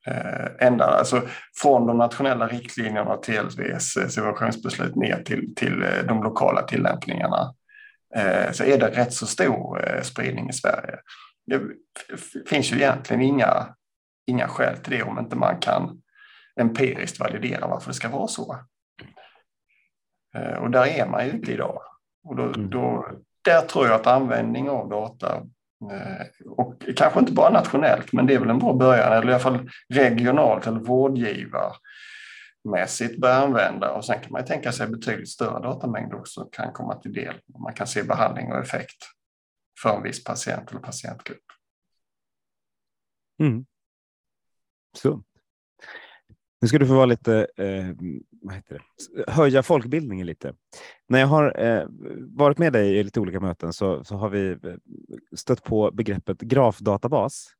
Eh, 0.07 0.66
ända, 0.66 0.84
alltså 0.84 1.22
från 1.62 1.86
de 1.86 1.99
nationella 1.99 2.49
riktlinjerna 2.49 3.16
till 3.16 3.34
TLVs 3.34 3.97
eh, 3.97 4.09
subventionsbeslut 4.09 4.97
ner 4.97 5.22
till, 5.22 5.55
till 5.55 5.84
de 6.09 6.22
lokala 6.22 6.62
tillämpningarna 6.62 7.55
så 8.53 8.64
är 8.64 8.78
det 8.78 8.86
rätt 8.86 9.12
så 9.12 9.26
stor 9.26 10.01
spridning 10.03 10.49
i 10.49 10.53
Sverige 10.53 10.99
det 11.47 11.61
finns 12.49 12.72
ju 12.72 12.76
egentligen 12.76 13.22
inga, 13.22 13.74
inga 14.26 14.49
skäl 14.49 14.76
till 14.76 14.92
det 14.92 15.03
om 15.03 15.18
inte 15.18 15.36
man 15.36 15.61
kan 15.61 16.03
empiriskt 16.61 17.20
validera 17.20 17.66
varför 17.66 17.90
det 17.90 17.94
ska 17.94 18.09
vara 18.09 18.28
så. 18.28 18.57
Eh, 20.34 20.55
och 20.55 20.70
där 20.70 20.86
är 20.86 21.07
man 21.07 21.26
ju 21.26 21.32
inte 21.32 21.53
idag. 21.53 21.80
Och 22.24 22.36
då, 22.36 22.42
mm. 22.42 22.70
då, 22.70 23.09
där 23.44 23.61
tror 23.61 23.86
jag 23.86 23.94
att 23.94 24.07
användning 24.07 24.70
av 24.70 24.88
data 24.88 25.36
eh, 25.92 26.26
och 26.47 26.74
kanske 26.97 27.20
inte 27.20 27.32
bara 27.32 27.51
nationellt, 27.51 28.12
men 28.12 28.26
det 28.26 28.34
är 28.34 28.38
väl 28.38 28.51
en 28.51 28.59
bra 28.59 28.72
början, 28.72 29.12
eller 29.12 29.28
i 29.28 29.32
alla 29.32 29.42
fall 29.42 29.70
regionalt 29.88 30.66
eller 30.66 30.80
vårdgivarmässigt 30.80 33.20
börja 33.20 33.34
använda 33.34 33.90
och 33.90 34.05
sen 34.05 34.20
kan 34.20 34.32
man 34.32 34.44
tänka 34.44 34.72
sig 34.72 34.88
betydligt 34.88 35.28
större 35.28 35.62
datamängder 35.62 36.18
också 36.18 36.44
kan 36.44 36.72
komma 36.72 36.94
till 36.94 37.12
del. 37.12 37.34
Man 37.59 37.74
kan 37.74 37.86
se 37.86 38.03
behandling 38.03 38.53
och 38.53 38.59
effekt 38.59 39.15
för 39.82 39.96
en 39.96 40.02
viss 40.02 40.24
patient 40.24 40.70
eller 40.70 40.80
patientgrupp. 40.80 41.44
Mm. 43.40 43.66
Så. 44.96 45.22
Nu 46.60 46.68
ska 46.68 46.78
du 46.78 46.86
få 46.86 46.94
vara 46.94 47.06
lite, 47.06 47.46
eh, 47.56 47.86
vad 48.42 48.54
heter 48.54 48.74
det? 48.74 49.32
höja 49.32 49.62
folkbildningen 49.62 50.26
lite. 50.26 50.54
När 51.08 51.18
jag 51.18 51.26
har 51.26 51.60
eh, 51.60 51.86
varit 52.36 52.58
med 52.58 52.72
dig 52.72 52.96
i 52.96 53.04
lite 53.04 53.20
olika 53.20 53.40
möten 53.40 53.72
så, 53.72 54.04
så 54.04 54.16
har 54.16 54.28
vi 54.28 54.50
eh, 54.50 54.56
stött 55.36 55.62
på 55.62 55.90
begreppet 55.90 56.40
grafdatabas. 56.40 57.55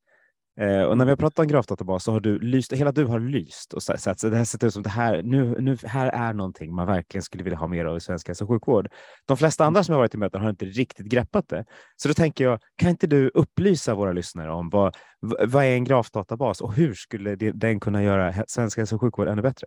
Eh, 0.61 0.83
och 0.83 0.99
när 0.99 1.05
vi 1.05 1.11
har 1.11 1.17
pratat 1.17 1.39
om 1.39 1.47
grafdatabas 1.47 2.05
så 2.05 2.13
har 2.13 2.21
du 2.21 2.39
lyst, 2.39 2.73
hela 2.73 2.93
du 2.93 3.05
har 3.05 3.21
lyst 3.21 3.73
och 3.73 3.83
sagt 3.83 4.07
att 4.07 4.21
det 4.21 4.37
här 4.37 4.45
ser 4.45 4.67
ut 4.67 4.73
som 4.73 4.83
det 4.83 4.91
här, 4.91 5.23
nu, 5.23 5.57
nu, 5.61 5.77
här 5.85 6.09
är 6.09 6.33
någonting 6.33 6.75
man 6.75 6.87
verkligen 6.87 7.23
skulle 7.23 7.45
vilja 7.45 7.59
ha 7.59 7.67
mer 7.67 7.85
av 7.85 7.97
i 7.97 8.01
svensk 8.01 8.29
hälso 8.29 8.45
och 8.45 8.51
sjukvård. 8.51 8.89
De 9.27 9.37
flesta 9.37 9.65
andra 9.65 9.85
som 9.85 9.93
har 9.93 10.01
varit 10.01 10.15
i 10.15 10.19
möten 10.19 10.41
har 10.41 10.51
inte 10.51 10.65
riktigt 10.65 11.07
greppat 11.07 11.49
det. 11.49 11.65
Så 11.97 12.09
då 12.09 12.15
tänker 12.15 12.45
jag, 12.45 12.61
kan 12.77 12.91
inte 12.91 13.07
du 13.07 13.31
upplysa 13.35 13.95
våra 13.95 14.13
lyssnare 14.13 14.53
om 14.53 14.71
vad, 14.71 14.97
vad 15.21 15.65
är 15.65 15.73
en 15.73 15.85
grafdatabas 15.85 16.61
och 16.61 16.75
hur 16.75 16.95
skulle 16.95 17.37
den 17.37 17.81
kunna 17.81 18.03
göra 18.03 18.45
svensk 18.47 18.79
hälso 18.79 18.95
och 18.95 19.01
sjukvård 19.01 19.29
ännu 19.29 19.43
bättre? 19.43 19.67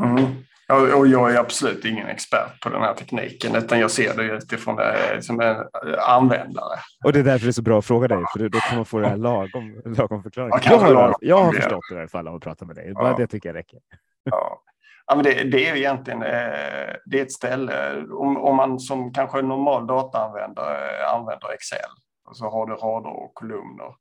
Mm. 0.00 0.24
Och 0.68 1.06
jag 1.06 1.34
är 1.34 1.38
absolut 1.38 1.84
ingen 1.84 2.06
expert 2.06 2.60
på 2.62 2.68
den 2.68 2.82
här 2.82 2.94
tekniken, 2.94 3.56
utan 3.56 3.80
jag 3.80 3.90
ser 3.90 4.16
det 4.16 4.22
utifrån 4.22 4.76
det 4.76 5.22
som 5.22 5.40
en 5.40 5.56
användare. 5.98 6.78
Och 7.04 7.12
det 7.12 7.18
är 7.18 7.24
därför 7.24 7.46
det 7.46 7.50
är 7.50 7.52
så 7.52 7.62
bra 7.62 7.78
att 7.78 7.84
fråga 7.84 8.08
dig, 8.08 8.24
för 8.32 8.48
då 8.48 8.58
kan 8.58 8.76
man 8.76 8.84
få 8.84 8.98
det 8.98 9.08
här 9.08 9.16
lagom, 9.16 9.82
lagom 9.84 10.22
förklaring. 10.22 10.50
Ja, 10.52 10.60
jag 10.64 10.78
har, 10.78 10.92
lagom. 10.92 11.14
jag 11.20 11.44
har 11.44 11.52
förstått 11.52 11.84
det 11.90 11.94
i 11.94 11.98
alla 11.98 12.08
fall 12.08 12.28
av 12.28 12.34
att 12.34 12.42
prata 12.42 12.64
med 12.64 12.76
dig. 12.76 12.94
Bara 12.94 13.08
Ja. 13.08 13.16
det 13.16 13.26
tycker 13.26 13.48
jag 13.48 13.56
räcker. 13.56 13.78
Ja. 14.22 14.62
Ja, 15.06 15.14
men 15.14 15.24
det, 15.24 15.44
det 15.44 15.68
är 15.68 15.76
egentligen 15.76 16.22
eh, 16.22 16.96
det 17.04 17.18
är 17.18 17.22
ett 17.22 17.32
ställe, 17.32 18.04
om, 18.10 18.36
om 18.36 18.56
man 18.56 18.78
som 18.80 19.12
kanske 19.12 19.42
normal 19.42 19.86
dataanvändare 19.86 21.00
eh, 21.00 21.14
använder 21.14 21.52
Excel, 21.54 21.90
och 22.28 22.36
så 22.36 22.50
har 22.50 22.66
du 22.66 22.72
rader 22.74 23.10
och 23.10 23.34
kolumner. 23.34 23.94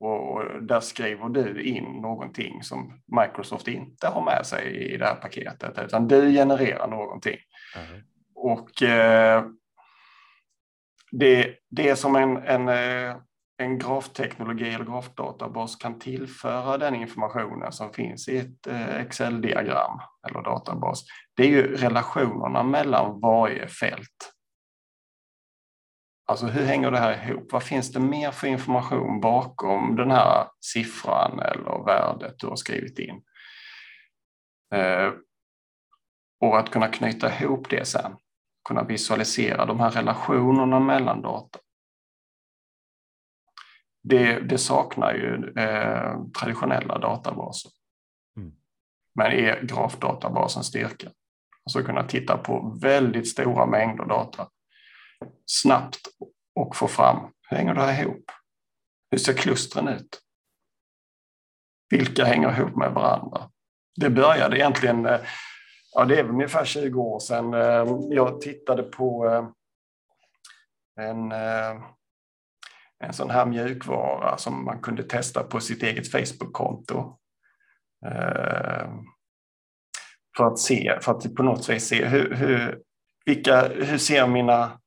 Och, 0.00 0.62
där 0.62 0.80
skriver 0.80 1.28
du 1.28 1.62
in 1.62 1.84
någonting 1.84 2.62
som 2.62 3.02
Microsoft 3.06 3.68
inte 3.68 4.08
har 4.08 4.24
med 4.24 4.46
sig 4.46 4.94
i 4.94 4.96
det 4.96 5.04
här 5.04 5.14
paketet, 5.14 5.78
utan 5.78 6.08
du 6.08 6.32
genererar 6.32 6.88
någonting. 6.88 7.38
Och 8.34 8.82
eh, 8.82 9.44
det, 11.10 11.54
det 11.70 11.88
är 11.88 11.94
som 11.94 12.16
en, 12.16 12.36
en, 12.36 12.68
eh, 12.68 13.16
en 13.58 13.78
grafteknologi 13.78 14.74
eller 14.74 14.84
grafdatabas 14.84 15.76
kan 15.76 15.98
tillföra 15.98 16.78
den 16.78 16.94
informationen 16.94 17.72
som 17.72 17.92
finns 17.92 18.28
i 18.28 18.38
ett 18.38 18.66
eh, 18.66 19.00
Excel-diagram 19.00 20.00
eller 20.28 20.42
databas. 20.42 21.04
Det 21.36 21.42
är 21.42 21.48
ju 21.48 21.76
relationerna 21.76 22.62
mellan 22.62 23.20
varje 23.20 23.68
fält. 23.68 24.33
Alltså 26.26 26.46
hur 26.46 26.64
hänger 26.64 26.90
det 26.90 26.98
här 26.98 27.28
ihop? 27.28 27.52
Vad 27.52 27.62
finns 27.62 27.92
det 27.92 28.00
mer 28.00 28.30
för 28.30 28.46
information 28.46 29.20
bakom 29.20 29.96
den 29.96 30.10
här 30.10 30.48
siffran 30.60 31.38
eller 31.38 31.84
värdet 31.84 32.38
du 32.38 32.46
har 32.46 32.56
skrivit 32.56 32.98
in? 32.98 33.22
Eh, 34.74 35.12
och 36.40 36.58
att 36.58 36.70
kunna 36.70 36.88
knyta 36.88 37.34
ihop 37.34 37.70
det 37.70 37.84
sen 37.84 38.16
kunna 38.68 38.84
visualisera 38.84 39.66
de 39.66 39.80
här 39.80 39.90
relationerna 39.90 40.80
mellan 40.80 41.22
data. 41.22 41.58
Det, 44.02 44.40
det 44.40 44.58
saknar 44.58 45.14
ju 45.14 45.52
eh, 45.56 46.24
traditionella 46.40 46.98
databaser. 46.98 47.70
Mm. 48.36 48.52
Men 49.14 49.32
är 49.32 49.62
grafdatabasens 49.62 50.66
styrka. 50.66 51.10
Alltså 51.66 51.82
kunna 51.82 52.02
titta 52.02 52.36
på 52.38 52.78
väldigt 52.82 53.28
stora 53.28 53.66
mängder 53.66 54.04
data 54.04 54.48
snabbt 55.46 56.00
och 56.54 56.76
få 56.76 56.88
fram 56.88 57.32
hur 57.48 57.56
hänger 57.56 57.74
det 57.74 57.80
här 57.80 58.02
ihop? 58.02 58.30
Hur 59.10 59.18
ser 59.18 59.32
klustren 59.32 59.88
ut? 59.88 60.20
Vilka 61.90 62.24
hänger 62.24 62.58
ihop 62.58 62.76
med 62.76 62.92
varandra? 62.92 63.50
Det 63.96 64.10
började 64.10 64.58
egentligen 64.58 65.06
eh, 65.06 65.20
Ja, 65.96 66.04
det 66.04 66.18
är 66.18 66.22
väl 66.22 66.32
ungefär 66.32 66.64
20 66.64 67.02
år 67.02 67.20
sedan 67.20 67.54
eh, 67.54 67.98
jag 68.10 68.40
tittade 68.40 68.82
på 68.82 69.26
eh, 69.28 69.48
en, 71.06 71.32
en 73.04 73.12
sån 73.12 73.30
här 73.30 73.46
mjukvara 73.46 74.38
som 74.38 74.64
man 74.64 74.82
kunde 74.82 75.02
testa 75.02 75.42
på 75.42 75.60
sitt 75.60 75.82
eget 75.82 76.10
Facebook-konto. 76.10 77.18
För 80.36 80.46
att 80.46 80.58
se, 80.58 80.98
för 81.00 81.12
att 81.12 81.34
på 81.34 81.42
något 81.42 81.64
sätt 81.64 81.82
se 81.82 82.04
hur, 82.04 82.34
hur, 82.34 82.82
vilka, 83.24 83.68
hur 83.68 83.98
ser 83.98 84.26
mina 84.26 84.80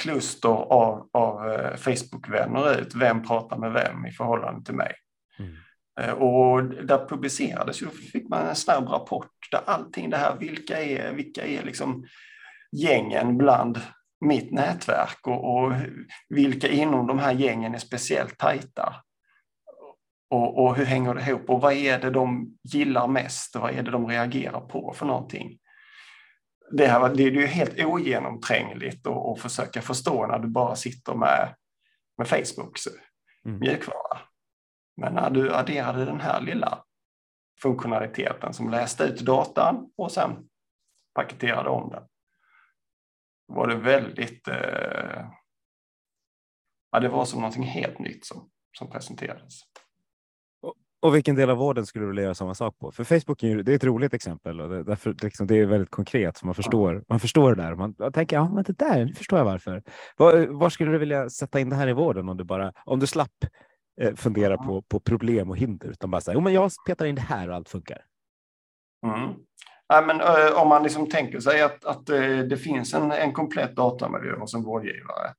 kluster 0.00 0.48
av, 0.48 1.08
av 1.12 1.36
Facebook-vänner 1.76 2.80
ut? 2.80 2.94
Vem 2.94 3.22
pratar 3.22 3.56
med 3.58 3.72
vem 3.72 4.06
i 4.06 4.12
förhållande 4.12 4.64
till 4.64 4.74
mig? 4.74 4.92
Mm. 5.38 5.56
Och 6.18 6.64
där 6.64 7.08
publicerades 7.08 7.82
ju, 7.82 7.86
fick 7.86 8.28
man 8.28 8.46
en 8.46 8.56
snabb 8.56 8.88
rapport 8.88 9.30
där 9.50 9.60
allting 9.66 10.10
det 10.10 10.16
här, 10.16 10.36
vilka 10.36 10.82
är, 10.82 11.12
vilka 11.12 11.46
är 11.46 11.62
liksom 11.62 12.06
gängen 12.72 13.38
bland 13.38 13.80
mitt 14.20 14.52
nätverk 14.52 15.26
och, 15.26 15.54
och 15.54 15.72
vilka 16.28 16.68
inom 16.68 17.06
de 17.06 17.18
här 17.18 17.32
gängen 17.32 17.74
är 17.74 17.78
speciellt 17.78 18.38
tajta. 18.38 18.94
Och, 20.30 20.64
och 20.64 20.76
hur 20.76 20.84
hänger 20.84 21.14
det 21.14 21.20
ihop 21.20 21.50
och 21.50 21.60
vad 21.60 21.72
är 21.72 21.98
det 21.98 22.10
de 22.10 22.56
gillar 22.62 23.06
mest 23.06 23.56
och 23.56 23.62
vad 23.62 23.70
är 23.70 23.82
det 23.82 23.90
de 23.90 24.06
reagerar 24.06 24.60
på 24.60 24.94
för 24.96 25.06
någonting? 25.06 25.58
Det, 26.70 26.86
här, 26.86 27.14
det 27.14 27.22
är 27.22 27.30
ju 27.30 27.46
helt 27.46 27.84
ogenomträngligt 27.84 29.06
att, 29.06 29.40
försöka 29.40 29.82
förstå 29.82 30.26
när 30.26 30.38
du 30.38 30.48
bara 30.48 30.76
sitter 30.76 31.14
med, 31.14 31.54
med 32.18 32.28
Facebooks 32.28 32.88
Mm. 33.46 33.58
mjukvara. 33.58 34.18
Men 34.96 35.14
när 35.14 35.30
du 35.30 35.54
adderade 35.54 36.04
den 36.04 36.20
här 36.20 36.40
lilla 36.40 36.84
funktionaliteten 37.62 38.52
som 38.52 38.70
läste 38.70 39.04
ut 39.04 39.20
datan 39.20 39.92
och 39.96 40.12
sen 40.12 40.48
paketerade 41.14 41.68
om 41.68 41.90
den. 41.90 42.08
Var 43.46 43.66
det 43.66 43.76
väldigt... 43.76 44.48
Eh, 44.48 45.30
ja, 46.90 47.00
det 47.00 47.08
var 47.08 47.24
som 47.24 47.40
någonting 47.40 47.62
helt 47.62 47.98
nytt 47.98 48.26
som, 48.26 48.50
som 48.78 48.90
presenterades. 48.90 49.60
Och 51.06 51.14
vilken 51.14 51.36
del 51.36 51.50
av 51.50 51.56
vården 51.56 51.86
skulle 51.86 52.04
du 52.04 52.08
vilja 52.08 52.22
göra 52.22 52.34
samma 52.34 52.54
sak 52.54 52.78
på? 52.78 52.92
För 52.92 53.04
Facebook 53.04 53.42
är 53.42 53.48
ju, 53.48 53.62
det 53.62 53.72
är 53.72 53.76
ett 53.76 53.84
roligt 53.84 54.14
exempel 54.14 54.60
och 54.60 54.68
det, 54.68 54.82
därför, 54.82 55.14
liksom, 55.22 55.46
det 55.46 55.58
är 55.58 55.66
väldigt 55.66 55.90
konkret 55.90 56.36
så 56.36 56.46
man 56.46 56.54
förstår, 56.54 57.04
man 57.08 57.20
förstår 57.20 57.54
det 57.54 57.62
där. 57.62 57.74
Man, 57.74 57.94
man 57.98 58.12
tänker, 58.12 58.36
ja 58.36 58.48
men 58.48 58.64
det 58.64 58.78
där, 58.78 59.04
nu 59.04 59.14
förstår 59.14 59.38
jag 59.38 59.46
varför. 59.46 59.82
Var, 60.16 60.46
var 60.46 60.70
skulle 60.70 60.90
du 60.90 60.98
vilja 60.98 61.30
sätta 61.30 61.60
in 61.60 61.70
det 61.70 61.76
här 61.76 61.88
i 61.88 61.92
vården 61.92 62.28
om 62.28 62.36
du 62.36 62.44
bara, 62.44 62.72
om 62.84 63.00
du 63.00 63.06
slapp 63.06 63.44
eh, 64.00 64.14
fundera 64.14 64.58
på, 64.58 64.82
på 64.82 65.00
problem 65.00 65.50
och 65.50 65.56
hinder 65.56 65.88
utan 65.88 66.10
bara 66.10 66.20
säga, 66.20 66.34
jo 66.34 66.40
men 66.40 66.52
jag 66.52 66.70
petar 66.86 67.06
in 67.06 67.14
det 67.14 67.20
här 67.20 67.48
och 67.48 67.56
allt 67.56 67.68
funkar. 67.68 67.98
Mm. 69.06 69.34
Ja, 69.88 70.04
men, 70.06 70.20
eh, 70.20 70.62
om 70.62 70.68
man 70.68 70.82
liksom 70.82 71.08
tänker 71.08 71.40
sig 71.40 71.62
att, 71.62 71.84
att 71.84 72.08
eh, 72.08 72.38
det 72.38 72.56
finns 72.56 72.94
en, 72.94 73.12
en 73.12 73.32
komplett 73.32 73.76
datamiljö 73.76 74.38
hos 74.38 74.54
en 74.54 74.62
vårdgivare 74.62 75.34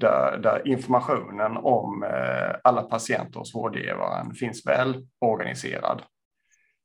där, 0.00 0.38
där 0.38 0.68
informationen 0.68 1.56
om 1.56 2.02
eh, 2.02 2.56
alla 2.64 2.82
patienter 2.82 3.38
hos 3.38 3.54
vårdgivaren 3.54 4.34
finns 4.34 4.66
väl 4.66 5.06
organiserad 5.20 6.02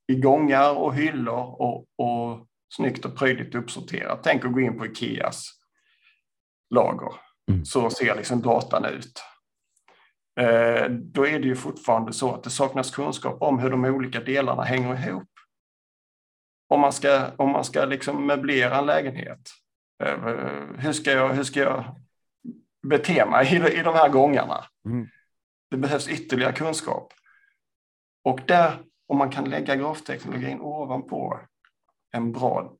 i 0.07 0.15
gångar 0.15 0.77
och 0.77 0.95
hyllor 0.95 1.61
och, 1.61 1.85
och 1.97 2.47
snyggt 2.75 3.05
och 3.05 3.17
prydligt 3.17 3.55
uppsorterat. 3.55 4.19
Tänk 4.23 4.45
att 4.45 4.53
gå 4.53 4.59
in 4.59 4.77
på 4.77 4.85
Ikeas 4.85 5.45
lager 6.69 7.11
Mm. 7.51 7.65
så 7.65 7.89
ser 7.89 8.15
liksom 8.15 8.41
datan 8.41 8.85
ut. 8.85 9.23
Eh, 10.39 10.89
då 10.89 11.27
är 11.27 11.39
det 11.39 11.47
ju 11.47 11.55
fortfarande 11.55 12.13
så 12.13 12.33
att 12.33 12.43
det 12.43 12.49
saknas 12.49 12.91
kunskap 12.91 13.41
om 13.41 13.59
hur 13.59 13.69
de 13.69 13.85
olika 13.85 14.19
delarna 14.19 14.63
hänger 14.63 15.07
ihop. 15.07 15.29
Om 16.69 16.79
man 16.79 16.93
ska, 16.93 17.27
om 17.37 17.49
man 17.49 17.63
ska 17.63 17.85
liksom 17.85 18.27
möblera 18.27 18.77
en 18.77 18.85
lägenhet, 18.85 19.49
eh, 20.03 20.19
hur 20.77 20.93
ska 20.93 21.11
jag, 21.11 21.29
hur 21.29 21.43
ska 21.43 21.59
jag 21.59 21.95
bete 22.87 23.25
mig 23.25 23.55
i, 23.55 23.79
i 23.79 23.83
de 23.83 23.95
här 23.95 24.09
gångarna? 24.09 24.65
Mm. 24.85 25.07
Det 25.69 25.77
behövs 25.77 26.07
ytterligare 26.07 26.53
kunskap. 26.53 27.13
Och 28.23 28.39
där, 28.47 28.83
om 29.07 29.17
man 29.17 29.29
kan 29.29 29.49
lägga 29.49 29.75
grafteknologin 29.75 30.61
ovanpå 30.61 31.39
en 32.11 32.31
bra 32.31 32.73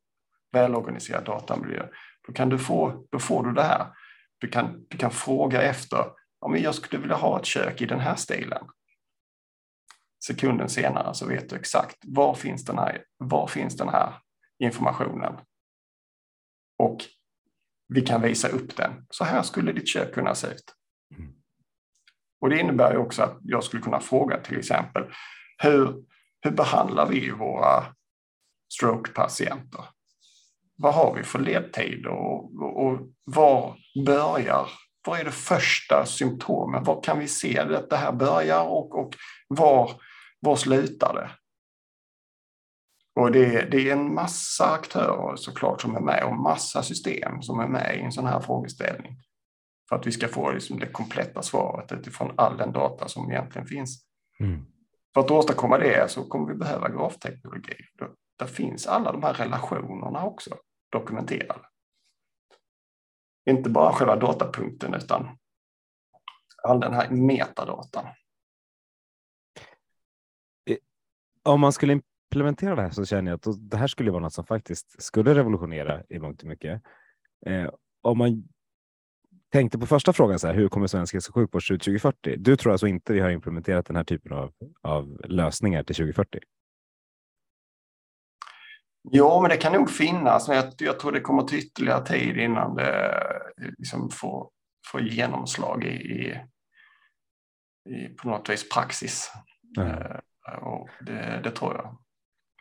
välorganiserad 0.52 1.26
datamiljö, 1.26 1.88
då, 2.28 2.34
kan 2.34 2.50
du 2.50 2.60
få, 2.60 3.08
då 3.10 3.20
får 3.20 3.46
du 3.46 3.54
det 3.54 3.64
här. 3.64 3.88
Du 4.38 4.48
kan, 4.48 4.86
du 4.88 4.98
kan 4.98 5.12
fråga 5.12 5.62
efter, 5.62 6.06
ja, 6.42 6.48
men 6.48 6.62
jag 6.62 6.76
skulle 6.76 7.02
vilja 7.02 7.16
ha 7.16 7.40
ett 7.40 7.46
kök 7.46 7.82
i 7.82 7.86
den 7.86 8.00
här 8.00 8.16
stilen. 8.16 8.68
Sekunden 10.26 10.70
senare 10.70 11.14
så 11.14 11.28
vet 11.28 11.50
du 11.50 11.56
exakt 11.56 11.98
var 12.02 12.34
finns 12.34 12.66
den 12.66 12.78
här, 12.78 13.04
var 13.18 13.48
finns 13.48 13.78
den 13.78 13.90
här 13.90 14.14
informationen. 14.60 15.38
Och 16.78 17.06
vi 17.94 18.02
kan 18.02 18.22
visa 18.22 18.48
upp 18.48 18.76
den. 18.76 18.92
Så 19.10 19.24
här 19.24 19.42
skulle 19.42 19.72
ditt 19.72 19.88
kök 19.88 20.14
kunna 20.14 20.36
se 20.36 20.48
ut. 20.48 20.74
Mm. 21.18 21.32
Och 22.42 22.50
det 22.50 22.60
innebär 22.60 22.92
ju 22.92 22.98
också 22.98 23.24
att 23.24 23.38
jag 23.42 23.64
skulle 23.64 23.84
kunna 23.84 24.00
fråga 24.00 24.38
till 24.38 24.58
exempel 24.58 25.04
hur, 25.58 26.04
hur 26.42 26.52
behandlar 26.52 27.10
vi 27.10 27.32
våra 27.32 27.86
stroke-patienter? 28.74 29.86
Vad 30.76 30.94
har 30.94 31.16
vi 31.16 31.24
för 31.24 31.40
ledtid 31.40 32.06
och, 32.06 32.62
och, 32.62 32.86
och 32.86 33.00
var 33.24 33.78
börjar, 34.06 34.70
vad 35.06 35.20
är 35.20 35.24
det 35.24 35.32
första 35.32 36.06
symptomen? 36.06 36.84
Var 36.84 37.04
kan 37.04 37.20
vi 37.20 37.28
se 37.28 37.60
att 37.60 37.90
det 37.90 37.98
här 37.98 38.12
börjar 38.12 38.64
och, 38.64 39.00
och 39.00 39.16
var, 39.48 39.92
var 40.40 40.56
slutar 40.56 41.14
det? 41.14 41.30
Och 43.16 43.32
det, 43.32 43.72
det 43.72 43.90
är 43.90 43.94
en 43.94 44.14
massa 44.14 44.72
aktörer 44.72 45.36
såklart 45.36 45.82
som 45.82 45.96
är 45.96 46.00
med 46.00 46.24
och 46.24 46.38
massa 46.38 46.84
system 46.84 47.42
som 47.42 47.60
är 47.60 47.68
med 47.68 47.98
i 47.98 48.02
en 48.02 48.12
sån 48.12 48.26
här 48.26 48.40
frågeställning. 48.40 49.18
För 49.90 49.96
att 49.96 50.08
vi 50.08 50.12
ska 50.12 50.28
få 50.28 50.52
liksom 50.52 50.80
det 50.80 50.88
kompletta 50.88 51.42
svaret 51.42 51.92
utifrån 51.92 52.34
all 52.38 52.58
den 52.58 52.72
data 52.72 53.08
som 53.08 53.32
egentligen 53.32 53.68
finns. 53.68 54.06
Mm. 54.40 54.66
För 55.14 55.22
att 55.22 55.32
åstadkomma 55.32 55.78
det 55.78 56.12
så 56.12 56.24
kommer 56.24 56.48
vi 56.48 56.56
behöva 56.56 56.90
grafteknologi. 56.90 57.76
Där 58.40 58.46
finns 58.46 58.88
alla 58.88 59.12
de 59.12 59.24
här 59.24 59.34
relationerna 59.34 60.26
också 60.26 60.58
dokumenterade. 60.92 61.66
Inte 63.50 63.70
bara 63.70 63.94
själva 63.94 64.16
datapunkten 64.16 64.94
utan 64.94 65.38
all 66.64 66.80
den 66.80 66.94
här 66.94 67.10
metadatan. 67.10 68.06
Om 71.44 71.60
man 71.60 71.74
skulle 71.74 72.02
implementerar 72.32 72.76
det 72.76 72.82
här 72.82 72.90
så 72.90 73.06
känner 73.06 73.32
jag 73.32 73.50
att 73.50 73.70
det 73.72 73.78
här 73.78 73.88
skulle 73.88 74.12
vara 74.12 74.22
något 74.22 74.34
som 74.34 74.46
faktiskt 74.46 75.02
skulle 75.02 75.36
revolutionera 75.36 76.04
i 76.10 76.20
mångt 76.20 76.42
och 76.42 76.48
mycket. 76.48 76.82
Eh, 77.46 77.70
om 78.02 78.18
man 78.18 78.44
tänkte 79.52 79.80
på 79.80 79.86
första 79.86 80.14
frågan, 80.14 80.40
så 80.40 80.48
här, 80.48 80.54
hur 80.54 80.70
kommer 80.70 80.88
svensk 80.88 81.14
hälso 81.14 81.30
och 81.30 81.36
sjukvård 81.36 81.68
se 81.68 81.74
ut 81.74 81.82
2040? 81.82 82.36
Du 82.38 82.56
tror 82.56 82.72
alltså 82.72 82.88
inte 82.88 83.14
vi 83.14 83.20
har 83.20 83.30
implementerat 83.30 83.86
den 83.86 83.96
här 83.96 84.04
typen 84.04 84.34
av, 84.34 84.54
av 84.82 85.22
lösningar 85.24 85.84
till 85.84 85.96
2040? 85.96 86.40
Ja, 89.04 89.40
men 89.42 89.50
det 89.50 89.58
kan 89.58 89.74
nog 89.74 89.90
finnas, 89.90 90.48
men 90.48 90.58
jag, 90.58 90.66
jag 90.78 91.00
tror 91.00 91.12
det 91.12 91.22
kommer 91.22 91.42
ta 91.42 91.56
ytterligare 91.56 92.06
tid 92.06 92.38
innan 92.38 92.76
det 92.76 93.24
liksom 93.78 94.10
får, 94.10 94.50
får 94.92 95.02
genomslag 95.02 95.84
i, 95.84 95.88
i, 95.88 96.40
i 97.90 98.08
på 98.08 98.30
något 98.30 98.50
vis 98.50 98.70
praxis. 98.70 99.32
Mm. 99.78 99.90
Uh, 99.90 100.64
och 100.64 100.90
det, 101.02 101.42
det, 101.44 101.52
tror 101.52 101.76
jag. 101.76 101.98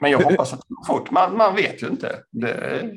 Men 0.01 0.11
jag 0.11 0.19
hoppas 0.19 0.53
att 0.53 0.61
det 0.69 0.75
går 0.75 0.85
fort. 0.85 1.11
Man, 1.11 1.37
man 1.37 1.57
vet 1.57 1.83
ju 1.83 1.87
inte. 1.87 2.23
Det, 2.31 2.91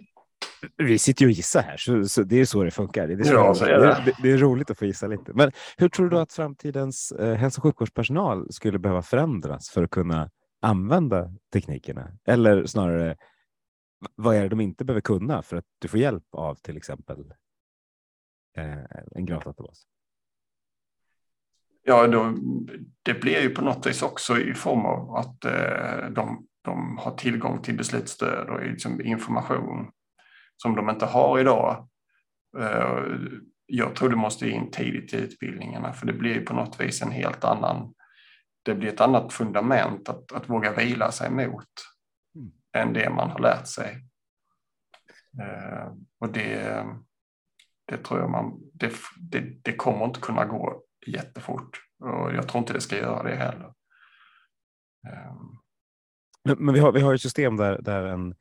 vi 0.78 1.00
sitter 1.00 1.22
ju 1.22 1.28
och 1.28 1.32
gissar 1.32 1.62
här, 1.62 1.78
så, 1.78 2.06
så, 2.06 2.24
det 2.24 2.40
är 2.40 2.46
så 2.46 2.64
det 2.64 2.72
funkar. 2.72 3.08
Det 3.08 3.14
är, 3.14 3.24
så 3.24 3.34
ja, 3.34 3.68
är 3.68 3.80
det. 3.80 4.04
Det, 4.06 4.16
det. 4.24 4.32
är 4.32 4.38
roligt 4.38 4.70
att 4.70 4.78
få 4.78 4.86
gissa 4.86 5.08
lite. 5.08 5.34
Men 5.34 5.52
hur 5.78 5.90
tror 5.90 6.10
du 6.10 6.20
att 6.20 6.34
framtidens 6.34 7.12
eh, 7.12 7.36
hälso 7.36 7.60
och 7.60 7.64
sjukvårdspersonal 7.64 8.54
skulle 8.54 8.80
behöva 8.80 9.02
förändras 9.02 9.70
för 9.70 9.84
att 9.84 9.90
kunna 9.90 10.30
använda 10.62 11.32
teknikerna? 11.54 12.12
Eller 12.26 12.66
snarare, 12.66 13.18
vad 14.16 14.36
är 14.36 14.42
det 14.42 14.50
de 14.50 14.62
inte 14.62 14.86
behöver 14.86 15.02
kunna 15.02 15.42
för 15.42 15.58
att 15.58 15.66
du 15.80 15.88
får 15.88 16.00
hjälp 16.00 16.28
av 16.32 16.56
till 16.56 16.78
exempel 16.78 17.34
eh, 18.58 18.98
en 19.12 19.26
gravdatabas? 19.26 19.84
Ja, 21.86 22.08
då, 22.08 22.38
det 23.04 23.14
blir 23.14 23.42
ju 23.42 23.50
på 23.50 23.62
något 23.62 23.88
vis 23.88 24.02
också 24.02 24.38
i 24.38 24.54
form 24.54 24.86
av 24.86 25.16
att 25.16 25.46
eh, 25.46 26.10
de, 26.10 26.48
de 26.64 26.98
har 26.98 27.12
tillgång 27.12 27.62
till 27.62 27.78
beslutsstöd 27.78 28.50
och 28.50 28.64
liksom 28.64 29.02
information 29.02 29.92
som 30.58 30.76
de 30.76 30.90
inte 30.90 31.06
har 31.06 31.40
idag. 31.40 31.88
Eh, 32.60 33.04
jag 33.66 33.96
tror 33.96 34.10
det 34.10 34.16
måste 34.16 34.50
in 34.50 34.72
tidigt 34.72 35.14
i 35.14 35.18
utbildningarna 35.18 35.94
för 35.94 36.06
det 36.08 36.14
blir 36.14 36.46
på 36.46 36.54
något 36.54 36.82
vis 36.82 37.02
en 37.02 37.12
helt 37.12 37.44
annan, 37.44 37.94
det 38.64 38.76
blir 38.76 38.90
ett 38.90 39.02
annat 39.02 39.34
fundament 39.34 40.10
att, 40.10 40.32
att 40.32 40.50
våga 40.50 40.74
vila 40.74 41.12
sig 41.12 41.32
mot 41.32 41.70
mm. 42.36 42.52
än 42.78 42.94
det 42.94 43.10
man 43.10 43.30
har 43.30 43.40
lärt 43.40 43.68
sig. 43.68 44.08
Eh, 45.42 45.92
och 46.20 46.30
det, 46.30 46.86
det 47.86 47.98
tror 47.98 48.20
jag 48.20 48.30
man, 48.30 48.60
det, 48.74 48.94
det, 49.18 49.40
det 49.40 49.76
kommer 49.76 50.06
inte 50.06 50.20
kunna 50.20 50.46
gå 50.46 50.84
jättefort 51.08 51.80
och 52.00 52.34
jag 52.34 52.48
tror 52.48 52.60
inte 52.60 52.74
det 52.74 52.82
ska 52.82 52.98
göra 52.98 53.24
det 53.24 53.36
heller. 53.36 53.74
Eh. 55.08 55.36
Men 56.46 56.74
vi 56.74 56.80
har, 56.80 56.92
vi 56.92 57.02
har 57.02 57.14
ett 57.14 57.22
system 57.22 57.58
där, 57.58 57.82
där 57.82 58.04
en 58.04 58.36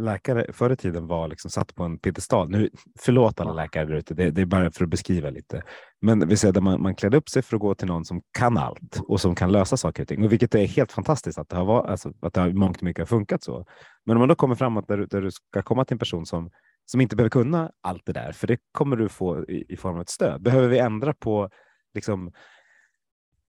läkare 0.00 0.52
förr 0.52 0.70
i 0.70 0.76
tiden 0.76 1.06
var 1.06 1.28
liksom 1.28 1.50
satt 1.50 1.74
på 1.74 1.84
en 1.84 1.98
piedestal. 1.98 2.50
Nu, 2.50 2.70
förlåt 2.98 3.40
alla 3.40 3.52
läkare 3.52 3.84
där 3.84 3.94
ute, 3.94 4.14
det, 4.14 4.30
det, 4.30 4.40
är 4.40 4.46
bara 4.46 4.70
för 4.70 4.84
att 4.84 4.90
beskriva 4.90 5.30
lite. 5.30 5.62
Men 6.00 6.28
vi 6.28 6.36
säger 6.36 6.54
där 6.54 6.60
man, 6.60 6.82
man 6.82 6.94
klädde 6.94 7.16
upp 7.16 7.28
sig 7.28 7.42
för 7.42 7.56
att 7.56 7.60
gå 7.60 7.74
till 7.74 7.88
någon 7.88 8.04
som 8.04 8.22
kan 8.38 8.58
allt 8.58 9.00
och 9.08 9.20
som 9.20 9.34
kan 9.34 9.52
lösa 9.52 9.76
saker 9.76 10.02
och 10.02 10.08
ting. 10.08 10.24
Och 10.24 10.32
vilket 10.32 10.54
är 10.54 10.66
helt 10.66 10.92
fantastiskt 10.92 11.38
att 11.38 11.48
det 11.48 11.56
har, 11.56 11.64
varit, 11.64 11.90
alltså, 11.90 12.12
att 12.22 12.34
det 12.34 12.40
har 12.40 12.50
mångt 12.50 12.82
mycket 12.82 13.00
har 13.00 13.06
funkat 13.06 13.42
så. 13.42 13.64
Men 14.04 14.16
om 14.16 14.20
man 14.20 14.28
då 14.28 14.34
kommer 14.34 14.54
framåt 14.54 14.88
där, 14.88 14.98
där 14.98 15.22
du 15.22 15.30
ska 15.30 15.62
komma 15.62 15.84
till 15.84 15.94
en 15.94 15.98
person 15.98 16.26
som, 16.26 16.50
som 16.86 17.00
inte 17.00 17.16
behöver 17.16 17.30
kunna 17.30 17.70
allt 17.80 18.06
det 18.06 18.12
där, 18.12 18.32
för 18.32 18.46
det 18.46 18.58
kommer 18.72 18.96
du 18.96 19.08
få 19.08 19.44
i, 19.44 19.64
i 19.68 19.76
form 19.76 19.94
av 19.94 20.00
ett 20.00 20.08
stöd. 20.08 20.42
Behöver 20.42 20.68
vi 20.68 20.78
ändra 20.78 21.14
på 21.14 21.50
liksom, 21.94 22.26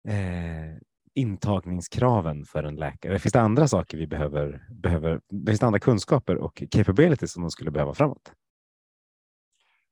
eh, 0.09 0.79
intagningskraven 1.15 2.45
för 2.45 2.65
en 2.65 2.77
läkare? 2.77 3.19
Finns 3.19 3.33
det 3.33 3.41
andra 3.41 3.69
saker 3.69 3.99
vi 3.99 4.07
behöver? 4.07 4.63
behöver 4.71 5.21
finns 5.47 5.61
det 5.61 5.67
andra 5.67 5.81
kunskaper 5.81 6.37
och 6.37 6.63
capabilities 6.71 7.33
som 7.33 7.43
de 7.43 7.51
skulle 7.51 7.71
behöva 7.71 7.95
framåt? 7.95 8.33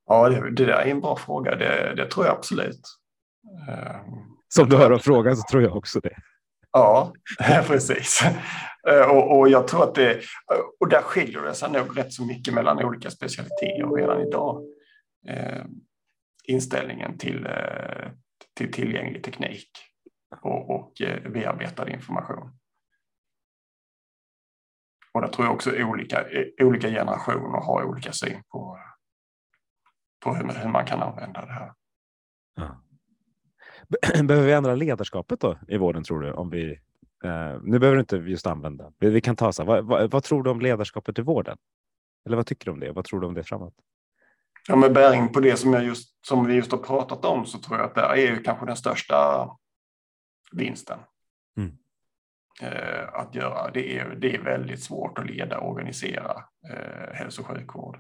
Ja, 0.07 0.29
det, 0.29 0.51
det 0.51 0.65
där 0.65 0.73
är 0.73 0.87
en 0.87 1.01
bra 1.01 1.17
fråga. 1.17 1.57
Det, 1.57 1.95
det 1.97 2.07
tror 2.07 2.27
jag 2.27 2.37
absolut. 2.37 2.81
Ehm, 3.69 4.03
som 4.49 4.69
du 4.69 4.77
hör 4.77 4.91
av 4.91 4.99
frågan 4.99 5.37
så 5.37 5.43
tror 5.51 5.63
jag 5.63 5.77
också 5.77 6.01
det. 6.01 6.17
Ja, 6.73 7.13
precis. 7.67 8.23
Ehm, 8.89 9.11
och, 9.11 9.39
och, 9.39 9.49
jag 9.49 9.69
tror 9.69 9.85
att 9.85 9.95
det, 9.95 10.21
och 10.81 10.89
där 10.89 11.03
skiljer 11.03 11.43
det 11.43 11.55
sig 11.55 11.71
nog 11.71 11.99
rätt 11.99 12.13
så 12.13 12.25
mycket 12.25 12.55
mellan 12.55 12.85
olika 12.85 13.11
specialiteter 13.11 13.97
redan 13.97 14.21
idag. 14.21 14.63
Eh, 15.29 15.65
inställningen 16.45 17.19
till, 17.19 17.47
eh, 17.47 18.11
till 18.57 18.73
tillgänglig 18.73 19.25
teknik 19.25 19.71
och, 20.43 20.71
och 20.71 21.01
eh, 21.01 21.31
bearbetad 21.31 21.91
information. 21.91 22.51
Och 25.13 25.21
där 25.21 25.29
tror 25.29 25.47
jag 25.47 25.55
också 25.55 25.71
olika, 25.83 26.31
eh, 26.31 26.67
olika 26.67 26.89
generationer 26.89 27.61
har 27.61 27.85
olika 27.85 28.13
syn 28.13 28.43
på, 28.49 28.79
på 30.25 30.35
hur, 30.35 30.49
hur 30.49 30.69
man 30.69 30.85
kan 30.85 31.03
använda 31.03 31.47
det 31.47 31.53
här. 31.53 31.73
Ja. 32.57 32.83
Behöver 34.25 34.47
vi 34.47 34.53
ändra 34.53 34.75
ledarskapet 34.75 35.41
då 35.41 35.59
i 35.69 35.77
vården 35.77 36.05
tror 36.05 36.21
du? 36.21 36.33
Om 36.33 36.51
vi, 36.51 36.71
eh, 37.25 37.59
nu 37.63 37.79
behöver 37.79 37.97
du 37.97 38.01
inte 38.01 38.17
just 38.17 38.47
använda, 38.47 38.93
vi, 38.99 39.11
vi 39.11 39.21
kan 39.21 39.37
ta 39.37 39.53
så 39.53 39.63
här, 39.63 39.67
vad, 39.67 39.85
vad, 39.85 40.11
vad, 40.11 40.23
tror 40.23 40.43
du 40.43 40.51
om 40.51 40.61
ledarskapet 40.61 41.19
i 41.19 41.23
vården? 41.23 41.59
Eller 42.27 42.37
vad 42.37 42.47
tycker 42.47 42.65
du 42.65 42.71
om 42.71 42.81
det? 42.81 42.93
Vad 42.93 43.05
tror 43.05 43.21
du 43.21 43.27
om 43.27 43.35
det 43.35 43.45
framåt? 43.45 43.75
Ja, 44.69 44.77
med 44.77 44.93
bäring 44.93 45.33
på 45.33 45.41
det 45.41 45.57
som, 45.57 45.73
jag 45.73 45.85
just, 45.85 46.27
som 46.27 46.47
vi 46.47 46.55
just 46.55 46.73
har 46.73 46.79
pratat 46.79 47.25
om 47.25 47.47
så 47.47 47.59
tror 47.59 47.79
jag 47.79 47.87
att 47.87 47.95
det 47.95 48.01
är 48.01 48.45
kanske 48.45 48.67
den 48.67 48.77
största 48.77 49.49
vinsten. 50.53 50.99
Mm. 51.57 51.77
Eh, 52.63 53.09
att 53.13 53.35
göra. 53.35 53.71
Det 53.71 53.99
är, 53.99 54.15
det 54.15 54.35
är 54.35 54.43
väldigt 54.43 54.83
svårt 54.83 55.19
att 55.19 55.27
leda 55.27 55.59
och 55.59 55.71
organisera 55.71 56.45
eh, 56.71 57.15
hälso 57.15 57.43
och 57.43 57.49
sjukvård 57.49 57.99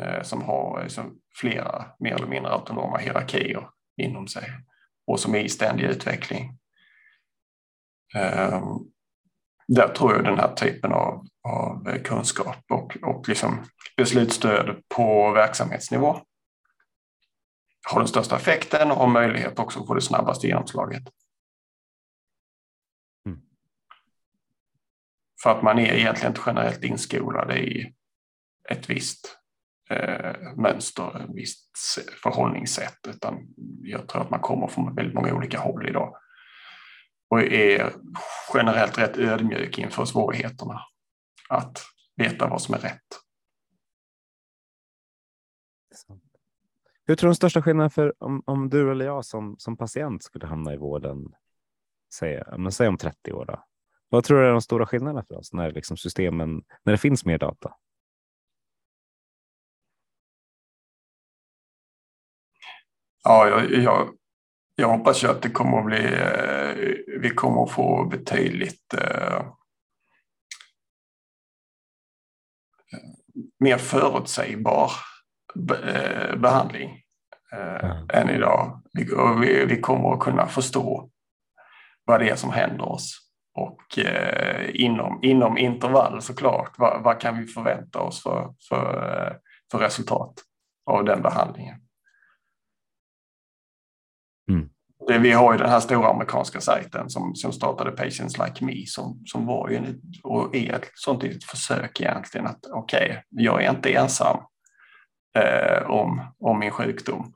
eh, 0.00 0.22
som 0.22 0.42
har 0.42 0.82
liksom, 0.82 1.18
flera 1.34 1.84
mer 1.98 2.14
eller 2.14 2.26
mindre 2.26 2.52
autonoma 2.52 2.98
hierarkier 2.98 3.68
inom 3.96 4.28
sig 4.28 4.50
och 5.06 5.20
som 5.20 5.34
är 5.34 5.40
i 5.40 5.48
ständig 5.48 5.84
utveckling. 5.84 6.58
Eh, 8.16 8.62
där 9.68 9.88
tror 9.88 10.14
jag 10.14 10.24
den 10.24 10.38
här 10.38 10.54
typen 10.54 10.92
av, 10.92 11.26
av 11.48 11.98
kunskap 11.98 12.64
och, 12.70 12.96
och 13.02 13.28
liksom 13.28 13.64
beslutsstöd 13.96 14.82
på 14.96 15.32
verksamhetsnivå 15.32 16.20
har 17.86 18.00
den 18.00 18.08
största 18.08 18.36
effekten 18.36 18.90
och 18.90 18.96
har 18.96 19.06
möjlighet 19.06 19.58
också 19.58 19.80
att 19.80 19.86
få 19.86 19.94
det 19.94 20.00
snabbaste 20.00 20.46
genomslaget. 20.46 21.02
För 25.42 25.50
att 25.50 25.62
man 25.62 25.78
är 25.78 25.94
egentligen 25.94 26.30
inte 26.30 26.42
generellt 26.46 26.84
inskolad 26.84 27.56
i 27.56 27.94
ett 28.68 28.90
visst 28.90 29.38
eh, 29.90 30.52
mönster, 30.56 31.20
ett 31.20 31.30
visst 31.34 31.70
förhållningssätt, 32.22 32.98
utan 33.08 33.46
jag 33.82 34.08
tror 34.08 34.22
att 34.22 34.30
man 34.30 34.40
kommer 34.40 34.66
från 34.66 34.94
väldigt 34.94 35.14
många 35.14 35.34
olika 35.34 35.58
håll 35.58 35.88
idag 35.88 36.16
och 37.28 37.40
är 37.40 37.92
generellt 38.54 38.98
rätt 38.98 39.16
ödmjuk 39.16 39.78
inför 39.78 40.04
svårigheterna 40.04 40.80
att 41.48 41.82
veta 42.16 42.48
vad 42.48 42.62
som 42.62 42.74
är 42.74 42.78
rätt. 42.78 43.20
Hur 47.04 47.16
tror 47.16 47.28
du 47.28 47.30
den 47.30 47.36
största 47.36 47.62
skillnaden 47.62 47.90
för 47.90 48.14
om, 48.18 48.42
om 48.46 48.70
du 48.70 48.90
eller 48.92 49.04
jag 49.04 49.24
som, 49.24 49.56
som 49.58 49.76
patient 49.76 50.22
skulle 50.22 50.46
hamna 50.46 50.74
i 50.74 50.76
vården, 50.76 51.34
säg, 52.14 52.42
säg 52.72 52.88
om 52.88 52.98
30 52.98 53.32
år, 53.32 53.44
då? 53.44 53.64
Vad 54.08 54.24
tror 54.24 54.40
du 54.40 54.46
är 54.46 54.52
de 54.52 54.60
stora 54.62 54.86
skillnaderna 54.86 55.24
för 55.28 55.34
oss 55.34 55.52
när 55.52 55.72
liksom 55.72 55.96
systemen, 55.96 56.62
när 56.84 56.92
det 56.92 56.98
finns 56.98 57.24
mer 57.24 57.38
data? 57.38 57.74
Ja, 63.24 63.48
jag, 63.48 63.72
jag, 63.72 64.08
jag 64.74 64.88
hoppas 64.88 65.24
ju 65.24 65.28
att 65.28 65.42
det 65.42 65.50
kommer 65.50 65.78
att 65.78 65.86
bli, 65.86 66.04
eh, 66.04 67.20
vi 67.20 67.30
kommer 67.30 67.62
att 67.62 67.70
få 67.70 68.04
betydligt 68.04 68.94
eh, 68.94 69.46
mer 73.58 73.78
förutsägbar 73.78 74.90
eh, 75.84 76.36
behandling 76.36 77.02
eh, 77.52 77.84
mm. 77.84 78.06
än 78.12 78.30
idag. 78.30 78.82
Vi, 78.92 79.04
vi, 79.40 79.64
vi 79.64 79.80
kommer 79.80 80.12
att 80.12 80.20
kunna 80.20 80.46
förstå 80.46 81.10
vad 82.04 82.20
det 82.20 82.28
är 82.28 82.36
som 82.36 82.50
händer 82.50 82.88
oss 82.88 83.25
och 83.56 83.98
eh, 83.98 84.70
inom, 84.74 85.18
inom 85.22 85.58
intervall 85.58 86.22
såklart, 86.22 86.78
vad, 86.78 87.02
vad 87.02 87.20
kan 87.20 87.38
vi 87.38 87.46
förvänta 87.46 88.00
oss 88.00 88.22
för, 88.22 88.54
för, 88.68 89.26
eh, 89.26 89.36
för 89.70 89.78
resultat 89.78 90.34
av 90.86 91.04
den 91.04 91.22
behandlingen? 91.22 91.80
Mm. 94.50 94.68
Det, 95.08 95.18
vi 95.18 95.32
har 95.32 95.52
ju 95.52 95.58
den 95.58 95.70
här 95.70 95.80
stora 95.80 96.08
amerikanska 96.08 96.60
sajten 96.60 97.10
som, 97.10 97.34
som 97.34 97.52
startade 97.52 97.90
Patients 97.90 98.38
Like 98.38 98.64
Me 98.64 98.86
som, 98.86 99.22
som 99.26 99.46
var 99.46 99.68
ju 99.68 99.76
en, 99.76 100.00
och 100.22 100.54
är 100.54 100.72
ett 100.72 100.90
sånt 100.94 101.22
litet 101.22 101.44
försök 101.44 102.00
egentligen 102.00 102.46
att 102.46 102.66
okej, 102.70 103.06
okay, 103.06 103.22
jag 103.30 103.64
är 103.64 103.70
inte 103.70 103.92
ensam 103.92 104.36
eh, 105.38 105.90
om, 105.90 106.34
om 106.38 106.58
min 106.58 106.70
sjukdom. 106.70 107.32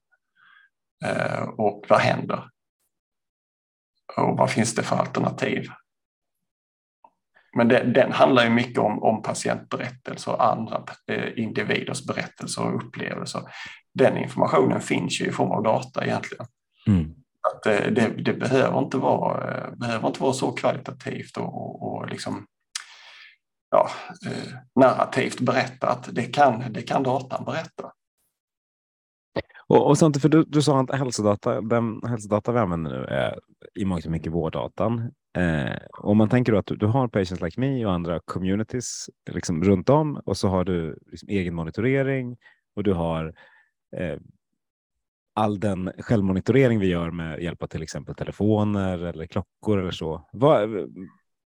Eh, 1.04 1.42
och 1.42 1.84
vad 1.88 2.00
händer? 2.00 2.50
Och 4.16 4.36
vad 4.36 4.50
finns 4.50 4.74
det 4.74 4.82
för 4.82 4.96
alternativ? 4.96 5.68
Men 7.57 7.68
den, 7.68 7.92
den 7.92 8.12
handlar 8.12 8.44
ju 8.44 8.51
mycket 8.51 8.78
om, 8.78 9.03
om 9.03 9.22
patientberättelser 9.22 10.32
och 10.32 10.46
andra 10.46 10.84
eh, 11.07 11.38
individers 11.38 12.07
berättelser 12.07 12.62
och 12.62 12.76
upplevelser. 12.76 13.42
Den 13.94 14.16
informationen 14.16 14.80
finns 14.80 15.20
ju 15.20 15.26
i 15.26 15.32
form 15.32 15.51
av 15.51 15.62
data 15.62 16.05
egentligen. 16.05 16.46
Mm. 16.86 17.14
Att 17.48 17.62
det, 17.62 17.90
det, 17.90 18.22
det, 18.22 18.34
behöver, 18.34 18.78
inte 18.78 18.96
vara, 18.96 19.70
behöver 19.70 20.09
inte 20.09 20.22
vara 20.22 20.32
så 20.32 20.53
kvalitativt 20.53 21.36
och, 21.36 21.55
och, 21.55 21.82
och 21.82 22.09
liksom, 22.09 22.46
ja, 23.70 23.90
narrativt 24.80 25.40
berättat. 25.40 26.09
Det 26.12 26.24
kan, 26.24 26.72
det 26.72 26.82
kan 26.82 27.03
datan 27.03 27.44
berätta. 27.44 27.92
Och, 29.66 29.86
och 29.86 29.98
sånt, 29.98 30.20
för 30.20 30.28
du, 30.28 30.44
du 30.44 30.62
sa 30.62 30.80
att 30.80 30.98
hälsodata, 30.98 31.61
den 31.61 32.01
hälsodata 32.09 32.53
vi 32.53 32.59
använder 32.59 32.90
nu 32.90 33.05
är 33.05 33.38
i 33.74 33.84
mångt 33.84 34.05
och 34.05 34.11
mycket 34.11 34.32
vårddatan. 34.32 35.11
Eh, 35.39 35.76
om 35.91 36.16
man 36.16 36.28
tänker 36.28 36.53
då 36.53 36.59
att 36.59 36.66
du, 36.66 36.76
du, 36.76 36.87
har 36.87 37.09
Patients 37.09 37.43
Like 37.43 37.61
Me 37.61 37.87
och 37.87 37.93
andra 37.93 38.20
communities 38.20 39.11
liksom 39.31 39.64
runt 39.64 39.89
om 39.89 40.16
och 40.16 40.37
så 40.37 40.49
har 40.49 40.64
du 40.64 40.99
liksom 41.07 41.28
egen 41.28 41.55
monitorering 41.55 42.37
och 42.76 42.83
du 42.83 42.93
har 42.93 43.35
eh, 43.97 44.18
all 45.35 45.61
den 45.61 45.93
självmonitorering 45.99 46.78
vi 46.78 46.87
gör 46.87 47.11
med 47.11 47.43
hjälp 47.43 47.62
av 47.62 47.66
till 47.66 47.83
exempel 47.83 48.14
telefoner 48.14 48.99
eller 48.99 49.26
klockor 49.26 49.78
eller 49.78 49.91
så. 49.91 50.28
Vad, 50.33 50.70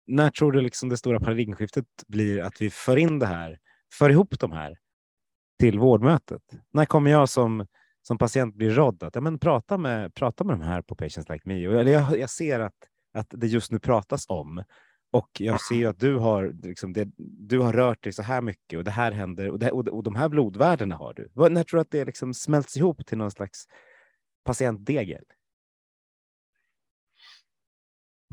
när 0.07 0.29
tror 0.29 0.51
du 0.51 0.61
liksom 0.61 0.89
det 0.89 0.97
stora 0.97 1.19
paradigmskiftet 1.19 1.85
blir 2.07 2.41
att 2.41 2.61
vi 2.61 2.69
för 2.69 2.97
in 2.97 3.19
det 3.19 3.25
här, 3.25 3.59
för 3.93 4.09
ihop 4.09 4.39
de 4.39 4.51
här 4.51 4.77
till 5.59 5.79
vårdmötet? 5.79 6.41
När 6.73 6.85
kommer 6.85 7.11
jag 7.11 7.29
som 7.29 7.65
som 8.01 8.17
patient 8.17 8.55
blir 8.55 8.69
rådd 8.69 9.03
att 9.03 9.15
ja, 9.15 9.21
men 9.21 9.39
prata, 9.39 9.77
med, 9.77 10.13
prata 10.13 10.43
med 10.43 10.59
de 10.59 10.61
här 10.61 10.81
på 10.81 10.95
Patients 10.95 11.29
Like 11.29 11.49
Me. 11.49 11.67
Och, 11.67 11.79
eller 11.79 11.91
jag, 11.91 12.19
jag 12.19 12.29
ser 12.29 12.59
att, 12.59 12.73
att 13.13 13.27
det 13.29 13.47
just 13.47 13.71
nu 13.71 13.79
pratas 13.79 14.25
om 14.27 14.63
och 15.11 15.29
jag 15.39 15.61
ser 15.61 15.87
att 15.87 15.99
du 15.99 16.15
har, 16.15 16.53
liksom 16.63 16.93
det, 16.93 17.09
du 17.17 17.59
har 17.59 17.73
rört 17.73 18.03
dig 18.03 18.13
så 18.13 18.21
här 18.21 18.41
mycket 18.41 18.77
och 18.77 18.83
det 18.83 18.91
här 18.91 19.11
händer 19.11 19.49
och, 19.49 19.59
det, 19.59 19.71
och, 19.71 19.87
och 19.87 20.03
de 20.03 20.15
här 20.15 20.29
blodvärdena 20.29 20.95
har 20.95 21.13
du. 21.13 21.49
När 21.49 21.63
tror 21.63 21.77
du 21.77 21.81
att 21.81 21.91
det 21.91 22.05
liksom 22.05 22.33
smälts 22.33 22.77
ihop 22.77 23.05
till 23.05 23.17
någon 23.17 23.31
slags 23.31 23.65
patientdegel? 24.43 25.23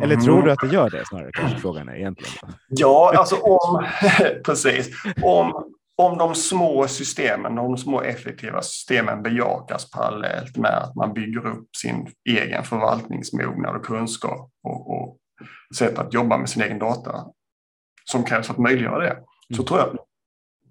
Eller 0.02 0.16
tror 0.16 0.36
du 0.36 0.40
mm. 0.42 0.52
att 0.52 0.70
det 0.70 0.74
gör 0.74 0.90
det 0.90 1.04
snarare? 1.06 1.30
Kanske 1.32 1.58
frågan 1.58 1.88
är 1.88 1.96
egentligen. 1.96 2.54
Ja, 2.68 3.14
alltså 3.16 3.36
om, 3.36 3.86
precis. 4.44 5.02
Om, 5.22 5.74
om 6.02 6.18
de 6.18 6.34
små 6.34 6.88
systemen, 6.88 7.54
de 7.54 7.78
små 7.78 8.00
effektiva 8.00 8.62
systemen 8.62 9.22
bejakas 9.22 9.90
parallellt 9.90 10.56
med 10.56 10.78
att 10.78 10.94
man 10.94 11.12
bygger 11.14 11.46
upp 11.46 11.76
sin 11.76 12.06
egen 12.28 12.64
förvaltningsmognad 12.64 13.76
och 13.76 13.84
kunskap 13.84 14.50
och, 14.62 14.90
och 14.90 15.18
sätt 15.78 15.98
att 15.98 16.14
jobba 16.14 16.38
med 16.38 16.48
sin 16.48 16.62
egen 16.62 16.78
data 16.78 17.26
som 18.04 18.24
krävs 18.24 18.46
för 18.46 18.54
att 18.54 18.60
möjliggöra 18.60 18.98
det, 18.98 19.16
så 19.48 19.62
mm. 19.62 19.66
tror 19.66 19.80
jag 19.80 19.88
att 19.88 19.96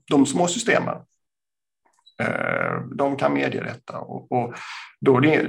de 0.10 0.26
små 0.26 0.48
systemen 0.48 0.96
Eh, 2.22 2.82
de 2.95 3.18
kan 3.18 3.34
medge 3.34 3.63
detta 3.63 3.99
och, 3.99 4.32
och 4.32 4.53
då 5.01 5.20
det, 5.20 5.47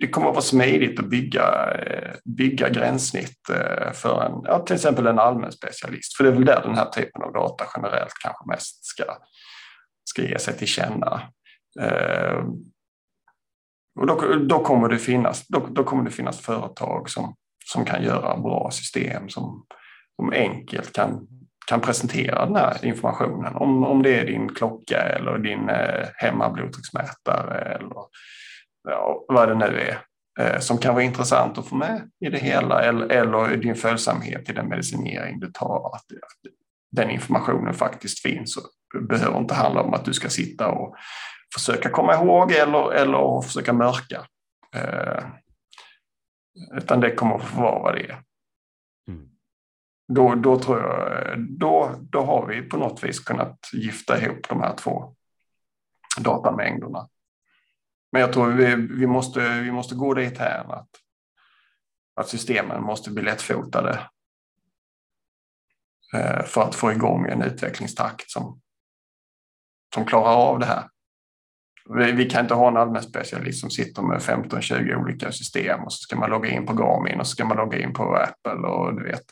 det, 0.00 0.08
kommer 0.08 0.28
att 0.28 0.34
vara 0.34 0.42
smidigt 0.42 1.00
att 1.00 1.10
bygga, 1.10 1.74
eh, 1.74 2.14
bygga 2.24 2.68
gränssnitt 2.68 3.50
eh, 3.50 3.92
för 3.92 4.22
en, 4.22 4.40
ja, 4.44 4.58
till 4.58 4.74
exempel 4.74 5.06
en 5.06 5.18
allmän 5.18 5.52
specialist. 5.52 6.16
För 6.16 6.24
det 6.24 6.30
är 6.30 6.34
väl 6.34 6.44
där 6.44 6.62
den 6.62 6.74
här 6.74 6.90
typen 6.90 7.22
av 7.22 7.32
data 7.32 7.64
generellt 7.76 8.14
kanske 8.22 8.48
mest 8.48 8.84
ska, 8.84 9.04
ska 10.04 10.22
ge 10.22 10.38
sig 10.38 10.54
till 10.58 10.68
känna. 10.68 11.22
Och 14.00 14.06
då, 14.06 14.34
då, 14.48 14.64
kommer 14.64 14.88
det 14.88 14.98
finnas, 14.98 15.46
då, 15.46 15.66
då, 15.70 15.84
kommer 15.84 16.04
det 16.04 16.10
finnas 16.10 16.40
företag 16.40 17.10
som, 17.10 17.34
som 17.64 17.84
kan 17.84 18.02
göra 18.02 18.36
bra 18.36 18.70
system 18.72 19.28
som, 19.28 19.66
som 20.16 20.32
enkelt 20.32 20.92
kan, 20.92 21.26
kan 21.66 21.80
presentera 21.80 22.46
den 22.46 22.56
här 22.56 22.84
informationen. 22.84 23.56
Om, 23.56 23.84
om 23.84 24.02
det 24.02 24.20
är 24.20 24.24
din 24.26 24.54
klocka 24.54 25.00
eller 25.00 25.38
din 25.38 25.68
eh, 25.68 26.06
hemmablodtrycksmätare 26.14 27.58
eller 27.58 27.96
ja, 28.88 29.24
vad 29.28 29.48
det 29.48 29.54
nu 29.54 29.80
är 29.80 29.98
eh, 30.40 30.60
som 30.60 30.78
kan 30.78 30.94
vara 30.94 31.04
intressant 31.04 31.58
att 31.58 31.68
få 31.68 31.74
med 31.74 32.10
i 32.20 32.30
det 32.30 32.38
hela 32.38 32.82
eller, 32.82 33.06
eller 33.06 33.56
din 33.56 33.74
följsamhet 33.74 34.46
till 34.46 34.54
den 34.54 34.68
medicinering 34.68 35.40
du 35.40 35.50
tar. 35.52 35.86
Att, 35.94 35.94
att 35.94 36.52
den 36.92 37.10
informationen 37.10 37.74
faktiskt 37.74 38.22
finns 38.22 38.56
och 38.56 38.64
behöver 39.08 39.38
inte 39.38 39.54
handla 39.54 39.82
om 39.82 39.94
att 39.94 40.04
du 40.04 40.14
ska 40.14 40.28
sitta 40.28 40.68
och 40.68 40.96
försöka 41.54 41.90
komma 41.90 42.14
ihåg 42.14 42.52
eller, 42.52 42.92
eller 42.92 43.42
försöka 43.42 43.72
mörka. 43.72 44.26
Eh, 44.74 45.24
utan 46.76 47.00
det 47.00 47.14
kommer 47.14 47.34
att 47.34 47.44
få 47.44 47.60
vara 47.60 47.78
vad 47.78 47.94
det 47.94 48.10
är. 48.10 48.25
Då, 50.08 50.34
då 50.34 50.58
tror 50.58 50.80
jag, 50.80 51.38
då, 51.58 51.94
då 52.00 52.22
har 52.22 52.46
vi 52.46 52.62
på 52.62 52.76
något 52.76 53.04
vis 53.04 53.20
kunnat 53.20 53.70
gifta 53.72 54.20
ihop 54.20 54.48
de 54.48 54.60
här 54.60 54.76
två 54.76 55.14
datamängderna. 56.20 57.08
Men 58.12 58.20
jag 58.20 58.32
tror 58.32 58.52
vi, 58.52 58.74
vi, 58.74 59.06
måste, 59.06 59.60
vi 59.60 59.72
måste 59.72 59.94
gå 59.94 60.14
dit 60.14 60.38
här 60.38 60.72
att, 60.72 60.88
att 62.14 62.28
systemen 62.28 62.82
måste 62.82 63.10
bli 63.10 63.22
lättfotade 63.22 64.08
eh, 66.14 66.44
för 66.44 66.62
att 66.62 66.74
få 66.74 66.92
igång 66.92 67.26
en 67.26 67.42
utvecklingstakt 67.42 68.30
som, 68.30 68.60
som 69.94 70.04
klarar 70.04 70.34
av 70.34 70.58
det 70.58 70.66
här. 70.66 70.88
Vi, 71.88 72.12
vi 72.12 72.30
kan 72.30 72.40
inte 72.40 72.54
ha 72.54 72.68
en 72.68 72.76
allmän 72.76 73.02
specialist 73.02 73.60
som 73.60 73.70
sitter 73.70 74.02
med 74.02 74.18
15-20 74.18 74.94
olika 74.94 75.32
system 75.32 75.84
och 75.84 75.92
så 75.92 75.98
ska 75.98 76.16
man 76.16 76.30
logga 76.30 76.50
in 76.50 76.66
på 76.66 76.72
Garmin 76.72 77.20
och 77.20 77.26
så 77.26 77.30
ska 77.30 77.44
man 77.44 77.56
logga 77.56 77.78
in 77.78 77.92
på 77.92 78.16
Apple 78.16 78.68
och 78.68 78.94
du 78.94 79.04
vet. 79.04 79.24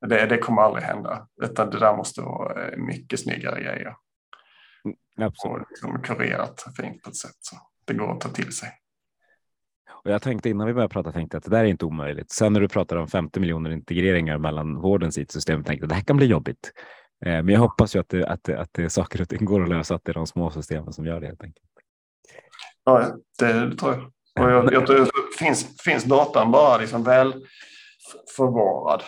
Det, 0.00 0.26
det 0.26 0.38
kommer 0.38 0.62
aldrig 0.62 0.84
hända, 0.84 1.28
utan 1.42 1.70
det 1.70 1.78
där 1.78 1.96
måste 1.96 2.20
vara 2.20 2.68
eh, 2.68 2.76
mycket 2.78 3.20
snyggare 3.20 3.60
grejer. 3.60 3.94
Mm, 4.84 5.26
absolut. 5.26 5.62
Och 5.62 5.70
liksom 5.70 6.02
kurerat 6.02 6.64
fint 6.76 7.02
på 7.02 7.10
ett 7.10 7.16
sätt. 7.16 7.36
Så 7.38 7.56
det 7.84 7.94
går 7.94 8.12
att 8.12 8.20
ta 8.20 8.28
till 8.28 8.52
sig. 8.52 8.68
Och 10.04 10.10
jag 10.10 10.22
tänkte 10.22 10.50
innan 10.50 10.66
vi 10.66 10.74
började 10.74 10.92
prata 10.92 11.12
tänkte 11.12 11.36
att 11.36 11.44
det 11.44 11.50
där 11.50 11.60
är 11.60 11.64
inte 11.64 11.84
omöjligt. 11.84 12.30
Sen 12.30 12.52
när 12.52 12.60
du 12.60 12.68
pratar 12.68 12.96
om 12.96 13.08
50 13.08 13.40
miljoner 13.40 13.70
integreringar 13.70 14.38
mellan 14.38 14.80
vårdens 14.80 15.18
IT-system 15.18 15.64
tänkte 15.64 15.82
jag 15.82 15.84
att 15.84 15.88
det 15.88 15.94
här 15.94 16.02
kan 16.02 16.16
bli 16.16 16.26
jobbigt. 16.26 16.72
Eh, 17.24 17.30
men 17.30 17.48
jag 17.48 17.60
hoppas 17.60 17.96
ju 17.96 18.00
att 18.00 18.08
det, 18.08 18.26
att, 18.26 18.44
det, 18.44 18.60
att 18.60 18.70
det 18.72 18.90
saker 18.90 19.20
och 19.20 19.28
ting 19.28 19.44
går 19.44 19.62
att 19.62 19.68
lösa, 19.68 19.94
att 19.94 20.04
det 20.04 20.12
är 20.12 20.14
de 20.14 20.26
små 20.26 20.50
systemen 20.50 20.92
som 20.92 21.06
gör 21.06 21.20
det 21.20 21.26
helt 21.26 21.42
enkelt. 21.42 21.66
Ja, 22.84 23.16
det, 23.38 23.52
det 23.52 23.76
tror 23.76 23.92
jag. 23.92 24.02
Och 24.44 24.52
jag, 24.52 24.72
jag 24.72 24.86
tror, 24.86 25.08
finns, 25.38 25.82
finns 25.82 26.04
datan 26.04 26.50
bara 26.50 26.78
liksom 26.78 27.02
väl 27.02 27.34
förvarad 28.36 29.02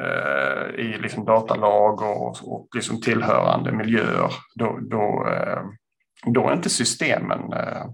eh, 0.00 0.84
i 0.84 0.98
liksom 0.98 1.24
datalag 1.24 2.02
och, 2.02 2.52
och 2.54 2.68
liksom 2.74 3.00
tillhörande 3.00 3.72
miljöer, 3.72 4.32
då, 4.54 4.78
då, 4.82 5.28
eh, 5.28 5.62
då 6.26 6.48
är 6.48 6.52
inte 6.52 6.70
systemen... 6.70 7.52
Eh, 7.52 7.86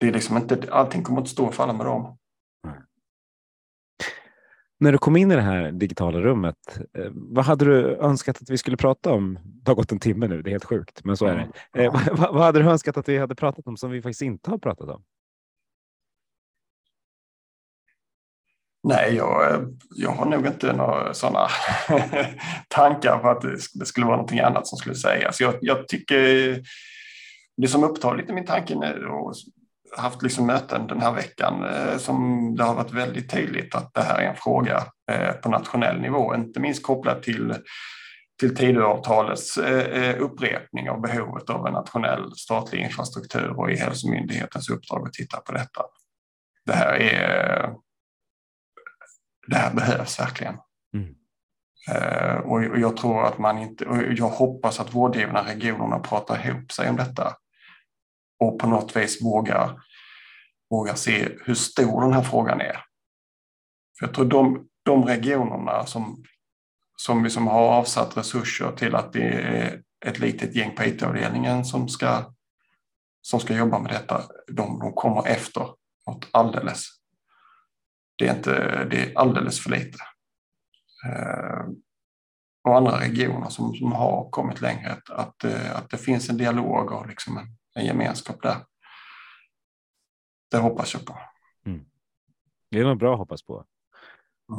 det 0.00 0.08
är 0.08 0.12
liksom 0.12 0.36
inte, 0.36 0.68
allting 0.70 1.02
kommer 1.02 1.20
inte 1.20 1.30
stå 1.30 1.46
och 1.46 1.54
falla 1.54 1.72
med 1.72 1.86
dem. 1.86 2.18
När 4.80 4.92
du 4.92 4.98
kom 4.98 5.16
in 5.16 5.30
i 5.30 5.34
det 5.34 5.42
här 5.42 5.72
digitala 5.72 6.20
rummet, 6.20 6.80
eh, 6.98 7.10
vad 7.12 7.44
hade 7.44 7.64
du 7.64 7.96
önskat 7.96 8.42
att 8.42 8.50
vi 8.50 8.58
skulle 8.58 8.76
prata 8.76 9.12
om? 9.12 9.38
Det 9.44 9.70
har 9.70 9.76
gått 9.76 9.92
en 9.92 10.00
timme 10.00 10.28
nu, 10.28 10.42
det 10.42 10.50
är 10.50 10.52
helt 10.52 10.64
sjukt, 10.64 11.04
men 11.04 11.16
så 11.16 11.26
är 11.26 11.34
det. 11.72 11.82
Mm. 11.82 11.92
Vad, 12.12 12.34
vad 12.34 12.42
hade 12.42 12.62
du 12.62 12.70
önskat 12.70 12.96
att 12.96 13.08
vi 13.08 13.18
hade 13.18 13.34
pratat 13.34 13.66
om 13.66 13.76
som 13.76 13.90
vi 13.90 14.02
faktiskt 14.02 14.22
inte 14.22 14.50
har 14.50 14.58
pratat 14.58 14.88
om? 14.88 15.02
Nej, 18.82 19.14
jag, 19.14 19.66
jag 19.90 20.10
har 20.10 20.26
nog 20.26 20.46
inte 20.46 20.72
några 20.72 21.14
sådana 21.14 21.48
tankar 22.68 23.18
på 23.18 23.28
att 23.28 23.44
det 23.74 23.86
skulle 23.86 24.06
vara 24.06 24.16
någonting 24.16 24.40
annat 24.40 24.66
som 24.66 24.78
skulle 24.78 24.94
sägas. 24.94 25.40
Jag, 25.40 25.54
jag 25.60 25.88
tycker 25.88 26.18
det 27.56 27.68
som 27.68 27.84
upptar 27.84 28.16
lite 28.16 28.32
min 28.32 28.46
tanke 28.46 28.74
nu 28.74 29.06
och 29.06 29.34
haft 29.96 30.22
liksom 30.22 30.46
möten 30.46 30.86
den 30.86 31.00
här 31.00 31.12
veckan 31.12 31.64
eh, 31.64 31.96
som 31.98 32.54
det 32.56 32.64
har 32.64 32.74
varit 32.74 32.92
väldigt 32.92 33.30
tydligt 33.30 33.74
att 33.74 33.94
det 33.94 34.02
här 34.02 34.18
är 34.18 34.28
en 34.28 34.36
fråga 34.36 34.84
eh, 35.10 35.32
på 35.32 35.48
nationell 35.48 36.00
nivå, 36.00 36.34
inte 36.34 36.60
minst 36.60 36.82
kopplat 36.82 37.22
till 37.22 37.54
till 38.40 38.56
Tidöavtalets 38.56 39.58
eh, 39.58 40.22
upprepning 40.22 40.90
av 40.90 41.00
behovet 41.00 41.50
av 41.50 41.66
en 41.66 41.72
nationell 41.72 42.32
statlig 42.36 42.80
infrastruktur 42.80 43.58
och 43.58 43.70
i 43.70 43.76
Hälsomyndighetens 43.76 44.70
uppdrag 44.70 45.06
att 45.06 45.12
titta 45.12 45.36
på 45.36 45.52
detta. 45.52 45.82
Det 46.66 46.72
här 46.72 46.92
är 46.92 47.72
det 49.48 49.56
här 49.56 49.74
behövs 49.74 50.20
verkligen. 50.20 50.54
Mm. 50.94 51.14
Uh, 51.90 52.36
och 52.36 52.78
jag 52.78 52.96
tror 52.96 53.24
att 53.24 53.38
man 53.38 53.58
inte, 53.58 53.84
och 53.84 53.96
jag 54.12 54.28
hoppas 54.28 54.80
att 54.80 54.94
vårdgivarna 54.94 55.46
regionerna 55.46 55.98
pratar 55.98 56.46
ihop 56.46 56.72
sig 56.72 56.90
om 56.90 56.96
detta 56.96 57.36
och 58.40 58.58
på 58.58 58.66
något 58.66 58.96
vis 58.96 59.22
vågar, 59.22 59.80
vågar 60.70 60.94
se 60.94 61.28
hur 61.44 61.54
stor 61.54 62.00
den 62.02 62.12
här 62.12 62.22
frågan 62.22 62.60
är. 62.60 62.84
För 63.98 64.06
jag 64.06 64.14
tror 64.14 64.24
de, 64.24 64.68
de 64.84 65.04
regionerna 65.04 65.86
som, 65.86 66.24
som, 66.96 67.24
liksom 67.24 67.46
har 67.46 67.68
avsatt 67.68 68.16
resurser 68.16 68.72
till 68.72 68.94
att 68.94 69.12
det 69.12 69.28
är 69.28 69.82
ett 70.06 70.18
litet 70.18 70.56
gäng 70.56 70.74
på 70.76 70.84
IT-avdelningen 70.84 71.64
som 71.64 71.88
ska, 71.88 72.34
som 73.22 73.40
ska 73.40 73.54
jobba 73.54 73.78
med 73.78 73.92
detta, 73.92 74.22
de, 74.52 74.78
de 74.78 74.92
kommer 74.92 75.26
efter 75.26 75.68
något 76.06 76.28
alldeles 76.30 76.97
det 78.18 78.28
är, 78.28 78.36
inte, 78.36 78.84
det 78.84 78.96
är 78.96 79.18
alldeles 79.18 79.60
för 79.60 79.70
lite. 79.70 79.98
Eh, 81.06 81.66
och 82.64 82.76
andra 82.76 83.00
regioner 83.00 83.48
som, 83.48 83.74
som 83.74 83.92
har 83.92 84.30
kommit 84.30 84.60
längre. 84.60 84.92
Att, 84.92 85.10
att, 85.10 85.44
eh, 85.44 85.76
att 85.76 85.90
det 85.90 85.96
finns 85.96 86.30
en 86.30 86.36
dialog 86.36 86.92
och 86.92 87.08
liksom 87.08 87.38
en, 87.38 87.46
en 87.74 87.86
gemenskap 87.86 88.42
där. 88.42 88.56
Det 90.50 90.58
hoppas 90.58 90.94
jag 90.94 91.06
på. 91.06 91.18
Mm. 91.66 91.84
Det 92.70 92.78
är 92.78 92.84
nog 92.84 92.98
bra 92.98 93.12
att 93.12 93.18
hoppas 93.18 93.42
på. 93.42 93.64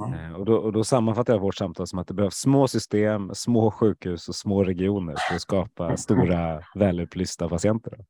Mm. 0.07 0.35
Och, 0.35 0.45
då, 0.45 0.55
och 0.55 0.73
då 0.73 0.83
sammanfattar 0.83 1.33
jag 1.33 1.39
vårt 1.39 1.55
samtal 1.55 1.87
som 1.87 1.99
att 1.99 2.07
det 2.07 2.13
behövs 2.13 2.35
små 2.35 2.67
system, 2.67 3.31
små 3.33 3.71
sjukhus 3.71 4.29
och 4.29 4.35
små 4.35 4.63
regioner 4.63 5.15
för 5.27 5.35
att 5.35 5.41
skapa 5.41 5.97
stora 5.97 6.63
välupplysta 6.75 7.49
patienter. 7.49 8.05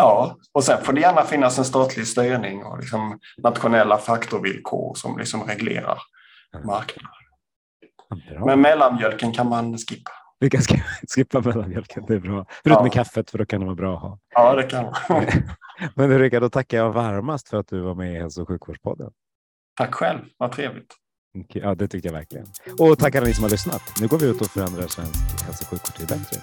Ja, 0.00 0.36
och 0.52 0.64
sen 0.64 0.84
får 0.84 0.92
det 0.92 1.00
gärna 1.00 1.22
finnas 1.22 1.58
en 1.58 1.64
statlig 1.64 2.06
styrning 2.06 2.64
och 2.64 2.78
liksom 2.78 3.18
nationella 3.42 3.98
faktorvillkor 3.98 4.94
som 4.94 5.18
liksom 5.18 5.42
reglerar 5.42 5.98
marknaden. 6.66 7.10
Bra. 8.30 8.46
Men 8.46 8.60
mellanmjölken 8.60 9.32
kan 9.32 9.48
man 9.48 9.78
skippa. 9.78 10.10
Vi 10.40 10.50
kan 10.50 10.60
skippa 11.14 11.40
mellanmjölken, 11.40 12.04
det 12.08 12.14
är 12.14 12.18
bra. 12.18 12.46
Förutom 12.62 12.80
ja. 12.80 12.82
med 12.82 12.92
kaffet, 12.92 13.30
för 13.30 13.38
då 13.38 13.46
kan 13.46 13.60
det 13.60 13.66
vara 13.66 13.76
bra 13.76 13.96
att 13.96 14.02
ha. 14.02 14.18
Ja, 14.34 14.54
det 14.54 14.62
kan 14.62 14.94
Men 15.94 16.12
Ulrika, 16.12 16.40
då 16.40 16.50
tackar 16.50 16.78
jag 16.78 16.92
varmast 16.92 17.48
för 17.48 17.56
att 17.56 17.68
du 17.68 17.80
var 17.80 17.94
med 17.94 18.14
i 18.14 18.18
Hälso 18.18 18.42
och 18.42 18.48
sjukvårdspodden. 18.48 19.10
Tack 19.76 19.94
själv, 19.94 20.20
vad 20.36 20.52
trevligt. 20.52 20.94
Ja, 21.48 21.74
det 21.74 21.88
tyckte 21.88 22.08
jag 22.08 22.12
verkligen. 22.12 22.46
Och 22.78 22.98
tack 22.98 23.14
alla 23.14 23.26
ni 23.26 23.34
som 23.34 23.44
har 23.44 23.50
lyssnat. 23.50 23.82
Nu 24.00 24.06
går 24.06 24.18
vi 24.18 24.26
ut 24.26 24.40
och 24.40 24.46
förändrar 24.46 24.86
svensk 24.86 25.44
hälso 25.46 25.64
och 25.64 25.70
sjukvård 25.70 25.94
till 25.94 26.06
bättre. 26.06 26.40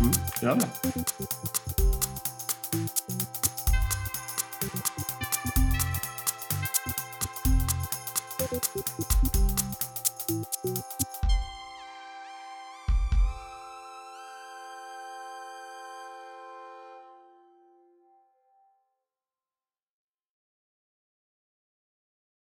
Mm, 0.00 0.12
gör 0.42 0.54
det. 0.54 1.73